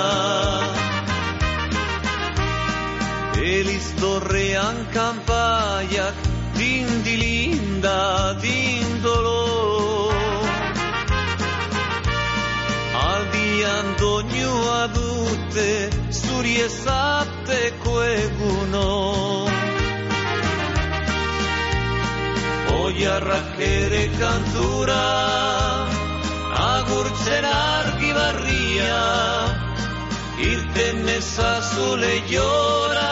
Eliztorrean 3.54 4.86
kanpaiak 4.94 6.28
dadin 7.82 9.02
dolor. 9.02 10.14
Aldian 13.10 13.86
doinua 14.00 14.82
dute 14.96 15.70
zuri 16.20 16.54
ezapteko 16.66 17.94
eguno 18.02 18.90
Oiarrak 22.82 23.58
ere 23.70 24.04
kantura 24.20 25.02
agurtzen 26.68 27.48
argi 27.54 28.12
barria 28.18 29.02
Irten 30.50 31.08
ezazu 31.16 31.90
lehiora 32.04 33.10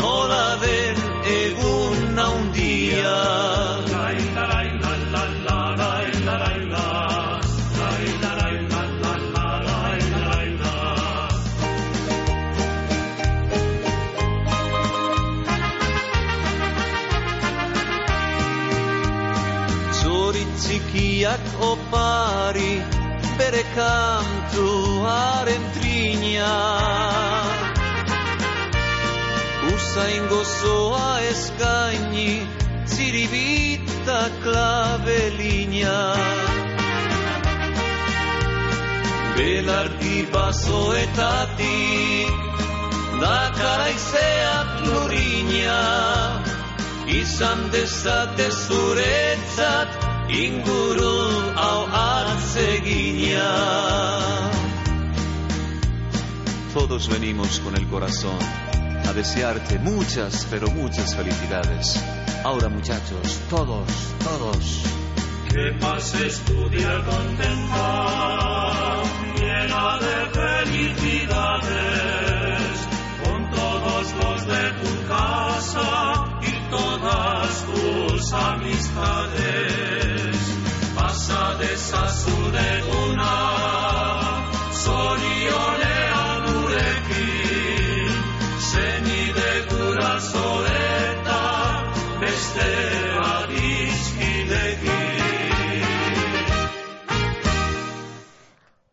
nola 0.00 0.46
den 0.64 1.15
egun 1.26 2.14
naundia 2.14 3.14
txikiak 20.66 21.44
opari 21.62 22.72
bere 23.38 23.62
kantuaren 23.76 25.64
trina 25.76 27.35
Usain 29.74 30.28
gozoa 30.28 31.20
eskaini 31.30 32.48
ziribita 32.86 34.20
klabelina 34.42 35.98
Belardi 39.36 40.26
basoetatik 40.32 42.32
dakaraizeak 43.20 44.68
lurina 44.86 45.80
izan 47.20 47.60
dezate 47.72 48.50
zuretzat 48.50 49.88
inguru 50.42 51.16
hau 51.56 51.82
atzegina. 52.02 53.50
Todos 56.74 57.08
venimos 57.08 57.60
con 57.60 57.76
el 57.76 57.86
corazón 57.88 58.65
a 59.08 59.12
desearte 59.12 59.78
muchas, 59.78 60.46
pero 60.50 60.68
muchas 60.70 61.14
felicidades. 61.14 62.02
Ahora 62.44 62.68
muchachos, 62.68 63.40
todos, 63.48 63.86
todos. 64.22 64.82
Que 65.48 65.72
pases 65.80 66.40
tu 66.40 66.68
día 66.68 67.04
contenta, 67.04 69.02
llena 69.36 69.98
de 69.98 70.26
felicidades, 70.66 71.78
con 73.24 73.50
todos 73.50 74.12
los 74.22 74.46
de 74.46 74.72
tu 74.82 75.06
casa 75.08 76.24
y 76.42 76.52
todas 76.70 77.64
tus 77.66 78.32
amistades. 78.32 79.36
Pasa 80.94 81.54
desazudeguna, 81.58 83.32
zorionean 83.36 83.95
sol. 90.20 90.75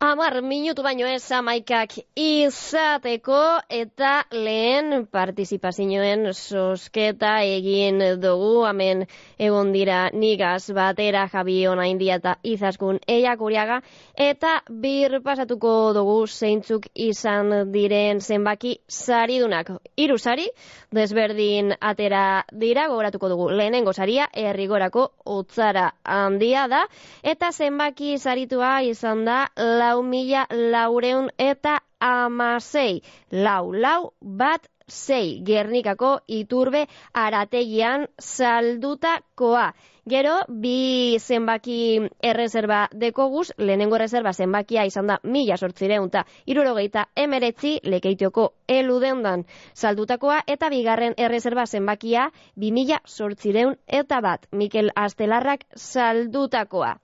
Amar 0.04 0.42
minutu 0.44 0.84
baino 0.84 1.06
ez 1.08 1.32
amaikak 1.32 1.94
izateko 2.20 3.38
eta 3.72 4.10
lehen 4.36 5.06
partizipazioen 5.08 6.26
sosketa 6.34 7.38
egin 7.48 8.04
dugu. 8.20 8.66
Hemen 8.68 9.06
egon 9.40 9.72
dira 9.72 10.10
nigaz 10.12 10.76
batera 10.76 11.22
Javi 11.32 11.56
Onaindia 11.72 12.18
eta 12.20 12.34
izaskun 12.44 13.00
eiakuriaga 13.08 13.78
eta 14.26 14.58
bir 14.68 15.22
pasatuko 15.24 15.72
dugu 15.96 16.18
zeintzuk 16.28 16.90
izan 17.08 17.72
diren 17.72 18.20
zenbaki 18.20 18.76
saridunak. 18.90 19.72
Hiru 19.96 20.20
sari 20.20 20.50
desberdin 20.92 21.78
atera 21.80 22.44
dira 22.52 22.90
gogoratuko 22.92 23.32
dugu. 23.32 23.48
Lehenengo 23.56 23.96
saria 23.96 24.28
errigorako 24.34 25.08
utzara 25.40 25.94
handia 26.04 26.68
da. 26.68 26.84
Eta 27.24 27.54
zenbaki 27.56 28.18
saritua 28.20 28.76
izan 28.92 29.24
da 29.24 29.40
lau 29.56 29.93
mila 30.02 30.46
laureun 30.50 31.30
eta 31.38 31.80
amasei. 32.00 33.02
Lau, 33.32 33.72
lau, 33.74 34.14
bat, 34.22 34.68
sei. 34.88 35.42
Gernikako 35.46 36.20
iturbe 36.28 36.88
arategian 37.14 38.08
saldutakoa. 38.20 39.74
Gero, 40.04 40.34
bi 40.50 41.16
zenbaki 41.18 42.10
erreserba 42.20 42.90
dekoguz, 42.92 43.54
lehenengo 43.58 43.96
erreserba 43.96 44.34
zenbakia 44.34 44.84
izan 44.84 45.08
da 45.08 45.16
mila 45.24 45.56
sortzireun 45.56 46.10
eta 46.10 46.26
irurogeita 46.46 47.06
emeretzi 47.16 47.78
lekeitioko 47.88 48.50
eludeundan 48.68 49.46
saldutakoa, 49.74 50.42
eta 50.56 50.68
bigarren 50.74 51.16
erreserba 51.16 51.64
zenbakia 51.66 52.26
bi 52.60 52.74
mila 52.76 53.00
sortzireun 53.08 53.78
eta 53.88 54.20
bat 54.20 54.44
Mikel 54.52 54.92
Astelarrak 55.06 55.64
saldutakoa. 55.78 56.98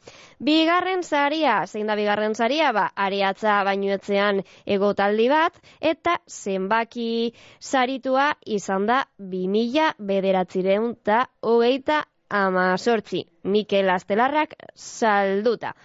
Bigarren 0.43 1.03
saria, 1.03 1.55
zein 1.67 1.87
da 1.87 1.95
bigarren 1.95 2.35
saria, 2.35 2.73
ba, 2.75 2.89
ariatza 3.07 3.63
bainuetzean 3.63 4.43
egotaldi 4.67 5.31
bat, 5.31 5.55
eta 5.79 6.19
zenbaki 6.27 7.31
saritua 7.59 8.33
izan 8.45 8.91
da 8.91 9.05
bi 9.17 9.47
mila 9.47 9.93
bederatzireun 9.99 10.97
eta 10.99 11.29
hogeita 11.39 12.03
amazortzi, 12.29 13.25
Mikel 13.43 13.89
Astelarrak 13.89 14.55
salduta. 14.75 15.75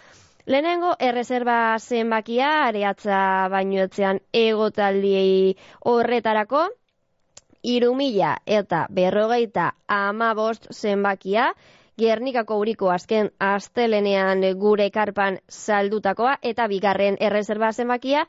Lehenengo, 0.46 0.94
erreserba 1.00 1.76
zenbakia, 1.80 2.66
areatza 2.66 3.48
bainuetzean 3.48 4.20
egotaldi 4.32 5.54
horretarako, 5.88 6.66
irumila 7.64 8.34
eta 8.44 8.86
berrogeita 8.90 9.70
amabost 9.88 10.68
zenbakia, 10.72 11.54
Gernikako 11.96 12.56
uriko 12.58 12.88
azken 12.90 13.28
astelenean 13.38 14.40
gure 14.58 14.88
karpan 14.90 15.38
saldutakoa, 15.48 16.32
eta 16.42 16.66
bigarren 16.66 17.16
erreserba 17.20 17.70
zenbakia, 17.72 18.24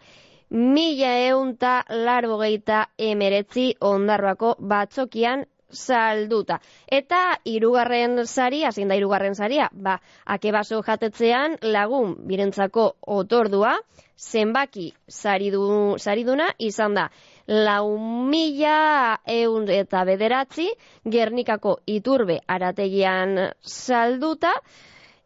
mila 0.51 1.13
eunta 1.25 1.71
larbogeita 1.89 2.83
emeretzi 2.97 3.73
ondarroako 3.81 4.55
batzokian 4.61 5.47
salduta. 5.71 6.59
Eta 6.87 7.39
hirugarren 7.43 8.25
saria, 8.27 8.71
zein 8.71 8.87
da 8.87 8.95
hirugarren 8.95 9.35
saria? 9.35 9.69
Ba, 9.73 9.99
akebaso 10.25 10.81
jatetzean 10.85 11.57
lagun 11.61 12.15
birentzako 12.27 12.95
otordua, 13.01 13.75
zenbaki 14.15 14.93
saridu, 15.07 15.97
sariduna 15.99 16.47
izan 16.57 16.95
da 16.95 17.09
lau 17.47 17.97
mila 17.99 19.19
eun 19.27 19.69
eta 19.69 20.03
bederatzi 20.07 20.69
Gernikako 21.03 21.79
iturbe 21.85 22.39
arategian 22.47 23.51
salduta, 23.61 24.53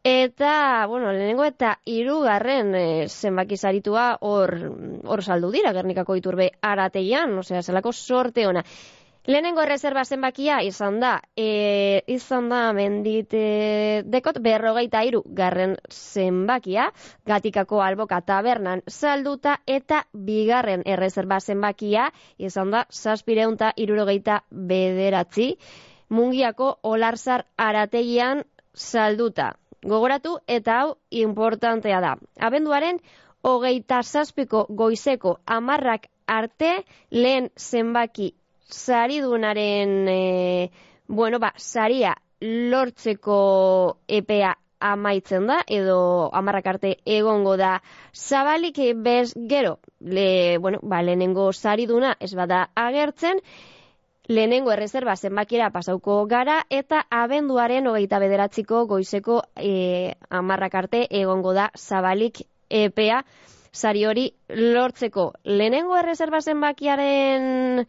Eta, 0.01 0.85
bueno, 0.87 1.11
lehenengo 1.11 1.43
eta 1.43 1.73
hirugarren 1.83 2.69
e, 2.75 2.83
zenbaki 3.09 3.57
saritua 3.59 4.13
hor 4.23 4.53
hor 5.03 5.23
saldu 5.23 5.49
dira 5.51 5.73
Gernikako 5.75 6.15
iturbe 6.15 6.47
arategian, 6.63 7.35
osea, 7.41 7.61
zelako 7.61 7.91
sorte 7.91 8.47
ona. 8.47 8.63
Lehenengo 9.27 9.61
erreserba 9.61 10.05
zenbakia 10.07 10.61
izan 10.63 11.01
da, 11.03 11.19
e, 11.35 12.03
izan 12.07 12.47
da 12.49 12.61
mendit 12.73 13.33
e, 13.35 14.01
dekot 14.07 14.39
berrogeita 14.41 15.01
iru 15.03 15.19
garren 15.35 15.75
zenbakia, 15.91 16.85
gatikako 17.27 17.81
alboka 17.83 18.21
tabernan 18.21 18.81
salduta, 18.87 19.57
eta 19.67 20.05
bigarren 20.13 20.85
erreserba 20.85 21.41
zenbakia 21.41 22.07
izan 22.37 22.71
da 22.71 22.85
saspireunta 22.89 23.73
irurogeita 23.75 24.39
bederatzi, 24.49 25.51
mungiako 26.09 26.77
olarzar 26.83 27.45
arategian 27.57 28.45
salduta. 28.73 29.51
Gogoratu 29.83 30.39
eta 30.47 30.79
hau 30.79 30.95
importantea 31.11 31.99
da. 32.01 32.15
Abenduaren 32.39 33.03
hogeita 33.43 34.01
zazpiko 34.01 34.65
goizeko 34.69 35.37
amarrak 35.45 36.07
arte 36.25 36.77
lehen 37.11 37.51
zenbaki 37.57 38.33
saridunaren 38.69 40.07
e, 40.07 40.71
bueno, 41.07 41.39
ba, 41.39 41.53
saria 41.57 42.15
lortzeko 42.39 43.97
epea 44.07 44.55
amaitzen 44.79 45.47
da, 45.49 45.59
edo 45.67 46.29
amarrak 46.33 46.67
arte 46.71 46.93
egongo 47.05 47.57
da 47.57 47.81
zabalik 48.15 48.79
bez 48.95 49.33
gero, 49.49 49.79
le, 49.99 50.57
bueno, 50.57 50.79
ba, 50.81 51.01
lehenengo 51.03 51.51
sariduna 51.51 52.15
ez 52.19 52.33
bada 52.35 52.69
agertzen, 52.75 53.41
lehenengo 54.29 54.71
erreserba 54.71 55.17
zenbakira 55.17 55.71
pasauko 55.73 56.23
gara 56.29 56.61
eta 56.69 57.01
abenduaren 57.09 57.87
hogeita 57.89 58.19
bederatziko 58.21 58.85
goizeko 58.85 59.41
e, 59.57 60.15
amarrak 60.29 60.75
arte 60.75 61.07
egongo 61.09 61.53
da 61.57 61.71
zabalik 61.75 62.43
epea 62.69 63.23
sari 63.71 64.05
hori 64.05 64.29
lortzeko. 64.49 65.33
Lehenengo 65.43 65.97
erreserba 65.97 66.41
zenbakiaren 66.41 67.85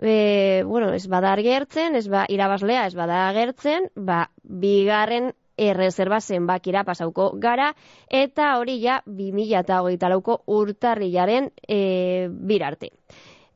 e, 0.00 0.62
bueno, 0.66 0.92
ez 0.92 1.06
bada 1.08 1.32
agertzen, 1.32 1.94
ez 1.96 2.08
ba, 2.08 2.24
irabazlea 2.28 2.86
ez 2.86 2.94
bada 2.94 3.28
agertzen, 3.28 3.90
ba, 3.94 4.30
bigarren 4.42 5.32
erreserba 5.60 6.20
zenbakira 6.20 6.84
pasauko 6.88 7.30
gara, 7.36 7.74
eta 8.08 8.54
hori 8.58 8.78
ja 8.80 9.00
2008 9.06 10.08
lauko 10.08 10.40
urtarrilaren 10.46 11.50
e, 11.68 12.28
birarte. 12.30 12.94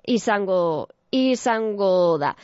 Izango, 0.04 0.88
izango 1.10 2.18
da. 2.20 2.34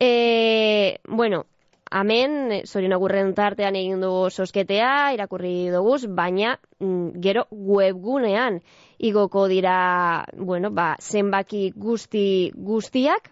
E, 0.00 0.98
bueno, 1.06 1.44
Hemen, 1.86 2.64
zorion 2.66 2.96
agurren 2.96 3.28
tartean 3.38 3.76
egin 3.78 4.00
dugu 4.02 4.26
sosketea, 4.28 5.12
irakurri 5.14 5.68
dugu, 5.70 5.94
baina 6.18 6.56
mm, 6.80 7.20
gero 7.22 7.46
webgunean 7.52 8.58
igoko 8.98 9.46
dira, 9.46 10.26
bueno, 10.34 10.72
ba, 10.74 10.96
zenbaki 10.98 11.70
guzti 11.76 12.50
guztiak, 12.56 13.30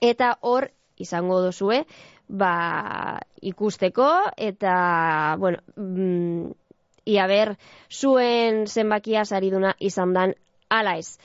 eta 0.00 0.36
hor 0.40 0.70
izango 1.00 1.40
duzue, 1.44 1.84
ba, 2.28 3.20
ikusteko, 3.40 4.08
eta, 4.36 5.36
bueno, 5.38 5.62
mm, 5.76 6.50
ia 7.10 7.26
ber, 7.26 7.56
zuen 7.90 8.66
zenbakia 8.66 9.24
sariduna 9.24 9.74
izan 9.78 10.12
dan 10.14 10.34
ala 10.68 10.96
ez. 10.98 11.18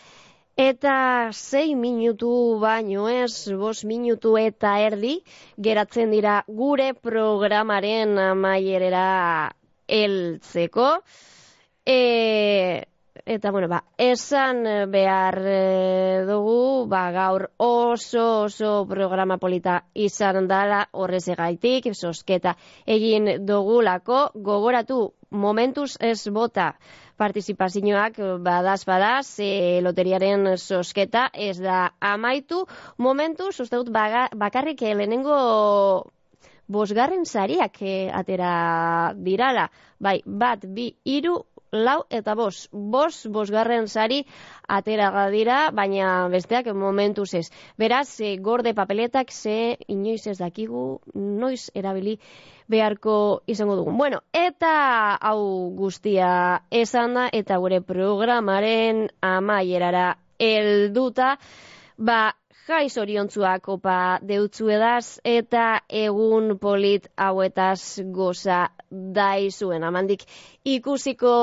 Eta 0.56 1.32
sei 1.36 1.76
minutu 1.76 2.32
baino 2.62 3.10
ez, 3.12 3.52
bos 3.60 3.84
minutu 3.84 4.38
eta 4.40 4.78
erdi, 4.80 5.18
geratzen 5.60 6.14
dira 6.16 6.38
gure 6.48 6.94
programaren 6.96 8.18
amaierera 8.30 9.52
heltzeko. 9.88 10.88
E, 11.86 12.86
eta, 13.26 13.52
bueno, 13.52 13.68
ba, 13.68 13.84
esan 13.98 14.64
behar 14.92 15.40
e, 15.42 16.26
dugu, 16.28 16.86
ba, 16.88 17.10
gaur 17.12 17.50
oso 17.58 18.46
oso 18.46 18.86
programa 18.88 19.38
polita 19.38 19.84
izan 19.94 20.48
dala 20.48 20.86
horrez 20.92 21.28
egaitik, 21.34 21.90
sosketa 21.94 22.56
egin 22.86 23.46
dugulako, 23.46 24.30
gogoratu 24.36 25.14
momentuz 25.32 25.98
ez 26.00 26.28
bota, 26.30 26.76
partizipazioak 27.18 28.20
badaz 28.44 28.84
badaz 28.86 29.40
e, 29.40 29.80
loteriaren 29.82 30.58
sosketa 30.58 31.30
ez 31.34 31.58
da 31.60 31.94
amaitu. 32.00 32.66
Momentu 32.98 33.50
uste 33.50 33.76
dut 33.76 33.92
bakarrik 33.92 34.82
eh, 34.82 34.96
lehenengo 34.96 36.12
bosgarren 36.68 37.26
sariak 37.26 37.82
e, 37.82 37.96
atera 38.12 39.14
dirala. 39.16 39.70
Bai 40.00 40.22
bat 40.26 40.66
bi 40.66 40.92
hiru 41.06 41.40
lau 41.72 42.06
eta 42.10 42.36
bos. 42.36 42.70
Bos, 42.72 43.26
bosgarren 43.28 43.88
sari 43.88 44.24
atera 44.68 45.30
dira, 45.32 45.72
baina 45.72 46.28
besteak 46.30 46.68
momentuz 46.74 47.34
ez. 47.34 47.50
Beraz, 47.78 48.20
e, 48.20 48.38
gorde 48.38 48.74
papeletak 48.74 49.32
ze 49.32 49.78
inoiz 49.88 50.28
ez 50.28 50.38
dakigu, 50.38 51.02
noiz 51.14 51.72
erabili 51.74 52.20
beharko 52.68 53.42
izango 53.48 53.76
dugun. 53.76 53.98
Bueno, 53.98 54.22
eta 54.34 55.18
hau 55.22 55.72
guztia 55.76 56.62
esan 56.72 57.14
da, 57.14 57.30
eta 57.32 57.58
gure 57.58 57.82
programaren 57.82 59.08
amaierara 59.22 60.18
helduta, 60.40 61.38
ba, 61.98 62.36
jai 62.66 62.90
zoriontzuak 62.90 63.68
opa 63.70 64.20
deutzu 64.26 64.72
edaz, 64.74 65.20
eta 65.24 65.82
egun 65.90 66.56
polit 66.58 67.08
hauetaz 67.16 68.02
goza 68.16 68.70
daizuen. 68.92 69.84
Amandik 69.84 70.26
ikusiko 70.64 71.36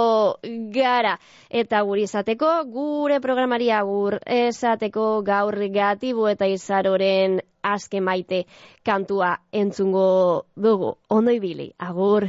gara. 0.74 1.16
Eta 1.50 1.82
guri 1.82 2.06
izateko, 2.08 2.50
gure 2.72 3.20
programaria 3.20 3.82
gur 3.86 4.18
esateko 4.26 5.22
gaur 5.26 5.58
gatibu 5.74 6.28
eta 6.28 6.46
izaroren 6.46 7.40
azke 7.62 8.00
maite 8.00 8.44
kantua 8.84 9.36
entzungo 9.52 10.46
dugu. 10.56 10.96
Ondo 11.08 11.30
ibili, 11.30 11.72
agur. 11.78 12.28